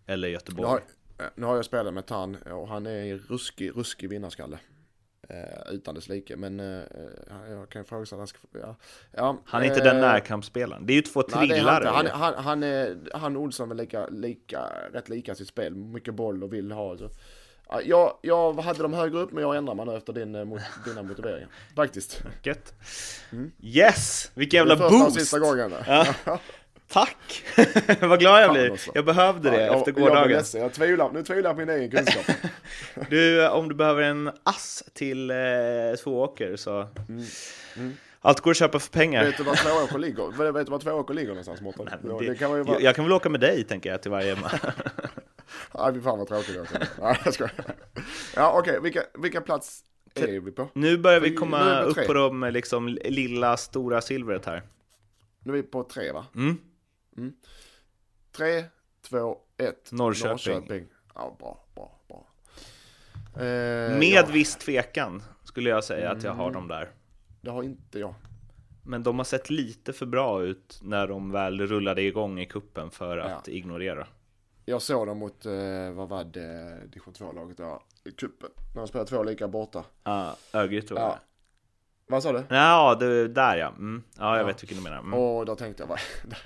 eller 0.06 0.28
Nu 0.28 0.32
Göteborg. 0.32 0.68
har, 0.68 0.78
eh, 1.18 1.30
nu 1.34 1.46
har 1.46 1.56
jag 1.56 1.64
spelat 1.64 1.94
med 1.94 2.06
Tan 2.06 2.36
och 2.36 2.68
han 2.68 2.86
är 2.86 3.12
en 3.12 3.18
ruskig, 3.18 3.76
ruskig 3.76 4.08
vinnarskalle. 4.10 4.58
Eh, 5.30 5.72
utan 5.74 5.94
dess 5.94 6.08
like. 6.08 6.36
Men 6.36 6.60
eh, 6.60 6.82
jag 7.50 7.68
kan 7.68 7.82
ju 7.82 7.84
fråga 7.84 8.06
sig 8.06 8.16
att 8.16 8.20
han 8.20 8.26
ska... 8.26 8.38
Ja, 8.52 8.76
ja, 9.12 9.38
Han 9.44 9.62
är 9.62 9.66
inte 9.66 9.78
eh, 9.80 9.84
den 9.84 10.00
närkampsspelaren. 10.00 10.86
Det 10.86 10.92
är 10.92 10.94
ju 10.94 11.02
två 11.02 11.22
trillare. 11.22 11.98
inte. 11.98 12.12
han, 12.12 12.34
han, 12.34 12.44
han, 12.44 12.62
är, 12.62 12.96
han 13.14 13.36
och 13.36 13.42
Olsson 13.42 13.70
är 13.70 13.74
lika, 13.74 14.06
lika, 14.06 14.60
rätt 14.92 15.08
lika 15.08 15.34
sitt 15.34 15.48
spel. 15.48 15.74
Mycket 15.74 16.14
boll 16.14 16.42
och 16.44 16.52
vill 16.52 16.72
ha. 16.72 16.96
Så. 16.96 17.10
Ja, 17.68 17.80
Jag, 17.82 18.18
jag 18.22 18.52
hade 18.52 18.82
dem 18.82 18.92
högre 18.92 19.18
upp 19.18 19.32
men 19.32 19.42
jag 19.42 19.56
ändrar 19.56 19.74
mig 19.74 19.86
nu 19.86 19.96
efter 19.96 20.12
din, 20.12 20.34
eh, 20.34 20.44
mot, 20.44 20.60
dina 20.84 21.02
motiveringar. 21.02 21.48
Faktiskt. 21.76 22.22
Gött. 22.42 22.74
Yes! 23.60 24.30
Vilken 24.34 24.58
jävla 24.58 24.76
boost! 24.76 25.20
sista 25.20 25.38
gången. 25.38 25.72
Ja. 25.86 26.06
Tack! 26.92 27.44
Vad 28.00 28.18
glad 28.18 28.42
jag 28.42 28.52
blir. 28.52 28.80
Jag 28.94 29.04
behövde 29.04 29.50
det 29.50 29.66
Ja, 29.66 29.76
efter 29.76 29.92
jag, 29.92 30.00
jag, 30.00 30.08
gårdagen. 30.08 30.28
ledsen. 30.30 30.60
jag 30.60 30.72
tvivlar, 30.72 31.10
nu 31.12 31.22
tvivlar 31.22 31.50
jag 31.50 31.56
på 31.56 31.60
min 31.60 31.68
egen 31.68 31.90
kunskap. 31.90 32.36
Du, 33.10 33.48
om 33.48 33.68
du 33.68 33.74
behöver 33.74 34.02
en 34.02 34.30
ass 34.42 34.84
till 34.92 35.30
eh, 35.30 35.36
Tvååker 36.02 36.56
så... 36.56 36.88
Allt 38.20 38.40
går 38.40 38.50
att 38.50 38.56
köpa 38.56 38.78
för 38.78 38.90
pengar. 38.90 39.24
vet 39.24 39.36
du 39.36 39.42
var 39.42 39.54
Tvååker 39.54 39.98
ligger? 40.06 40.52
Vet 40.52 40.66
du 40.66 40.70
var 40.70 40.78
Tvååker 40.78 41.14
ligger 41.14 41.28
någonstans 41.28 41.60
Mårten? 41.60 41.88
Det, 42.02 42.26
det 42.26 42.34
kan 42.34 42.50
vara... 42.50 42.64
jag, 42.66 42.82
jag 42.82 42.94
kan 42.94 43.04
väl 43.04 43.12
åka 43.12 43.28
med 43.28 43.40
dig, 43.40 43.64
tänker 43.64 43.90
jag, 43.90 44.02
till 44.02 44.10
varje... 44.10 44.34
Nej, 45.74 45.94
fy 45.94 46.00
fan 46.00 46.18
vad 46.18 46.28
tråkigt 46.28 46.56
jag. 46.56 46.66
Nej, 47.00 47.16
jag 47.24 47.34
skojar. 47.34 47.52
Ja, 48.36 48.54
okej. 48.58 48.78
Vilka, 48.82 49.00
vilka 49.14 49.40
plats 49.40 49.80
är 50.14 50.40
vi 50.40 50.50
på? 50.52 50.68
Nu 50.72 50.98
börjar 50.98 51.20
vi 51.20 51.34
komma 51.34 51.82
vi 51.84 51.90
upp 51.90 52.06
på 52.06 52.12
de 52.12 52.50
liksom, 52.52 52.88
lilla, 52.88 53.56
stora 53.56 54.00
silvret 54.00 54.46
här. 54.46 54.62
Nu 55.44 55.52
är 55.52 55.56
vi 55.56 55.62
på 55.62 55.82
tre, 55.82 56.12
va? 56.12 56.26
Mm. 56.34 56.58
Tre, 58.36 58.64
två, 59.08 59.38
ett. 59.56 59.92
Norrköping. 59.92 60.86
Ja, 61.14 61.36
bra, 61.38 61.64
bra, 61.74 62.00
bra. 62.08 62.26
Eh, 63.44 63.98
Med 63.98 64.02
ja, 64.02 64.26
viss 64.32 64.56
tvekan 64.56 65.22
skulle 65.44 65.70
jag 65.70 65.84
säga 65.84 66.10
att 66.10 66.22
jag 66.22 66.32
har 66.32 66.50
dem 66.50 66.68
där. 66.68 66.88
det 67.40 67.50
har 67.50 67.62
inte 67.62 67.98
jag. 67.98 68.14
Men 68.84 69.02
de 69.02 69.18
har 69.18 69.24
sett 69.24 69.50
lite 69.50 69.92
för 69.92 70.06
bra 70.06 70.42
ut 70.42 70.80
när 70.82 71.06
de 71.06 71.32
väl 71.32 71.66
rullade 71.66 72.02
igång 72.02 72.40
i 72.40 72.46
kuppen 72.46 72.90
för 72.90 73.18
att 73.18 73.48
ignorera. 73.48 74.06
Jag 74.64 74.82
såg 74.82 75.06
dem 75.06 75.18
mot, 75.18 75.46
eh, 75.46 75.90
vad 75.92 76.08
var 76.08 76.24
det, 76.24 76.80
division 76.86 77.14
2-laget 77.14 77.56
där 77.56 77.78
i 78.04 78.10
cupen. 78.10 78.50
När 78.74 78.80
de 78.82 78.88
spelade 78.88 79.10
två 79.10 79.22
lika 79.22 79.48
borta. 79.48 79.84
Ja, 80.04 80.36
Örgryte 80.52 80.94
jag. 80.94 81.02
Ja. 81.02 81.18
Vad 82.10 82.22
sa 82.22 82.32
du? 82.32 82.44
Ja, 82.50 82.94
det, 83.00 83.28
där 83.28 83.56
ja. 83.56 83.68
Mm. 83.68 84.02
Ja, 84.18 84.32
jag 84.36 84.42
Ja. 84.42 84.46
vet 84.46 84.62
vilken 84.62 84.78
du 84.78 84.84
menar. 84.84 84.98
Mm. 84.98 85.14
Och 85.14 85.46
då 85.46 85.56
tänkte 85.56 85.82
jag, 85.82 85.88
vad 85.88 85.98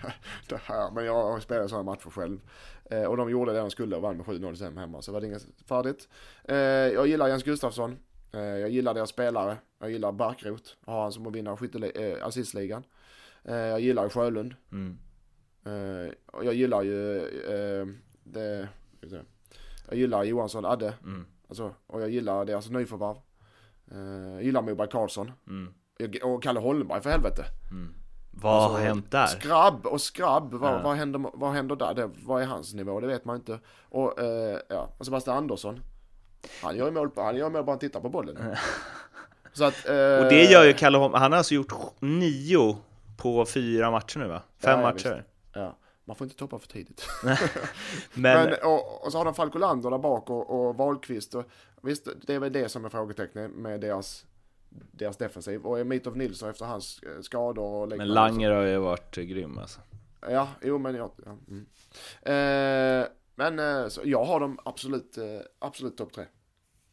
det 0.48 0.60
här. 0.64 0.90
Men 0.90 1.04
jag 1.04 1.14
har 1.32 1.40
spelat 1.40 1.70
sådana 1.70 1.90
matcher 1.90 2.10
själv. 2.10 2.40
Eh, 2.90 3.02
och 3.04 3.16
de 3.16 3.30
gjorde 3.30 3.52
det 3.52 3.58
de 3.58 3.70
skulle 3.70 3.96
och 3.96 4.02
vann 4.02 4.16
med 4.16 4.26
7-0 4.26 4.54
sen 4.54 4.78
hemma. 4.78 5.02
Så 5.02 5.12
var 5.12 5.20
det 5.20 5.26
inget 5.26 5.46
färdigt. 5.68 6.08
Eh, 6.44 6.56
jag 6.56 7.06
gillar 7.06 7.28
Jens 7.28 7.42
Gustafsson. 7.42 7.96
Eh, 8.32 8.40
jag 8.40 8.70
gillar 8.70 8.94
deras 8.94 9.10
spelare. 9.10 9.56
Jag 9.80 9.90
gillar 9.90 10.12
Barkrot. 10.12 10.76
Har 10.86 11.02
han 11.02 11.12
som 11.12 11.26
att 11.26 11.34
vinna 11.34 11.56
eh, 11.94 12.26
assistligan. 12.26 12.82
Eh, 13.44 13.54
jag 13.54 13.80
gillar 13.80 14.08
Sjölund. 14.08 14.54
Mm. 14.72 14.98
Eh, 15.64 16.12
och 16.26 16.44
jag 16.44 16.54
gillar 16.54 16.82
ju 16.82 17.20
det. 18.24 18.68
Jag 19.88 19.98
gillar 19.98 20.24
Johansson 20.24 20.64
Adde. 20.64 20.94
Mm. 21.02 21.26
Alltså, 21.48 21.74
och 21.86 22.02
jag 22.02 22.10
gillar 22.10 22.44
deras 22.44 22.70
nyförvärv. 22.70 23.16
Eh, 23.94 24.32
jag 24.34 24.42
gillar 24.42 24.62
Moberg 24.62 24.88
Karlsson. 24.88 25.32
Mm. 25.48 25.72
Och 26.22 26.42
Kalle 26.42 26.60
Holmberg 26.60 27.00
för 27.02 27.10
helvete. 27.10 27.44
Vad 28.30 28.54
Alltså, 28.62 28.78
har 28.78 28.84
hänt 28.86 29.10
där? 29.10 29.26
Skrabb 29.26 29.86
och 29.86 30.00
skrabb, 30.00 30.54
vad, 30.54 30.72
Ja. 30.74 30.80
vad, 30.84 30.96
händer, 30.96 31.24
vad 31.34 31.52
händer 31.52 31.76
där? 31.76 31.94
Det, 31.94 32.10
vad 32.24 32.42
är 32.42 32.46
hans 32.46 32.74
nivå? 32.74 33.00
Det 33.00 33.06
vet 33.06 33.24
man 33.24 33.36
inte. 33.36 33.58
Och, 33.88 34.20
eh, 34.20 34.58
ja, 34.68 34.90
och 34.98 35.04
Sebastian 35.06 35.36
Andersson. 35.36 35.80
Han 36.62 36.76
gör 36.76 36.90
mål, 36.90 37.10
han 37.16 37.36
gör 37.36 37.50
mål 37.50 37.64
bara 37.64 37.72
han 37.72 37.78
tittar 37.78 38.00
på 38.00 38.08
bollen. 38.08 38.36
Så 39.52 39.64
att, 39.64 39.88
eh, 39.88 39.94
Och 39.94 40.24
det 40.30 40.44
gör 40.50 40.64
ju 40.64 40.72
Kalle 40.72 40.98
Holm. 40.98 41.14
Han 41.14 41.32
har 41.32 41.38
alltså 41.38 41.54
gjort 41.54 41.72
nio 42.00 42.76
på 43.16 43.44
fyra 43.46 43.90
matcher 43.90 44.18
nu 44.18 44.26
va? 44.28 44.42
Fem 44.62 44.80
ja, 44.80 44.86
matcher. 44.86 45.24
Man 46.04 46.16
får 46.16 46.24
inte 46.24 46.36
toppa 46.36 46.58
för 46.58 46.68
tidigt. 46.68 47.08
Men, 47.22 48.50
Men, 48.50 48.54
och, 48.62 49.04
och 49.04 49.12
så 49.12 49.18
har 49.18 49.24
de 49.24 49.34
Falk 49.34 49.56
Olander 49.56 49.90
där 49.90 49.98
bak 49.98 50.30
och, 50.30 50.50
och 50.50 50.76
Wahlqvist. 50.76 51.34
Och, 51.34 51.44
visst, 51.82 52.08
det 52.26 52.34
är 52.34 52.38
väl 52.38 52.52
det 52.52 52.68
som 52.68 52.84
är 52.84 52.88
frågetecknet 52.88 53.50
med 53.50 53.80
deras, 53.80 54.24
deras 54.68 55.16
defensiv. 55.16 55.66
Och 55.66 55.86
Mitov 55.86 56.16
Nilsson 56.16 56.50
efter 56.50 56.64
hans 56.64 57.02
eh, 57.02 57.20
skador 57.20 57.64
och 57.64 57.88
men. 57.88 58.08
Langer 58.08 58.50
har 58.50 58.62
ju 58.62 58.78
varit 58.78 59.14
grym 59.16 59.58
alltså. 59.58 59.80
Ja, 60.20 60.48
jo 60.62 60.78
men 60.78 60.94
jag, 60.94 61.10
ja. 61.24 61.36
Mm. 61.48 61.66
Eh, 62.22 63.08
Men 63.34 63.58
eh, 63.58 63.88
så 63.88 64.00
jag 64.04 64.24
har 64.24 64.40
dem 64.40 64.58
absolut, 64.64 65.18
eh, 65.18 65.24
absolut 65.58 65.96
topp 65.96 66.12
tre. 66.12 66.24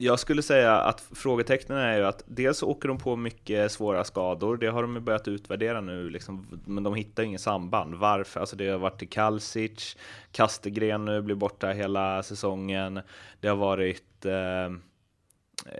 Jag 0.03 0.19
skulle 0.19 0.41
säga 0.41 0.77
att 0.77 1.01
frågetecknen 1.01 1.77
är 1.77 1.97
ju 1.97 2.05
att 2.05 2.23
dels 2.25 2.63
åker 2.63 2.87
de 2.87 2.97
på 2.97 3.15
mycket 3.15 3.71
svåra 3.71 4.03
skador, 4.03 4.57
det 4.57 4.67
har 4.67 4.81
de 4.81 4.95
ju 4.95 5.01
börjat 5.01 5.27
utvärdera 5.27 5.81
nu, 5.81 6.09
liksom, 6.09 6.61
men 6.65 6.83
de 6.83 6.95
hittar 6.95 7.23
inget 7.23 7.41
samband. 7.41 7.95
Varför? 7.95 8.39
Alltså 8.39 8.55
det 8.55 8.69
har 8.69 8.77
varit 8.77 8.99
till 8.99 9.09
Kalsic, 9.09 9.97
Kastegren 10.31 11.05
nu 11.05 11.21
blir 11.21 11.35
borta 11.35 11.67
hela 11.67 12.23
säsongen, 12.23 12.99
det 13.39 13.47
har 13.47 13.55
varit 13.55 14.25
eh, 14.25 14.69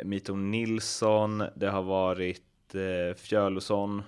Mito 0.04 0.36
Nilsson, 0.36 1.44
det 1.56 1.70
har 1.70 1.84
varit 1.84 2.76
eh, 2.76 3.16
Fjölosson. 3.18 4.04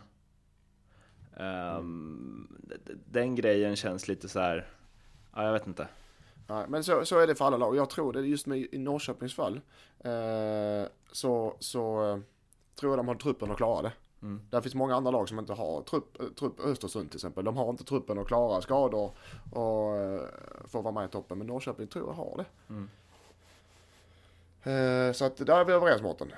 Um, 1.38 2.57
den 3.05 3.36
grejen 3.36 3.76
känns 3.76 4.07
lite 4.07 4.30
så 4.30 4.39
här, 4.39 4.68
ja 5.36 5.45
jag 5.45 5.53
vet 5.53 5.68
inte. 5.68 5.88
Nej, 6.48 6.66
men 6.68 6.84
så, 6.84 7.06
så 7.06 7.20
är 7.20 7.28
det 7.28 7.36
för 7.36 7.46
alla 7.46 7.58
lag. 7.58 7.76
Jag 7.76 7.89
tror 7.89 8.14
det 8.14 8.22
just 8.22 8.46
med 8.46 8.58
i 8.72 8.78
Norrköpings 8.78 9.36
fall. 9.36 9.62
Eh, 10.00 10.88
så 11.12 11.56
så 11.60 12.12
eh, 12.12 12.20
tror 12.80 12.91
jag 12.91 13.00
de 13.00 13.08
har 13.08 13.16
truppen 13.16 13.52
att 13.52 13.58
klara 13.58 13.82
det. 13.82 13.91
Mm. 14.22 14.41
Där 14.50 14.62
finns 14.62 14.76
många 14.76 14.96
andra 14.96 15.12
lag 15.12 15.30
som 15.30 15.39
inte 15.39 15.54
har 15.54 15.82
trupp, 15.82 16.22
eh, 16.22 16.28
trupp 16.39 16.60
Östersund 16.60 17.10
till 17.10 17.18
exempel. 17.18 17.46
De 17.46 17.58
har 17.58 17.70
inte 17.70 17.84
truppen 17.84 18.20
att 18.20 18.28
klara 18.28 18.62
skador 18.62 19.12
och 19.52 19.98
eh, 19.98 20.22
få 20.66 20.82
vara 20.82 20.94
med 20.94 21.06
i 21.06 21.08
toppen. 21.12 21.38
Men 21.38 21.48
Norrköping 21.48 21.88
tror 21.88 22.08
jag 22.08 22.14
har 22.14 22.38
det. 22.38 22.46
Mm. 22.74 22.89
Eh, 24.64 25.14
så 25.14 25.26
att 25.26 25.38
där 25.38 25.60
är 25.60 25.66
vi 25.66 25.74
överens 25.74 26.02
Mårten. 26.02 26.32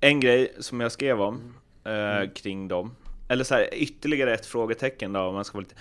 En 0.00 0.20
grej 0.20 0.54
som 0.58 0.80
jag 0.80 0.92
skrev 0.92 1.20
om 1.20 1.54
eh, 1.84 2.30
kring 2.34 2.68
dem, 2.68 2.96
eller 3.28 3.44
så 3.44 3.54
här, 3.54 3.74
ytterligare 3.74 4.34
ett 4.34 4.46
frågetecken 4.46 5.12
då 5.12 5.20
om 5.20 5.34
man 5.34 5.44
ska 5.44 5.58
vara 5.58 5.62
lite 5.62 5.80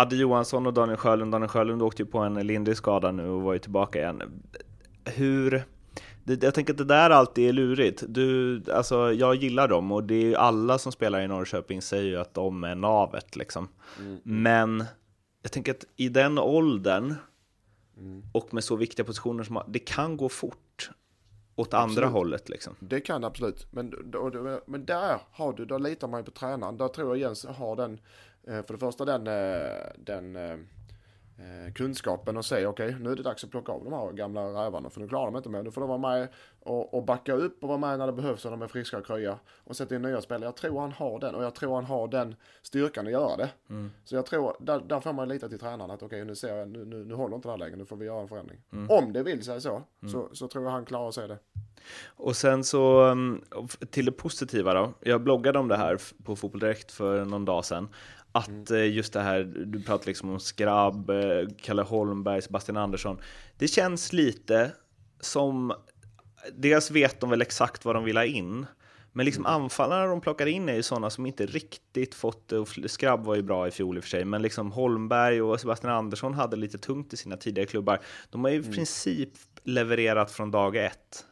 Adde 0.00 0.16
Johansson 0.16 0.66
och 0.66 0.74
Daniel 0.74 0.96
Sjölund, 0.96 1.32
Daniel 1.32 1.48
Sjölund 1.48 1.82
åkte 1.82 2.02
ju 2.02 2.06
på 2.06 2.18
en 2.18 2.34
lindrig 2.34 2.76
skada 2.76 3.12
nu 3.12 3.28
och 3.28 3.42
var 3.42 3.52
ju 3.52 3.58
tillbaka 3.58 3.98
igen. 3.98 4.22
Hur, 5.04 5.64
jag 6.24 6.54
tänker 6.54 6.72
att 6.72 6.78
det 6.78 6.84
där 6.84 7.10
alltid 7.10 7.48
är 7.48 7.52
lurigt. 7.52 8.04
Du, 8.08 8.62
alltså, 8.72 9.12
jag 9.12 9.34
gillar 9.34 9.68
dem 9.68 9.92
och 9.92 10.04
det 10.04 10.14
är 10.14 10.26
ju 10.26 10.34
alla 10.34 10.78
som 10.78 10.92
spelar 10.92 11.20
i 11.20 11.28
Norrköping 11.28 11.82
säger 11.82 12.04
ju 12.04 12.16
att 12.16 12.34
de 12.34 12.64
är 12.64 12.74
navet 12.74 13.36
liksom. 13.36 13.68
Mm. 13.98 14.18
Men 14.24 14.84
jag 15.42 15.52
tänker 15.52 15.72
att 15.72 15.84
i 15.96 16.08
den 16.08 16.38
åldern 16.38 17.14
Mm. 18.00 18.22
och 18.32 18.54
med 18.54 18.64
så 18.64 18.76
viktiga 18.76 19.06
positioner 19.06 19.44
som 19.44 19.62
det 19.68 19.78
kan 19.78 20.16
gå 20.16 20.28
fort 20.28 20.90
åt 21.56 21.74
Absolut. 21.74 22.04
andra 22.04 22.06
hållet 22.18 22.48
liksom. 22.48 22.74
Det 22.80 23.00
kan 23.00 23.24
absolut. 23.24 23.66
Men, 23.70 23.94
då, 24.04 24.30
då, 24.30 24.60
men 24.66 24.84
där 24.84 25.20
har 25.32 25.52
du, 25.52 25.64
då 25.64 25.78
litar 25.78 26.08
man 26.08 26.20
ju 26.20 26.24
på 26.24 26.30
tränaren. 26.30 26.76
Där 26.76 26.88
tror 26.88 27.08
jag 27.08 27.18
Jens 27.18 27.44
har 27.44 27.76
den, 27.76 28.00
för 28.46 28.72
det 28.72 28.78
första 28.78 29.04
den, 29.04 29.26
eh, 29.26 29.90
den 29.96 30.36
eh, 30.36 30.52
eh, 31.38 31.72
kunskapen 31.74 32.36
och 32.36 32.44
säga 32.44 32.68
okej, 32.68 32.96
nu 33.00 33.12
är 33.12 33.16
det 33.16 33.22
dags 33.22 33.44
att 33.44 33.50
plocka 33.50 33.72
av 33.72 33.84
de 33.84 33.92
här 33.92 34.12
gamla 34.12 34.40
rävarna 34.40 34.90
för 34.90 35.00
nu 35.00 35.08
klarar 35.08 35.26
de 35.26 35.36
inte 35.36 35.48
mer. 35.48 35.62
Nu 35.62 35.70
får 35.70 35.80
de 35.80 35.88
vara 35.88 35.98
med 35.98 36.28
och, 36.60 36.94
och 36.94 37.04
backa 37.04 37.32
upp 37.32 37.62
och 37.62 37.68
vara 37.68 37.78
med 37.78 37.98
när 37.98 38.06
det 38.06 38.12
behövs 38.12 38.44
och 38.44 38.50
de 38.50 38.62
är 38.62 38.66
friska 38.66 38.98
och 38.98 39.06
krya 39.06 39.38
och 39.64 39.76
sätta 39.76 39.94
in 39.94 40.02
nya 40.02 40.20
spelare. 40.20 40.44
Jag 40.44 40.56
tror 40.56 40.80
han 40.80 40.92
har 40.92 41.18
den 41.18 41.34
och 41.34 41.44
jag 41.44 41.54
tror 41.54 41.74
han 41.74 41.84
har 41.84 42.08
den 42.08 42.34
styrkan 42.62 43.06
att 43.06 43.12
göra 43.12 43.36
det. 43.36 43.50
Mm. 43.70 43.90
Så 44.04 44.14
jag 44.14 44.26
tror, 44.26 44.56
där, 44.60 44.80
där 44.80 45.00
får 45.00 45.12
man 45.12 45.28
lita 45.28 45.48
till 45.48 45.58
tränaren 45.58 45.90
att 45.90 46.02
okej, 46.02 46.24
nu 46.24 46.34
ser 46.34 46.56
jag, 46.56 46.68
nu, 46.68 46.84
nu, 46.84 47.04
nu 47.04 47.14
håller 47.14 47.36
inte 47.36 47.48
det 47.48 47.52
här 47.52 47.58
längre, 47.58 47.76
nu 47.76 47.84
får 47.84 47.96
vi 47.96 48.06
göra 48.06 48.20
en 48.20 48.28
förändring. 48.28 48.60
Mm. 48.72 48.90
Om 48.90 49.12
det 49.12 49.22
vill 49.22 49.44
sig 49.44 49.60
så, 49.60 49.82
så, 50.12 50.28
så 50.32 50.48
tror 50.48 50.64
jag 50.64 50.70
han 50.70 50.84
klarar 50.84 51.10
sig 51.10 51.28
det. 51.28 51.38
Och 52.06 52.36
sen 52.36 52.64
så 52.64 53.04
um, 53.04 53.44
till 53.90 54.04
det 54.04 54.12
positiva 54.12 54.74
då. 54.74 54.92
Jag 55.00 55.22
bloggade 55.22 55.58
om 55.58 55.68
det 55.68 55.76
här 55.76 55.98
på 56.24 56.36
Fotboll 56.36 56.60
Direkt 56.60 56.92
för 56.92 57.24
någon 57.24 57.44
dag 57.44 57.64
sedan. 57.64 57.88
Att 58.32 58.70
eh, 58.70 58.94
just 58.94 59.12
det 59.12 59.20
här, 59.20 59.42
du 59.66 59.82
pratar 59.82 60.06
liksom 60.06 60.30
om 60.30 60.40
Skrabb, 60.40 61.10
eh, 61.10 61.48
Kalle 61.62 61.82
Holmberg, 61.82 62.42
Sebastian 62.42 62.76
Andersson. 62.76 63.18
Det 63.58 63.68
känns 63.68 64.12
lite 64.12 64.72
som, 65.20 65.72
dels 66.56 66.90
vet 66.90 67.20
de 67.20 67.30
väl 67.30 67.42
exakt 67.42 67.84
vad 67.84 67.94
de 67.96 68.04
vill 68.04 68.16
ha 68.16 68.24
in. 68.24 68.66
Men 69.12 69.26
liksom 69.26 69.46
anfallarna 69.46 70.06
de 70.06 70.20
plockar 70.20 70.46
in 70.46 70.68
är 70.68 70.74
ju 70.74 70.82
sådana 70.82 71.10
som 71.10 71.26
inte 71.26 71.46
riktigt 71.46 72.14
fått 72.14 72.48
det. 72.48 72.58
Och 72.58 72.68
Skrabb 72.86 73.24
var 73.24 73.34
ju 73.34 73.42
bra 73.42 73.68
i 73.68 73.70
fjol 73.70 73.96
i 73.96 74.00
och 74.00 74.04
för 74.04 74.10
sig, 74.10 74.24
men 74.24 74.42
liksom 74.42 74.72
Holmberg 74.72 75.42
och 75.42 75.60
Sebastian 75.60 75.92
Andersson 75.92 76.34
hade 76.34 76.56
lite 76.56 76.78
tungt 76.78 77.12
i 77.12 77.16
sina 77.16 77.36
tidigare 77.36 77.66
klubbar. 77.66 78.00
De 78.30 78.44
har 78.44 78.50
ju 78.50 78.60
i 78.60 78.62
princip 78.62 79.32
levererat 79.62 80.30
från 80.30 80.50
dag 80.50 80.76
ett. 80.76 81.24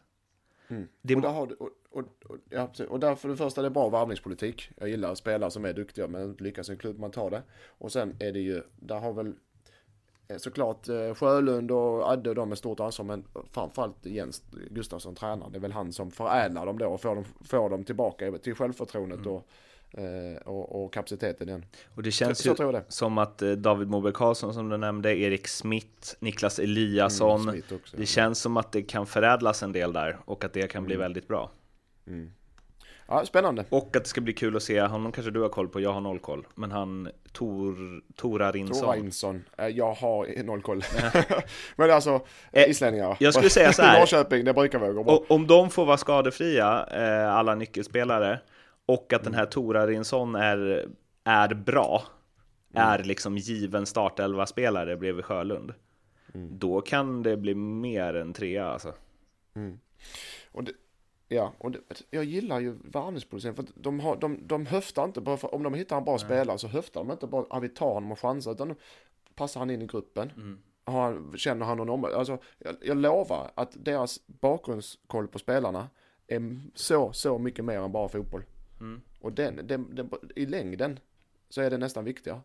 Det, 1.03 1.15
Och 1.15 1.23
där 1.23 1.29
har 1.29 1.47
du, 1.47 1.55
och, 1.55 1.71
och, 1.97 2.31
och, 2.31 2.37
ja, 2.51 2.71
och 2.89 3.01
där 3.01 3.15
för 3.15 3.29
det 3.29 3.37
första 3.37 3.63
det 3.63 3.69
är 3.69 3.71
bra 3.71 3.89
varvningspolitik. 3.89 4.71
Jag 4.77 4.89
gillar 4.89 5.15
spelare 5.15 5.51
som 5.51 5.65
är 5.65 5.73
duktiga 5.73 6.09
men 6.09 6.23
inte 6.23 6.45
lyckas 6.45 6.69
i 6.69 6.73
en 6.73 6.79
klubb, 6.79 6.99
man 6.99 7.11
tar 7.11 7.31
det. 7.31 7.43
Och 7.67 7.93
sen 7.93 8.17
är 8.19 8.33
det 8.33 8.41
ju, 8.41 8.63
där 8.77 8.99
har 8.99 9.13
väl 9.13 9.33
eh, 10.29 10.37
såklart 10.37 10.89
eh, 10.89 11.15
Sjölund 11.15 11.71
och 11.71 12.11
Adde 12.11 12.31
och 12.31 12.37
de 12.37 12.49
med 12.49 12.59
stort 12.59 12.81
ansvar 12.81 13.07
men 13.07 13.25
framförallt 13.53 14.07
Jens 14.07 14.43
Gustafsson 14.71 15.15
tränaren. 15.15 15.53
Det 15.53 15.59
är 15.59 15.61
väl 15.61 15.73
han 15.73 15.93
som 15.93 16.11
förädlar 16.11 16.67
dem 16.67 16.79
då 16.79 16.87
och 16.87 17.01
får 17.01 17.15
dem, 17.15 17.25
får 17.45 17.71
dem 17.71 17.85
tillbaka 17.85 18.39
till 18.39 18.55
självförtroendet 18.55 19.27
och, 19.27 19.49
eh, 20.01 20.37
och, 20.45 20.85
och 20.85 20.93
kapaciteten 20.93 21.49
igen. 21.49 21.65
och 21.95 22.03
det 22.03 22.11
känns 22.11 22.39
Så 22.39 22.49
ju 22.49 22.55
jag 22.59 22.75
det. 22.75 22.85
som 22.89 23.19
att 23.19 23.39
David 23.39 23.89
Moberg 23.89 24.13
Karlsson 24.13 24.55
som 24.55 24.69
du 24.69 24.77
nämnde, 24.77 25.17
Erik 25.17 25.49
Smith, 25.49 26.15
Niklas 26.19 26.59
Eliasson. 26.59 27.41
Mm, 27.41 27.53
Smith 27.53 27.75
också, 27.75 27.97
det 27.97 28.03
ja. 28.03 28.07
känns 28.07 28.41
som 28.41 28.57
att 28.57 28.73
det 28.73 28.83
kan 28.83 29.07
förädlas 29.07 29.63
en 29.63 29.73
del 29.73 29.93
där 29.93 30.19
och 30.25 30.45
att 30.45 30.53
det 30.53 30.71
kan 30.71 30.85
bli 30.85 30.97
väldigt 30.97 31.29
bra. 31.29 31.51
Ja, 33.09 33.25
spännande. 33.27 33.65
Och 33.69 33.97
att 33.97 34.03
det 34.05 34.09
ska 34.09 34.21
bli 34.21 34.33
kul 34.33 34.57
att 34.57 34.63
se, 34.63 34.81
honom 34.81 35.13
kanske 35.13 35.31
du 35.31 35.41
har 35.41 35.49
koll 35.49 35.69
på, 35.69 35.81
jag 35.81 35.93
har 35.93 36.01
noll 36.01 36.19
koll. 36.19 36.47
Men 36.55 36.71
han, 36.73 37.09
Tor, 37.33 37.77
Tora 38.17 38.51
Rinsson. 38.53 38.85
Tora 38.85 38.97
Insson. 38.97 39.45
Eh, 39.59 39.67
Jag 39.67 39.93
har 39.93 40.43
noll 40.43 40.63
koll. 40.63 40.83
men 41.77 41.91
alltså, 41.91 42.21
Eh, 42.53 42.71
islänningar. 42.71 43.17
jag 43.21 43.35
skulle 43.35 43.51
säga 43.51 43.73
så 43.73 43.83
här. 43.83 43.99
Norrköping, 43.99 44.45
det 44.45 44.55
brukar 44.55 44.79
väl 44.79 44.93
gå 44.93 45.05
bra. 45.05 45.23
Om 45.29 45.47
de 45.47 45.71
får 45.71 45.87
vara 45.87 45.97
skadefria, 45.97 46.87
eh, 46.87 47.35
alla 47.35 47.55
nyckelspelare, 47.55 48.41
och 48.87 49.13
att 49.13 49.25
den 49.25 49.35
här 49.35 49.47
Tora 49.47 49.87
Rinsson 49.87 50.35
är, 50.35 50.89
är 51.25 51.55
bra, 51.55 52.03
är 52.75 52.99
liksom 53.05 53.37
given 53.39 53.87
startelva-spelare 53.87 54.97
bredvid 54.97 55.25
Sjölund, 55.25 55.75
då 56.51 56.81
kan 56.81 57.23
det 57.23 57.37
bli 57.37 57.55
mer 57.55 58.15
än 58.15 58.33
trea 58.33 58.69
alltså. 58.69 58.95
Och 60.53 60.65
det, 60.65 60.73
ja, 61.29 61.53
och 61.59 61.71
det, 61.71 61.79
jag 62.11 62.25
gillar 62.25 62.61
ju 62.61 62.77
varvningspolitiken 62.85 63.55
för 63.55 63.63
att 63.63 63.73
de, 63.75 64.01
har, 64.01 64.17
de, 64.17 64.39
de 64.43 64.67
höftar 64.67 65.05
inte 65.05 65.21
bara 65.21 65.37
för 65.37 65.55
om 65.55 65.63
de 65.63 65.75
hittar 65.75 65.97
en 65.97 66.05
bra 66.05 66.19
spelare 66.19 66.59
så 66.59 66.69
höftar 66.69 67.01
de 67.01 67.11
inte 67.11 67.27
bara 67.27 67.45
att 67.51 67.63
vi 67.63 67.69
tar 67.69 67.95
honom 67.95 68.13
och 68.13 68.21
chansar 68.21 68.53
utan 68.53 68.75
passar 69.35 69.61
han 69.61 69.71
in 69.71 69.83
i 69.83 69.87
gruppen. 69.87 70.31
Har 70.85 71.03
han, 71.03 71.33
känner 71.37 71.67
han 71.67 71.77
någon 71.77 71.91
om 71.91 72.05
alltså, 72.05 72.39
jag, 72.59 72.77
jag 72.83 72.97
lovar 72.97 73.51
att 73.55 73.85
deras 73.85 74.21
bakgrundskoll 74.27 75.29
på 75.29 75.39
spelarna 75.39 75.89
är 76.27 76.61
så, 76.75 77.13
så 77.13 77.39
mycket 77.39 77.65
mer 77.65 77.79
än 77.79 77.93
bara 77.93 78.09
fotboll. 78.09 78.43
Och 79.21 79.33
den, 79.33 79.67
den, 79.67 79.95
den, 79.95 80.11
i 80.37 80.47
längden 80.47 80.99
så 81.49 81.61
är 81.61 81.71
det 81.71 81.79
nästan 81.79 82.05
viktigare 82.05 82.41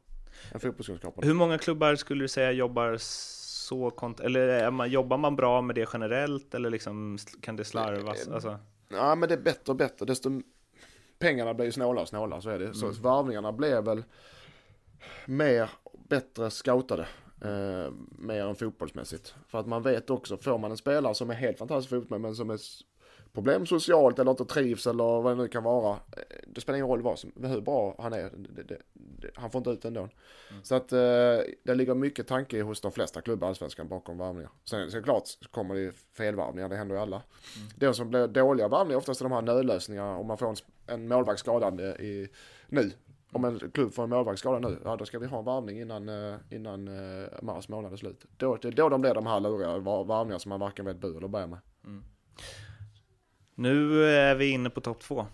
än 0.54 0.60
fotbollskunskapen. 0.60 1.24
Hur 1.24 1.34
många 1.34 1.58
klubbar 1.58 1.96
skulle 1.96 2.24
du 2.24 2.28
säga 2.28 2.52
jobbar 2.52 2.98
så 3.00 3.90
kont- 3.90 4.22
eller 4.22 4.48
är 4.48 4.72
man, 4.72 4.90
jobbar 4.90 5.18
man 5.18 5.36
bra 5.36 5.62
med 5.62 5.76
det 5.76 5.90
generellt 5.94 6.54
eller 6.54 6.70
liksom 6.70 7.18
kan 7.42 7.56
det 7.56 7.66
slarvas? 7.66 8.28
Alltså, 8.28 8.60
Ja 8.94 9.16
men 9.16 9.30
det 9.30 9.36
är 9.36 9.42
bättre 9.42 9.72
och 9.72 9.76
bättre. 9.76 10.06
Desto 10.06 10.42
pengarna 11.20 11.54
blir 11.54 11.66
ju 11.66 11.72
snålare 11.72 12.02
och 12.02 12.10
snålare 12.10 12.42
så 12.42 12.50
är 12.50 12.60
det. 12.60 12.74
Så 12.74 12.92
varvningarna 12.92 13.52
blev 13.52 13.84
väl 13.84 14.04
mer, 15.26 15.70
bättre 16.10 16.50
scoutade. 16.50 17.08
Eh, 17.42 17.92
mer 18.12 18.46
än 18.46 18.56
fotbollsmässigt. 18.56 19.36
För 19.48 19.60
att 19.60 19.68
man 19.68 19.84
vet 19.84 20.10
också, 20.10 20.38
får 20.38 20.58
man 20.58 20.72
en 20.72 20.78
spelare 20.78 21.16
som 21.16 21.30
är 21.30 21.34
helt 21.34 21.58
fantastisk 21.58 21.90
fotboll 21.90 22.20
men 22.20 22.36
som 22.36 22.50
är 22.50 22.60
problem 23.34 23.66
socialt 23.66 24.20
eller 24.20 24.32
inte 24.32 24.46
trivs 24.46 24.88
eller 24.88 25.04
vad 25.22 25.32
det 25.38 25.42
nu 25.44 25.48
kan 25.48 25.64
vara. 25.64 25.92
eh, 25.94 26.24
Det 26.48 26.62
spelar 26.62 26.78
ingen 26.78 26.88
roll 26.90 27.02
vad 27.02 27.20
som, 27.20 27.32
hur 27.42 27.62
bra 27.62 27.96
han 28.00 28.14
är. 28.14 28.30
Det, 28.36 28.64
det, 28.64 28.78
det, 28.94 29.28
han 29.36 29.52
får 29.52 29.60
inte 29.60 29.70
ut 29.70 29.86
ändå. 29.86 30.10
Så 30.64 30.76
att 30.76 30.92
eh, 30.92 31.00
det 31.64 31.76
ligger 31.76 31.94
mycket 31.96 32.28
tanke 32.28 32.62
hos 32.62 32.82
de 32.82 32.92
flesta 32.92 33.22
klubbar 33.22 33.48
i 33.48 33.50
Allsvenskan 33.50 33.88
bakom 33.88 34.18
varvningar. 34.18 34.52
Sen 34.66 34.92
såklart 34.92 35.52
kommer 35.52 35.76
det 35.76 35.92
felvarvningar, 36.18 36.70
det 36.70 36.76
händer 36.76 36.96
ju 36.96 37.02
alla. 37.02 37.22
De 37.76 37.94
som 37.94 38.10
blir 38.10 38.28
dåliga 38.28 38.68
varvningar 38.68 38.98
oftast 38.98 39.22
är 39.22 39.26
de 39.26 39.32
här 39.32 39.42
nödlösningarna 39.42 40.18
om 40.18 40.28
man 40.28 40.38
får 40.38 40.50
en, 40.50 40.56
en 40.88 41.08
målvakt 41.08 41.40
skadad 41.40 41.80
i, 41.82 42.30
nu. 42.68 42.92
Om 43.34 43.46
en 43.46 43.60
klubb 43.74 43.94
får 43.94 44.04
en 44.04 44.10
målvakt 44.10 44.40
skadad 44.40 44.62
nu, 44.62 44.78
ja 44.84 44.96
då 44.96 45.06
ska 45.06 45.20
vi 45.20 45.28
ha 45.28 45.40
en 45.40 45.46
varvning 45.46 45.82
innan, 45.82 46.10
eh, 46.10 46.36
innan 46.50 46.88
eh, 46.88 47.28
mars 47.42 47.70
månad 47.70 47.94
är 47.94 47.98
slut. 47.98 48.26
Då, 48.38 48.56
det 48.56 48.68
är 48.68 48.72
då 48.72 48.90
de 48.90 49.02
blir 49.02 49.14
de 49.14 49.26
här 49.28 49.40
luriga 49.40 49.78
var- 49.78 50.04
varvningar 50.04 50.40
som 50.40 50.50
man 50.50 50.60
varken 50.60 50.86
vet 50.86 50.98
bu 50.98 51.18
eller 51.18 51.28
bär 51.28 51.48
med. 51.48 51.60
Nu 53.62 54.06
är 54.06 54.36
vi 54.36 54.50
inne 54.50 54.70
på 54.70 54.82
topp 54.82 55.00
två. 55.00 55.26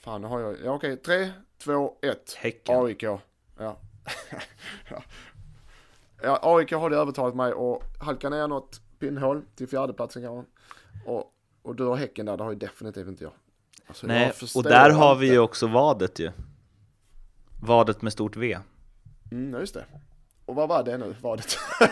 Fan, 0.00 0.20
nu 0.20 0.26
har 0.26 0.40
jag, 0.40 0.56
ja 0.64 0.70
okej, 0.72 0.96
3, 0.96 1.30
2, 1.58 1.94
1. 2.02 2.34
Häcken. 2.38 2.84
AIK. 2.84 3.02
Ja. 3.02 3.20
ja. 4.90 5.02
ja, 6.22 6.38
AIK 6.42 6.72
har 6.72 6.90
det 6.90 6.96
övertalat 6.96 7.34
mig 7.34 7.52
och 7.52 7.82
halka 8.00 8.28
ner 8.28 8.48
något 8.48 8.80
pinnhål 8.98 9.42
till 9.56 9.68
fjärdeplatsen 9.68 10.22
kanske. 10.22 10.50
Och, 11.06 11.32
och 11.62 11.76
du 11.76 11.84
har 11.84 11.96
Häcken 11.96 12.26
där, 12.26 12.36
det 12.36 12.44
har 12.44 12.50
ju 12.50 12.58
definitivt 12.58 13.08
inte 13.08 13.24
jag. 13.24 13.32
Alltså, 13.86 14.06
Nej, 14.06 14.32
jag 14.40 14.48
och 14.56 14.62
där 14.62 14.90
har 14.90 15.14
vi 15.14 15.30
ju 15.30 15.38
också 15.38 15.66
vadet 15.66 16.18
ju. 16.18 16.30
Vadet 17.62 18.02
med 18.02 18.12
stort 18.12 18.36
V. 18.36 18.58
Mm, 19.30 19.60
just 19.60 19.74
det. 19.74 19.84
Och 20.46 20.54
vad 20.54 20.68
var 20.68 20.82
det 20.82 20.98
nu? 20.98 21.14
Var 21.20 21.36
det? 21.36 21.42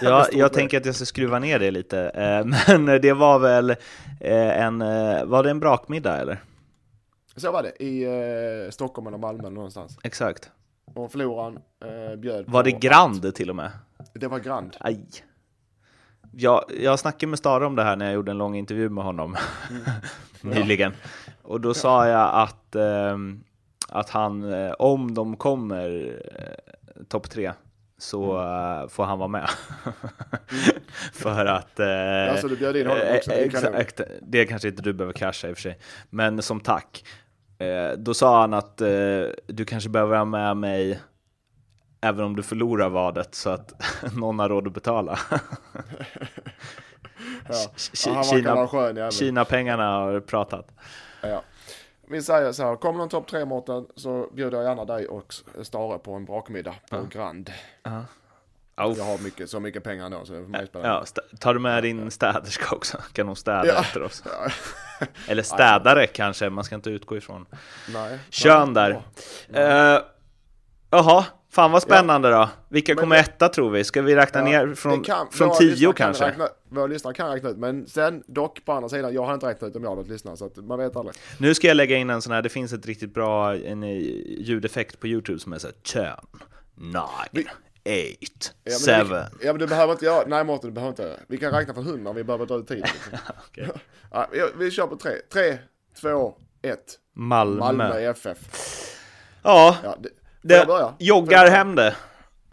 Ja, 0.03 0.27
jag 0.33 0.53
tänker 0.53 0.77
att 0.77 0.87
jag 0.87 0.95
ska 0.95 1.05
skruva 1.05 1.39
ner 1.39 1.59
det 1.59 1.71
lite, 1.71 2.01
eh, 2.09 2.79
men 2.79 3.01
det 3.01 3.13
var 3.13 3.39
väl 3.39 3.71
eh, 4.21 4.63
en, 4.63 4.83
eh, 4.83 5.25
var 5.25 5.43
det 5.43 5.51
en 5.51 5.61
brakmiddag 5.61 6.17
eller? 6.17 6.39
Så 7.37 7.53
var 7.53 7.63
det, 7.63 7.85
i 7.85 8.71
Stockholm 8.73 9.07
eller 9.07 9.19
Malmö 9.19 9.51
någonstans. 9.51 9.99
Exakt. 10.03 10.51
Och 10.95 11.13
förloraren 11.13 11.59
eh, 11.85 12.17
bjöd 12.17 12.45
Var 12.49 12.63
det 12.63 12.71
Grand 12.71 13.35
till 13.35 13.51
och 13.51 13.57
med? 13.57 13.71
Det 14.13 14.29
var 14.29 14.39
Grand. 14.39 14.77
Aj. 14.81 15.07
Jag, 16.33 16.65
jag 16.81 16.99
snackade 16.99 17.31
med 17.31 17.39
Stare 17.39 17.67
om 17.67 17.77
det 17.77 17.83
här 17.83 17.97
när 17.97 18.05
jag 18.05 18.15
gjorde 18.15 18.31
en 18.31 18.39
lång 18.39 18.57
intervju 18.57 18.89
med 18.89 19.05
honom 19.05 19.37
nyligen. 20.41 20.93
Och 21.43 21.61
då 21.61 21.75
sa 21.75 22.09
jag 22.09 22.31
att, 22.35 22.75
eh, 22.75 23.19
att 23.89 24.11
han, 24.11 24.55
om 24.79 25.15
de 25.15 25.37
kommer 25.37 26.19
eh, 26.39 27.05
topp 27.09 27.31
tre, 27.31 27.53
så 27.99 28.41
eh, 28.41 28.89
får 28.89 29.05
han 29.05 29.19
vara 29.19 29.29
med. 29.29 29.49
För 31.13 31.47
att... 31.47 31.81
Eh, 31.81 32.31
Alltså, 32.31 32.49
du 32.49 32.57
bjöd 32.57 32.77
in 32.77 32.87
honom 32.87 33.03
också, 33.17 33.31
det 33.31 33.45
eh, 33.45 33.51
kan 33.51 33.63
jag- 33.63 33.81
exakt, 33.81 34.01
det 34.23 34.47
kanske 34.47 34.69
inte 34.69 34.83
du 34.83 34.93
behöver 34.93 35.13
casha 35.13 35.49
i 35.49 35.53
och 35.53 35.57
för 35.57 35.63
sig. 35.63 35.79
Men 36.11 36.43
som 36.43 36.61
tack. 36.61 37.05
Eh, 37.59 37.99
då 37.99 38.15
sa 38.15 38.41
han 38.41 38.55
att 38.55 38.81
eh, 38.81 38.89
du 39.47 39.65
kanske 39.67 39.91
behöver 39.91 40.17
ha 40.17 40.25
med 40.25 40.57
mig 40.57 41.01
även 42.01 42.25
om 42.25 42.37
du 42.37 42.43
förlorar 42.43 42.89
vadet 42.89 43.35
så 43.35 43.51
att 43.51 43.73
någon 44.17 44.39
har 44.39 44.49
råd 44.49 44.67
att 44.67 44.75
betala. 44.75 45.19
Ja. 47.49 47.55
Ki- 47.77 48.07
Ja, 48.07 48.13
han 48.15 48.25
Kina-. 48.25 49.11
Kina-pengarna 49.11 49.87
har 49.91 50.21
pratat. 50.21 50.69
Ja. 51.23 51.43
Vi 52.09 52.23
säger 52.23 52.53
så 52.53 52.63
här, 52.63 52.77
kommer 52.77 52.99
någon 52.99 53.09
topp 53.09 53.27
tre 53.29 53.45
Mårten 53.45 53.87
så 53.97 54.29
bjuder 54.33 54.57
jag 54.59 54.67
gärna 54.67 54.85
dig 54.85 55.07
och 55.09 55.35
Stare 55.63 55.99
på 55.99 56.13
en 56.15 56.25
brakmiddag 56.25 56.75
på 56.91 57.07
Grand. 57.11 57.53
Ja. 57.83 58.05
Jag 58.77 59.05
har 59.05 59.23
mycket, 59.23 59.51
så 59.51 59.61
mycket 59.61 59.85
pengar 59.85 60.07
ändå 60.07 60.25
så 60.25 60.33
det 60.33 60.41
mig 60.41 60.67
spela. 60.67 60.87
Ja, 60.89 61.05
tar 61.41 61.55
du 61.55 61.61
med 61.61 61.83
din 61.83 62.11
städerska 62.11 62.75
också? 62.77 62.99
Kan 63.13 63.27
hon 63.27 63.37
städa 63.37 63.67
Ja. 63.67 63.81
efter 63.81 64.03
oss? 64.03 64.23
Ja. 64.25 64.51
Eller 65.29 65.43
städare 65.55 66.07
kanske, 66.07 66.51
man 66.51 66.65
ska 66.65 66.75
inte 66.75 66.91
utgå 66.91 67.17
ifrån 67.17 67.47
Nej. 67.93 68.19
kön 68.31 68.75
där. 68.75 69.03
Eh, 69.53 70.01
Jaha, 70.91 71.25
fan 71.55 71.73
vad 71.73 71.83
spännande 71.83 72.31
då. 72.31 72.49
Vilka 72.69 72.95
Men- 72.95 73.01
kommer 73.03 73.17
etta 73.17 73.49
tror 73.49 73.71
vi? 73.71 73.85
Ska 73.85 74.03
vi 74.03 74.17
räkna 74.17 74.41
ner 74.43 74.67
det 74.67 74.77
från, 74.77 75.03
kan- 75.05 75.31
från 75.31 75.57
tio 75.59 75.71
lyssnare 75.71 75.93
kan 75.93 76.07
kanske? 76.07 76.25
Räkna, 76.29 76.49
våra 76.69 76.87
lyssnare 76.87 77.15
kan 77.15 77.31
räkna 77.33 77.49
ut, 77.49 77.57
men 77.57 77.87
sen 77.87 78.23
dock 78.27 78.65
på 78.65 78.73
andra 78.73 78.89
sidan, 78.89 79.15
jag 79.15 79.23
har 79.25 79.35
inte 79.35 79.47
räknat 79.47 79.69
ut 79.71 79.77
om 79.77 79.83
jag 79.83 79.91
har 79.91 79.97
något 79.97 80.09
lyssnare 80.09 80.37
så 80.37 80.47
att 80.47 80.57
man 80.57 80.79
vet 80.79 80.97
aldrig. 80.97 81.17
Nu 81.39 81.55
ska 81.55 81.69
jag 81.69 81.77
lägga 81.77 81.97
in 81.97 82.11
en 82.11 82.23
sån 82.23 82.33
här, 82.33 82.43
det 82.43 82.49
finns 82.49 82.73
ett 82.73 82.87
riktigt 82.87 83.15
bra 83.15 83.57
en, 83.57 83.83
eh, 83.83 83.91
ljudeffekt 84.41 85.01
på 85.01 85.07
YouTube 85.07 85.39
som 85.39 85.53
är 85.53 85.59
nine, 86.77 87.47
eight, 87.85 88.55
Ja, 88.65 88.71
men 88.71 88.73
seven. 88.73 89.25
Vi, 89.41 89.47
ja 89.47 89.53
men 89.53 89.61
du 89.61 89.67
behöver 89.67 89.93
inte 89.93 90.05
göra, 90.05 90.25
nej 90.27 90.45
Mårten 90.45 90.71
du 90.71 90.75
behöver 90.75 90.91
inte. 90.91 91.21
Vi 91.29 91.39
kan 91.39 91.53
räkna 91.53 91.75
från 91.75 91.85
hundra 91.85 92.11
om 92.11 92.17
vi 92.17 92.25
behöver 92.25 92.47
dra 92.47 92.57
ut 92.57 92.69
tiden. 92.69 92.83
Liksom. 93.55 93.79
Ja, 94.11 94.29
vi, 94.59 94.71
kör 94.71 94.87
på 94.87 94.97
tre. 94.97 95.13
Tre, 95.33 95.59
två, 96.01 96.35
ett. 96.63 96.99
Malmö. 97.17 97.59
Malmö 97.59 98.01
FF. 98.01 98.39
Ja, 99.43 99.77
Ja, 99.83 99.97
det, 100.01 100.09
det 100.49 100.55
jag 100.57 100.67
börja? 100.67 100.87
Får 100.87 100.97
joggar 100.99 101.45
jag, 101.45 101.51
hem 101.53 101.75
det. 101.75 101.97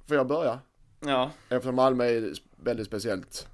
Får 0.08 0.18
jag 0.18 0.28
börja? 0.28 0.60
Ja. 1.06 1.32
Eftersom 1.50 1.76
Malmö 1.76 2.04
är 2.06 2.34
väldigt 2.64 2.88
speciellt 2.88 3.48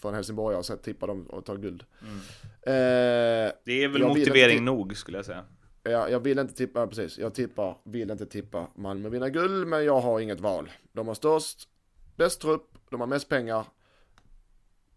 från 0.00 0.14
Helsingborg 0.14 0.56
och 0.56 0.64
så 0.66 0.76
tippa 0.76 1.06
dem 1.06 1.26
och 1.26 1.44
ta 1.44 1.54
guld. 1.54 1.84
Mm. 2.02 2.16
Eh, 2.62 3.52
Det 3.64 3.84
är 3.84 3.88
väl 3.88 4.02
motivering 4.02 4.52
inte- 4.58 4.64
nog 4.64 4.96
skulle 4.96 5.18
jag 5.18 5.24
säga. 5.24 5.44
ja, 5.82 6.08
jag 6.08 6.20
vill 6.20 6.38
inte 6.38 6.54
tippa, 6.54 6.86
precis. 6.86 7.18
Jag 7.18 7.34
tippar, 7.34 7.76
vill 7.84 8.10
inte 8.10 8.26
tippa 8.26 8.66
Malmö 8.74 9.08
vinna 9.08 9.28
guld, 9.28 9.66
men 9.68 9.84
jag 9.84 10.00
har 10.00 10.20
inget 10.20 10.40
val. 10.40 10.70
De 10.92 11.08
har 11.08 11.14
störst, 11.14 11.68
bäst 12.16 12.40
trupp, 12.40 12.70
de 12.90 13.00
har 13.00 13.06
mest 13.06 13.28
pengar. 13.28 13.64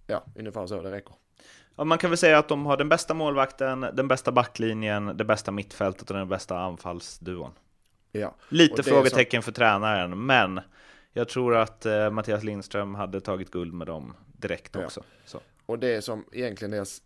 Ja, 0.07 0.23
ungefär 0.35 0.67
så, 0.67 0.81
det 0.81 0.91
räcker. 0.91 1.13
Ja, 1.75 1.83
man 1.83 1.97
kan 1.97 2.09
väl 2.09 2.17
säga 2.17 2.37
att 2.37 2.47
de 2.47 2.65
har 2.65 2.77
den 2.77 2.89
bästa 2.89 3.13
målvakten, 3.13 3.81
den 3.93 4.07
bästa 4.07 4.31
backlinjen, 4.31 5.17
det 5.17 5.25
bästa 5.25 5.51
mittfältet 5.51 6.09
och 6.11 6.17
den 6.17 6.29
bästa 6.29 6.59
anfallsduon. 6.59 7.51
Ja. 8.11 8.35
Lite 8.49 8.83
frågetecken 8.83 9.41
för 9.43 9.51
tränaren, 9.51 10.25
men 10.25 10.59
jag 11.13 11.29
tror 11.29 11.55
att 11.55 11.85
eh, 11.85 12.09
Mattias 12.09 12.43
Lindström 12.43 12.95
hade 12.95 13.21
tagit 13.21 13.51
guld 13.51 13.73
med 13.73 13.87
dem 13.87 14.13
direkt 14.27 14.75
Ja. 14.75 14.85
också. 14.85 15.03
Så. 15.25 15.39
Och 15.65 15.79
det 15.79 16.01
som 16.01 16.25
egentligen 16.31 16.71
deras, 16.71 17.01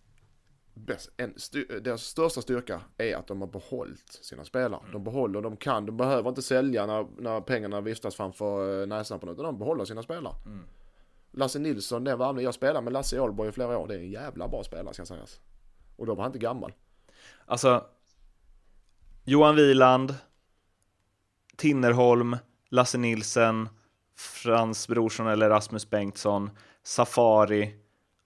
bäst, 0.74 1.10
en, 1.18 1.34
styr, 1.38 1.80
deras 1.82 2.04
största 2.04 2.41
styrka 2.41 2.82
är 2.97 3.16
att 3.16 3.28
de 3.28 3.41
har 3.41 3.47
behållit 3.47 4.20
sina 4.22 4.45
spelare. 4.45 4.82
De 4.91 5.04
behåller, 5.04 5.41
de 5.41 5.58
kan, 5.58 5.86
de 5.86 5.97
behöver 5.97 6.30
inte 6.30 6.41
sälja 6.41 6.86
när, 6.86 7.08
när 7.18 7.41
pengarna 7.41 7.82
viftas 7.82 8.16
framför 8.16 8.82
eh, 8.82 8.88
näsan 8.88 9.20
på 9.20 9.26
något, 9.26 9.34
utan 9.34 9.45
de 9.45 9.60
behåller 9.60 9.86
sina 9.86 10.04
spelare. 10.04 10.34
Lasse 11.32 11.60
Nilsson, 11.60 12.04
den 12.04 12.18
värvningen, 12.20 12.45
jag 12.45 12.54
spelar 12.54 12.82
med 12.82 12.93
Lasse 12.93 13.16
i 13.16 13.20
Ålborg 13.20 13.49
i 13.49 13.52
flera 13.52 13.78
år, 13.78 13.88
det 13.88 13.95
är 13.95 13.99
en 13.99 14.12
jävla 14.12 14.47
bra 14.47 14.64
spelare 14.64 14.93
ska 14.93 15.06
sägas. 15.06 15.39
Och 15.95 16.06
då 16.06 16.16
var 16.16 16.24
han 16.24 16.30
inte 16.30 16.39
gammal. 16.39 16.74
Alltså, 17.45 17.86
Johan 19.24 19.56
Wieland, 19.56 20.16
Tinnerholm, 21.58 22.38
Lasse 22.70 22.97
Nilsen, 22.97 23.70
Frans 24.16 24.88
Brorsson 24.88 25.28
eller 25.28 25.49
Rasmus 25.49 25.89
Bengtsson, 25.89 26.49
Safari 26.84 27.76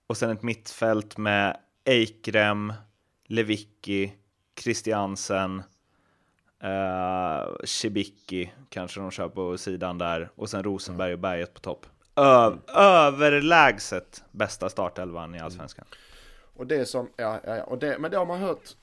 och 0.08 0.18
sen 0.18 0.30
ett 0.30 0.44
mittfält 0.44 1.18
med 1.18 1.58
Eikrem, 1.86 2.74
Lewicki, 3.28 4.14
Christiansen, 4.60 5.64
uh, 6.64 7.56
Cibicki 7.64 8.54
kanske 8.70 9.00
de 9.00 9.12
kör 9.12 9.30
på 9.30 9.58
sidan 9.58 9.98
där 9.98 10.30
och 10.36 10.50
sen 10.50 10.64
Rosenberg 10.64 11.14
och 11.14 11.20
Berget 11.20 11.54
på 11.54 11.60
topp. 11.60 11.86
Ö- 12.16 12.58
överlägset 12.76 14.24
bästa 14.32 14.70
startelvan 14.70 15.36
i 15.36 15.40
Allsvenskan. 15.40 15.86
Och 16.56 16.68
det 16.68 16.86
som, 16.86 17.10
ja, 17.16 17.40
ja, 17.44 17.64
och 17.64 17.78
det, 17.78 18.00
men 18.00 18.12
det 18.12 18.18
har 18.18 18.26
man 18.26 18.40
hört. 18.40 18.76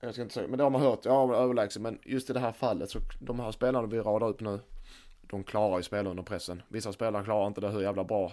Jag 0.00 0.12
ska 0.12 0.22
inte 0.22 0.34
säga, 0.34 0.48
men 0.48 0.58
det 0.58 0.64
har 0.64 0.70
man 0.70 0.80
hört, 0.80 1.04
ja 1.04 1.34
överlägset, 1.34 1.82
men 1.82 1.98
just 2.04 2.30
i 2.30 2.32
det 2.32 2.40
här 2.40 2.52
fallet 2.52 2.90
så 2.90 2.98
de 3.20 3.40
här 3.40 3.52
spelarna 3.52 3.86
vi 3.86 4.00
radar 4.00 4.28
upp 4.28 4.40
nu, 4.40 4.60
de 5.20 5.44
klarar 5.44 5.76
ju 5.76 5.82
spela 5.82 6.10
under 6.10 6.22
pressen. 6.22 6.62
Vissa 6.68 6.92
spelare 6.92 7.24
klarar 7.24 7.46
inte 7.46 7.60
det 7.60 7.68
hur 7.68 7.80
jävla 7.80 8.04
bra 8.04 8.32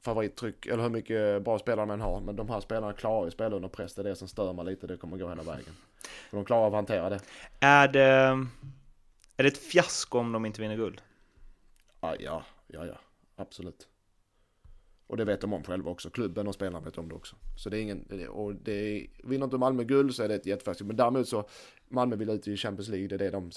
favorittryck, 0.00 0.66
eller 0.66 0.82
hur 0.82 0.90
mycket 0.90 1.42
bra 1.42 1.58
spelare 1.58 1.86
man 1.86 2.00
har, 2.00 2.20
men 2.20 2.36
de 2.36 2.48
här 2.48 2.60
spelarna 2.60 2.92
klarar 2.92 3.24
ju 3.24 3.30
spela 3.30 3.56
under 3.56 3.68
press, 3.68 3.94
det 3.94 4.02
är 4.02 4.04
det 4.04 4.16
som 4.16 4.28
stör 4.28 4.52
mig 4.52 4.64
lite, 4.64 4.86
det 4.86 4.96
kommer 4.96 5.16
gå 5.16 5.28
hela 5.28 5.42
vägen. 5.42 5.76
För 6.30 6.36
de 6.36 6.44
klarar 6.44 6.66
av 6.66 6.74
att 6.74 6.78
hantera 6.78 7.10
det. 7.10 7.20
Är 7.60 7.88
det, 7.88 8.02
är 9.36 9.42
det 9.42 9.48
ett 9.48 9.58
fiasko 9.58 10.18
om 10.18 10.32
de 10.32 10.46
inte 10.46 10.60
vinner 10.60 10.76
guld? 10.76 11.02
Ja, 12.00 12.16
ja, 12.18 12.44
ja, 12.66 12.86
ja, 12.86 12.98
absolut. 13.36 13.88
Och 15.06 15.16
det 15.16 15.24
vet 15.24 15.40
de 15.40 15.52
om 15.52 15.64
själva 15.64 15.90
också. 15.90 16.10
Klubben 16.10 16.48
och 16.48 16.54
spelarna 16.54 16.80
vet 16.80 16.98
om 16.98 17.08
det 17.08 17.14
också. 17.14 17.36
Så 17.56 17.70
det 17.70 17.78
är 17.78 17.82
ingen, 17.82 18.28
och 18.28 18.54
det 18.54 18.72
är, 18.72 19.06
vinner 19.24 19.44
inte 19.44 19.58
Malmö 19.58 19.84
guld 19.84 20.14
så 20.14 20.22
är 20.22 20.28
det 20.28 20.34
ett 20.34 20.46
jättefiasko. 20.46 20.84
Men 20.84 20.96
däremot 20.96 21.28
så, 21.28 21.48
Malmö 21.88 22.16
vill 22.16 22.30
ut 22.30 22.48
i 22.48 22.56
Champions 22.56 22.88
League, 22.88 23.08
det 23.08 23.14
är 23.14 23.18
det 23.18 23.30
de, 23.30 23.50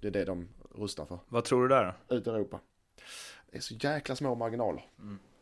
det 0.00 0.08
är 0.08 0.10
det 0.10 0.24
de 0.24 0.48
rustar 0.74 1.04
för. 1.04 1.18
Vad 1.28 1.44
tror 1.44 1.62
du 1.62 1.68
där 1.68 1.96
då? 2.08 2.16
Ut 2.16 2.26
i 2.26 2.30
Europa. 2.30 2.60
Det 3.50 3.56
är 3.56 3.60
så 3.60 3.74
jäkla 3.74 4.16
små 4.16 4.34
marginaler. 4.34 4.86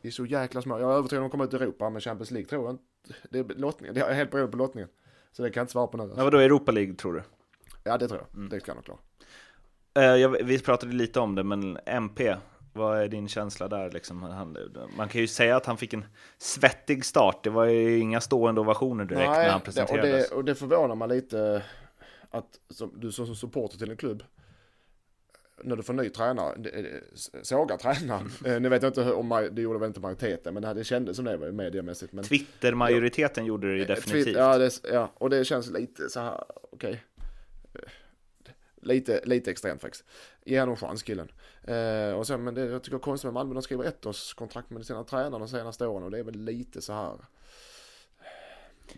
Det 0.03 0.09
är 0.09 0.13
så 0.13 0.27
jäkla 0.27 0.63
små. 0.63 0.79
Jag 0.79 0.93
är 0.93 0.95
övertygad 0.95 1.21
om 1.21 1.27
att 1.27 1.33
de 1.33 1.39
kommer 1.39 1.45
ut 1.45 1.53
i 1.55 1.57
Europa, 1.57 1.91
men 1.91 2.01
Champions 2.01 2.31
League 2.31 2.49
tror 2.49 2.65
jag 2.65 2.73
inte. 2.73 2.85
Det 3.31 3.39
är 3.39 3.45
lottningen, 3.45 3.95
det 3.95 4.01
är 4.01 4.15
helt 4.15 4.31
beroende 4.31 4.51
på 4.51 4.59
lottningen. 4.59 4.91
Så 5.33 5.43
det 5.43 5.51
kan 5.51 5.61
jag 5.61 5.65
inte 5.65 5.73
svara 5.73 5.87
på 5.87 5.97
nu. 5.97 6.13
Ja, 6.17 6.25
vadå 6.25 6.39
Europa 6.39 6.73
League 6.73 6.95
tror 6.95 7.15
du? 7.15 7.23
Ja, 7.85 7.99
det 7.99 8.09
tror 8.09 8.21
jag. 8.33 8.51
Det 8.51 8.61
kan 8.61 8.77
de 8.77 8.83
klara. 8.83 8.99
Eh, 9.95 10.21
jag, 10.21 10.45
vi 10.45 10.59
pratade 10.59 10.93
lite 10.93 11.21
om 11.21 11.35
det, 11.35 11.45
men 11.45 11.79
MP, 11.87 12.37
vad 12.73 13.01
är 13.03 13.09
din 13.09 13.29
känsla 13.29 13.69
där? 13.69 13.91
Liksom? 13.91 14.23
Han, 14.23 14.57
man 14.97 15.09
kan 15.09 15.21
ju 15.21 15.27
säga 15.27 15.57
att 15.57 15.67
han 15.67 15.77
fick 15.77 15.93
en 15.93 16.05
svettig 16.39 17.05
start. 17.05 17.45
Det 17.45 17.51
var 17.51 17.65
ju 17.65 17.99
inga 17.99 18.21
stående 18.21 18.61
ovationer 18.61 19.05
direkt 19.05 19.31
när 19.31 19.37
han 19.37 19.45
det, 19.49 19.55
och, 19.57 19.65
presenterades. 19.65 20.29
det, 20.31 20.35
och 20.37 20.45
det 20.45 20.55
förvånar 20.55 20.95
mig 20.95 21.09
lite 21.09 21.63
att 22.31 22.47
som, 22.71 22.93
du 23.01 23.13
som, 23.13 23.37
supporter 23.37 23.79
till 23.79 23.91
en 23.91 23.97
klubb 23.97 24.23
när 25.63 25.77
du 25.77 25.83
får 25.83 25.95
ny 25.95 26.09
tränare, 26.09 26.55
såga 27.43 27.77
tränaren. 27.77 28.31
Eh, 28.45 28.61
Nu 28.61 28.69
vet 28.69 28.83
jag 28.83 28.91
inte 28.91 29.13
om 29.13 29.49
det 29.53 29.63
gjorde 29.63 29.79
väl 29.79 29.87
inte 29.87 30.01
majoriteten, 30.01 30.55
men 30.55 30.63
det, 30.63 30.75
det 30.75 30.85
kändes 30.85 31.17
som 31.17 31.25
det 31.25 31.37
var 31.37 31.51
mediemässigt. 31.51 32.13
Men 32.13 32.25
Twitter-majoriteten 32.25 33.45
gjorde 33.47 33.67
det 33.73 33.77
ju 33.79 33.85
Twitt- 33.85 33.95
definitivt. 33.95 34.37
Ja, 34.37 34.59
det, 34.59 34.71
ja, 34.93 35.11
och 35.15 35.31
det 35.31 35.45
känns 35.45 35.71
lite 35.71 36.09
så 36.09 36.21
här, 36.21 36.45
okej. 36.73 37.05
Eh, 37.75 37.81
Lite, 38.83 39.21
lite 39.25 39.51
extremt 39.51 39.81
faktiskt. 39.81 40.05
Ge 40.45 40.61
honom 40.61 40.77
chans 40.77 41.03
killen. 41.03 41.33
Eh, 41.65 42.13
och 42.19 42.27
sen, 42.27 42.45
men 42.45 42.55
det 42.55 42.65
jag 42.65 42.83
tycker 42.83 42.97
är 42.97 43.01
konstigt 43.01 43.25
med 43.27 43.35
Malmö, 43.35 43.55
de 43.55 43.63
skriver 43.63 43.85
ettårskontrakt 43.85 44.71
med 44.71 44.87
sina 44.87 45.05
tränare 45.05 45.39
de 45.39 45.49
senaste 45.49 45.87
åren 45.87 46.05
och 46.05 46.11
det 46.11 46.19
är 46.19 46.23
väl 46.23 46.35
lite 46.45 46.83
så 46.83 46.93
här. 46.93 47.13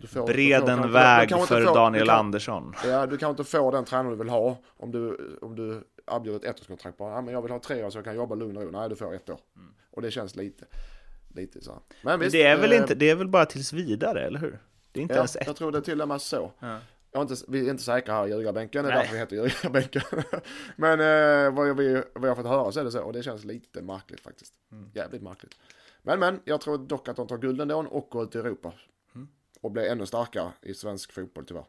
Du 0.01 0.07
får- 0.07 0.27
du 0.27 0.33
Bred 0.33 0.69
en 0.69 0.93
väg 0.93 1.29
du 1.29 1.35
inte 1.35 1.47
för 1.47 1.65
få- 1.65 1.75
Daniel 1.75 2.05
du 2.05 2.09
kan, 2.11 2.19
Andersson. 2.19 2.75
Ja, 2.85 3.07
du 3.07 3.19
kan 3.19 3.31
inte 3.31 3.45
få 3.45 3.71
den 3.71 3.85
tränare 3.85 4.13
du 4.13 4.17
vill 4.19 4.29
ha 4.29 4.57
om 4.77 4.93
du, 4.93 5.19
om 5.43 5.57
du 5.57 5.85
erbjuder 6.07 6.39
ett 6.39 6.45
ettårskontrakt 6.57 6.99
bara. 6.99 7.15
Ja, 7.15 7.21
men 7.21 7.35
jag 7.35 7.43
vill 7.43 7.51
ha 7.53 7.59
tre 7.59 7.85
år 7.85 7.91
så 7.91 7.99
jag 7.99 8.05
kan 8.05 8.15
jobba 8.17 8.35
lugn 8.35 8.57
och 8.57 8.63
ro. 8.63 8.71
Nej, 8.71 8.89
du 8.89 8.97
får 8.97 9.15
ett 9.15 9.31
år. 9.31 9.39
Och 9.91 10.03
det 10.03 10.11
känns 10.11 10.37
lite, 10.37 10.65
lite 11.35 11.61
så. 11.65 11.71
Men 11.73 11.81
Men 12.03 12.21
visst, 12.21 12.33
det 12.33 12.43
är, 12.43 12.57
väl 12.57 12.73
eh, 12.73 12.79
inte, 12.79 12.95
det 12.95 13.11
är 13.11 13.15
väl 13.15 13.29
bara 13.29 13.47
tills 13.47 13.73
vidare, 13.73 14.21
eller 14.27 14.39
hur? 14.41 14.59
Det 14.93 15.01
är 15.01 15.03
inte 15.03 15.15
Ja, 15.15 15.19
ens 15.19 15.37
ett. 15.37 15.47
jag 15.47 15.57
tror 15.57 15.73
det 15.73 15.79
är 15.79 15.83
till 15.83 16.03
och 16.03 16.09
med 16.09 16.21
så. 16.21 16.53
Ja. 16.59 16.79
Jag 17.13 17.21
är 17.21 17.23
inte, 17.23 17.45
vi 17.49 17.67
är 17.67 17.71
inte 17.71 17.83
säkra 17.83 18.15
här 18.15 18.27
i 18.27 18.31
ljugarbänken, 18.31 18.85
det 18.85 18.91
är 18.91 18.97
därför 18.97 19.13
vi 19.13 19.19
heter 19.19 19.37
ljugarbänken. 19.37 20.03
Men 20.77 21.01
eh, 21.01 21.55
vad, 21.55 21.77
vi, 21.77 22.03
vad 22.15 22.31
jag 22.31 22.37
fått 22.37 22.47
höra 22.47 22.73
så 22.73 22.81
är 22.81 22.85
det 22.85 22.91
så, 22.91 23.03
och 23.03 23.13
det 23.13 23.23
känns 23.23 23.45
lite 23.45 23.83
märkligt 23.83 24.21
faktiskt. 24.21 24.55
Mm. 24.73 24.91
Jävligt 24.95 25.23
märkligt. 25.23 25.55
Men 26.03 26.19
men, 26.19 26.41
jag 26.45 26.61
tror 26.61 26.79
dock 26.79 27.09
att 27.09 27.17
de 27.17 27.27
tar 27.27 27.39
guld 27.39 27.61
ändå 27.61 27.79
och 27.79 28.09
går 28.11 28.25
ut 28.25 28.35
i 28.35 28.39
Europa. 28.39 28.73
Mm. 29.15 29.29
Och 29.61 29.71
blir 29.71 29.83
ännu 29.83 30.07
starkare 30.07 30.53
i 30.63 30.75
svensk 30.75 31.13
fotboll 31.13 31.45
tyvärr. 31.47 31.65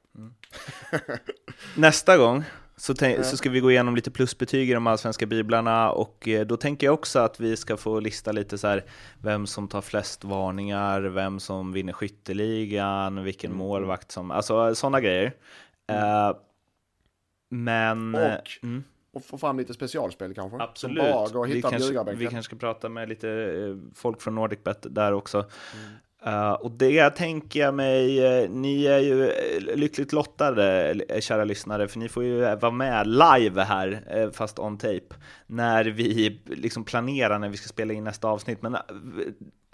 Nästa 1.77 2.17
gång 2.17 2.43
så, 2.75 2.93
tänk, 2.93 3.25
så 3.25 3.37
ska 3.37 3.49
vi 3.49 3.59
gå 3.59 3.71
igenom 3.71 3.95
lite 3.95 4.11
plusbetyg 4.11 4.69
i 4.69 4.73
de 4.73 4.87
allsvenska 4.87 5.25
biblarna 5.25 5.91
och 5.91 6.27
eh, 6.27 6.45
då 6.45 6.57
tänker 6.57 6.87
jag 6.87 6.93
också 6.93 7.19
att 7.19 7.39
vi 7.39 7.57
ska 7.57 7.77
få 7.77 7.99
lista 7.99 8.31
lite 8.31 8.57
så 8.57 8.67
här 8.67 8.83
vem 9.21 9.47
som 9.47 9.67
tar 9.67 9.81
flest 9.81 10.23
varningar, 10.23 11.01
vem 11.01 11.39
som 11.39 11.73
vinner 11.73 11.93
skytteligan, 11.93 13.23
vilken 13.23 13.51
Mm. 13.51 13.57
målvakt 13.57 14.11
som, 14.11 14.31
alltså 14.31 14.75
sådana 14.75 15.01
grejer. 15.01 15.33
Eh, 15.91 16.31
men... 17.49 18.15
eh, 18.15 18.33
Och 18.33 18.49
mm, 18.63 18.83
Och 19.13 19.25
få 19.25 19.37
fram 19.37 19.57
lite 19.59 19.73
specialspel 19.73 20.33
kanske. 20.33 20.57
absolut. 20.61 20.97
Som 21.03 21.11
bara 21.11 21.29
går 21.29 21.47
vi, 21.47 21.55
hitta 21.55 21.67
på 21.71 21.77
kanske, 21.77 22.13
vi 22.15 22.27
kanske 22.27 22.43
ska 22.43 22.55
prata 22.55 22.89
med 22.89 23.09
lite 23.09 23.29
eh, 23.29 23.91
folk 23.95 24.21
från 24.21 24.35
NordicBet 24.35 24.85
där 24.89 25.13
också. 25.13 25.45
Eh, 26.25 26.51
och 26.51 26.71
det 26.71 27.09
tänker 27.09 27.59
jag 27.59 27.73
mig, 27.73 28.25
eh, 28.25 28.49
ni 28.49 28.85
är 28.85 28.99
ju 28.99 29.29
eh, 29.29 29.75
lyckligt 29.75 30.13
lottade, 30.13 30.95
kära 31.19 31.43
lyssnare, 31.43 31.87
för 31.87 31.99
ni 31.99 32.09
får 32.09 32.23
ju 32.23 32.39
vara 32.39 32.71
med 32.71 33.07
live 33.07 33.61
här, 33.61 34.31
fast 34.31 34.59
on 34.59 34.77
tape, 34.77 35.15
när 35.47 35.85
vi 35.85 36.41
liksom 36.45 36.83
planerar 36.83 37.39
när 37.39 37.49
vi 37.49 37.57
ska 37.57 37.67
spela 37.67 37.93
in 37.93 38.03
nästa 38.03 38.27
avsnitt. 38.27 38.61
Men 38.61 38.77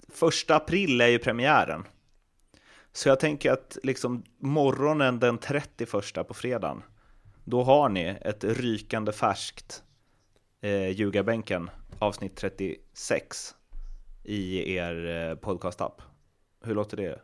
första 0.08 0.56
april 0.56 1.00
är 1.00 1.06
ju 1.06 1.18
premiären. 1.18 1.84
Så 2.92 3.08
jag 3.08 3.20
tänker 3.20 3.52
att 3.52 3.78
liksom 3.82 4.24
morgonen 4.38 5.18
den 5.18 5.38
31 5.38 6.28
på 6.28 6.34
fredagen, 6.34 6.82
då 7.44 7.62
har 7.62 7.88
ni 7.88 8.16
ett 8.20 8.44
rykande 8.44 9.12
färskt 9.12 9.82
eh, 10.60 10.88
ljugarbänken, 10.88 11.70
avsnitt 11.98 12.36
36, 12.36 13.54
i 14.24 14.74
er 14.74 15.06
eh, 15.06 15.34
podcastapp. 15.34 16.02
Hur 16.64 16.74
låter 16.74 16.96
det? 16.96 17.18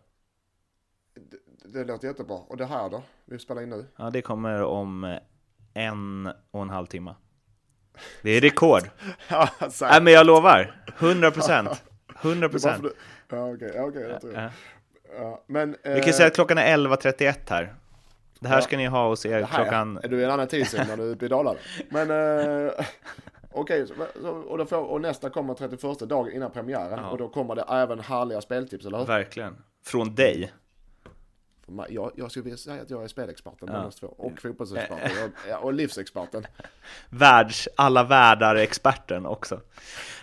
Det 1.65 1.85
låter 1.85 2.09
jättebra. 2.09 2.37
Och 2.37 2.57
det 2.57 2.67
här 2.67 2.91
då? 2.91 3.03
Vi 3.25 3.39
spelar 3.39 3.63
in 3.63 3.71
nu. 3.71 3.87
Ja, 3.97 4.11
det 4.11 4.23
kommer 4.23 4.63
om 4.63 5.05
eh, 5.05 5.19
en 5.75 6.31
och 6.51 6.63
en 6.63 6.71
halv 6.71 6.87
timme. 6.87 7.15
Det 8.23 8.31
är 8.31 8.41
rekord. 8.41 8.83
Ja, 9.29 9.49
Nej, 9.81 10.03
men 10.03 10.13
jag 10.13 10.27
lovar. 10.27 10.85
100 10.99 11.31
procent. 11.31 11.69
100 12.23 12.49
Bara 12.49 12.53
procent. 12.53 12.77
för 12.77 12.83
du- 12.83 12.95
Ja, 13.29 13.53
okej, 13.55 13.81
okej, 13.81 14.03
jag 14.03 14.21
tror 14.21 14.35
jag. 14.35 14.43
Ja. 14.45 14.51
Ja, 15.19 15.45
men... 15.47 15.71
Vi 15.83 16.01
kan 16.01 16.09
eh, 16.09 16.13
säga 16.13 16.27
att 16.27 16.35
klockan 16.35 16.59
är 16.59 16.77
11.31 16.77 17.35
här. 17.49 17.75
Det 18.41 18.49
här 18.49 18.57
Ja. 18.57 18.63
ska 18.63 18.77
ni 18.77 18.87
ha 18.87 19.09
hos 19.09 19.27
er 19.27 19.41
det 19.41 19.49
klockan... 19.55 19.97
Är 20.03 20.09
du 20.09 20.21
i 20.21 20.25
en 20.25 20.31
annan 20.31 20.49
tidszon 20.49 20.87
när 20.89 20.97
du 20.97 21.27
i 21.27 21.29
Dalarna? 21.29 21.59
Men... 21.89 22.11
Eh, 22.11 22.73
Okej, 23.57 23.87
så, 23.87 24.29
och, 24.31 24.69
får, 24.69 24.79
och 24.79 25.01
nästa 25.01 25.31
kommer 25.31 25.55
31 25.55 25.99
dagen 25.99 26.33
innan 26.33 26.51
premiären. 26.51 26.99
Ja. 27.03 27.11
Och 27.11 27.19
då 27.19 27.29
kommer 27.29 27.55
det 27.55 27.65
även 27.69 28.01
härliga 28.01 28.41
speltips, 28.41 28.87
eller 28.87 28.99
hur? 28.99 29.07
Verkligen. 29.07 29.57
Från 29.85 30.15
dig. 30.15 30.53
Jag, 31.89 32.13
jag 32.17 32.31
skulle 32.31 32.43
vilja 32.43 32.57
säga 32.57 32.83
att 32.83 32.91
jag 32.91 33.05
är 33.05 33.09
spelexperten, 33.09 33.69
Ja. 33.73 33.91
två. 34.01 34.07
Och 34.07 34.41
fotbollsexperten. 34.41 35.33
Ja, 35.49 35.59
och 35.59 35.73
livsexperten. 35.73 36.47
Världs, 37.11 37.69
alla 37.77 38.05
världar-experten 38.05 39.27
också. 39.27 39.61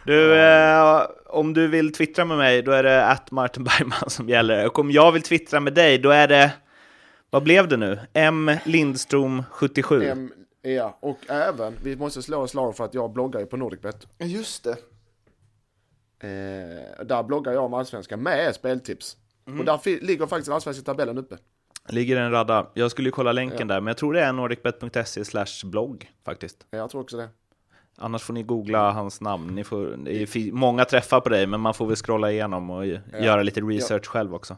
Du, 0.06 0.40
eh, 0.40 1.02
om 1.26 1.54
du 1.54 1.68
vill 1.68 1.94
twittra 1.94 2.26
med 2.26 2.38
mig, 2.38 2.62
då 2.62 2.72
är 2.72 2.84
det 2.84 3.06
att 3.06 3.32
Martin 3.32 3.64
Bergman 3.64 4.10
som 4.10 4.30
gäller. 4.30 4.66
Och 4.68 4.80
om 4.80 4.92
jag 4.92 5.12
vill 5.12 5.22
twittra 5.22 5.60
med 5.60 5.74
dig, 5.74 5.98
då 5.98 6.10
är 6.10 6.28
det... 6.28 6.52
Vad 7.30 7.44
blev 7.44 7.68
det 7.68 7.78
nu? 7.78 8.00
M. 8.14 8.52
Lindström 8.66 9.44
77. 9.52 10.04
Em, 10.04 10.34
ja, 10.72 10.98
och 11.00 11.18
även, 11.30 11.78
vi 11.84 11.96
måste 11.96 12.22
slå 12.22 12.44
ett 12.44 12.50
slag 12.50 12.76
för 12.76 12.86
att 12.86 12.94
jag 12.94 13.12
bloggar 13.14 13.40
ju 13.40 13.46
på 13.46 13.58
Nordicbet. 13.58 14.08
Just 14.20 14.64
det. 14.64 14.78
Eh, 16.20 17.06
där 17.06 17.24
bloggar 17.24 17.54
jag 17.54 17.64
om 17.64 17.74
allsvenskan 17.74 18.24
med 18.24 18.56
speltips. 18.56 19.18
Mm. 19.48 19.60
Och 19.60 19.66
där 19.66 20.02
ligger 20.06 20.28
faktiskt 20.28 20.46
den 20.46 20.56
allsvenska 20.56 20.84
tabellen 20.84 21.18
uppe. 21.18 21.38
Ligger 21.90 22.18
en 22.18 22.32
radda. 22.32 22.68
Jag 22.74 22.92
skulle 22.92 23.08
ju 23.08 23.12
kolla 23.12 23.32
länken 23.32 23.68
där, 23.68 23.82
men 23.82 23.88
jag 23.88 23.98
tror 23.98 24.14
det 24.14 24.22
är 24.22 24.34
nordicbet.se 24.34 25.26
slash 25.26 25.66
blogg 25.66 26.12
faktiskt. 26.26 26.66
Jag 26.72 26.90
tror 26.90 27.02
också 27.02 27.18
det. 27.18 27.30
Annars 27.98 28.22
får 28.24 28.34
ni 28.34 28.44
googla 28.44 28.92
hans 28.92 29.22
namn. 29.22 29.56
Ni 29.56 29.64
får, 29.64 29.86
det 30.06 30.22
är 30.22 30.26
fi- 30.26 30.52
många 30.52 30.86
träffar 30.86 31.20
på 31.20 31.30
dig, 31.30 31.48
men 31.48 31.60
man 31.60 31.74
får 31.74 31.88
väl 31.88 31.96
scrolla 31.96 32.32
igenom 32.32 32.70
och 32.70 32.86
göra 32.86 33.44
lite 33.44 33.62
research 33.62 34.06
själv 34.06 34.36
också. 34.36 34.58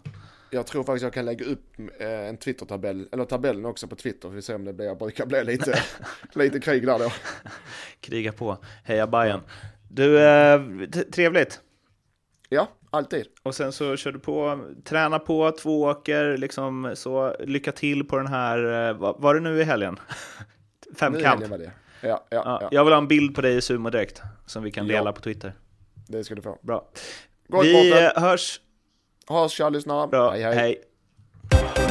Jag 0.56 0.68
tror 0.68 0.84
faktiskt 0.84 1.04
jag 1.04 1.14
kan 1.14 1.26
lägga 1.26 1.46
upp 1.46 1.80
eh, 2.00 2.10
en 2.28 2.38
Twitter-tabell, 2.38 3.08
eller 3.12 3.26
tabellen 3.26 3.66
också 3.66 3.88
på 3.88 3.96
Twitter. 3.96 4.30
Vi 4.30 4.42
ser 4.42 4.56
om 4.56 4.66
det 4.66 4.74
blir, 4.74 4.86
jag 4.86 4.98
brukar 4.98 5.26
bli 5.26 5.44
lite, 5.44 5.80
lite 6.34 6.60
krig 6.60 6.86
där 6.86 7.00
då. 7.00 7.12
Kriga 8.00 8.32
på. 8.32 8.58
Heja 8.84 9.08
Bayern. 9.08 9.42
Du, 9.90 10.20
eh, 10.22 10.62
trevligt. 11.14 11.62
Ja, 12.50 12.68
alltid. 12.90 13.26
Och 13.44 13.56
sen 13.56 13.72
så 13.72 13.96
kör 13.96 14.12
du 14.12 14.20
på, 14.20 14.60
träna 14.84 15.20
på, 15.20 15.52
två 15.52 15.82
åker, 15.84 16.38
liksom 16.38 16.92
så 16.96 17.36
lycka 17.40 17.72
till 17.72 18.04
på 18.08 18.18
den 18.18 18.28
här, 18.28 18.90
eh, 18.90 18.94
var 19.18 19.34
det 19.36 19.40
nu 19.42 19.60
i 19.60 19.64
helgen? 19.64 20.00
Nu 20.88 20.92
i 20.92 20.96
Femkamp. 21.00 21.48
helgen. 21.50 21.72
Ja, 22.02 22.10
ja, 22.10 22.26
Ja, 22.46 22.58
ja, 22.62 22.70
jag 22.72 22.84
vill 22.84 22.94
ha 22.94 22.98
en 23.02 23.08
bild 23.08 23.36
på 23.36 23.42
dig 23.42 23.56
i 23.58 23.62
sumo 23.62 23.90
direkt, 23.90 24.22
som 24.46 24.64
vi 24.64 24.72
kan 24.72 24.88
Ja. 24.88 24.96
dela 24.96 25.12
på 25.14 25.22
Twitter. 25.22 25.54
det 26.08 26.24
ska 26.24 26.36
du 26.36 26.42
få. 26.42 26.60
Bra. 26.62 26.88
Gott 27.48 27.66
Vi 27.66 27.92
eh, 27.92 28.10
ha 29.28 29.44
oss 29.44 29.54
kär 29.54 29.70
lyssna. 29.70 30.08
Bra. 30.08 30.32
hej. 30.32 30.44
hej. 30.44 30.56
hej. 30.56 31.85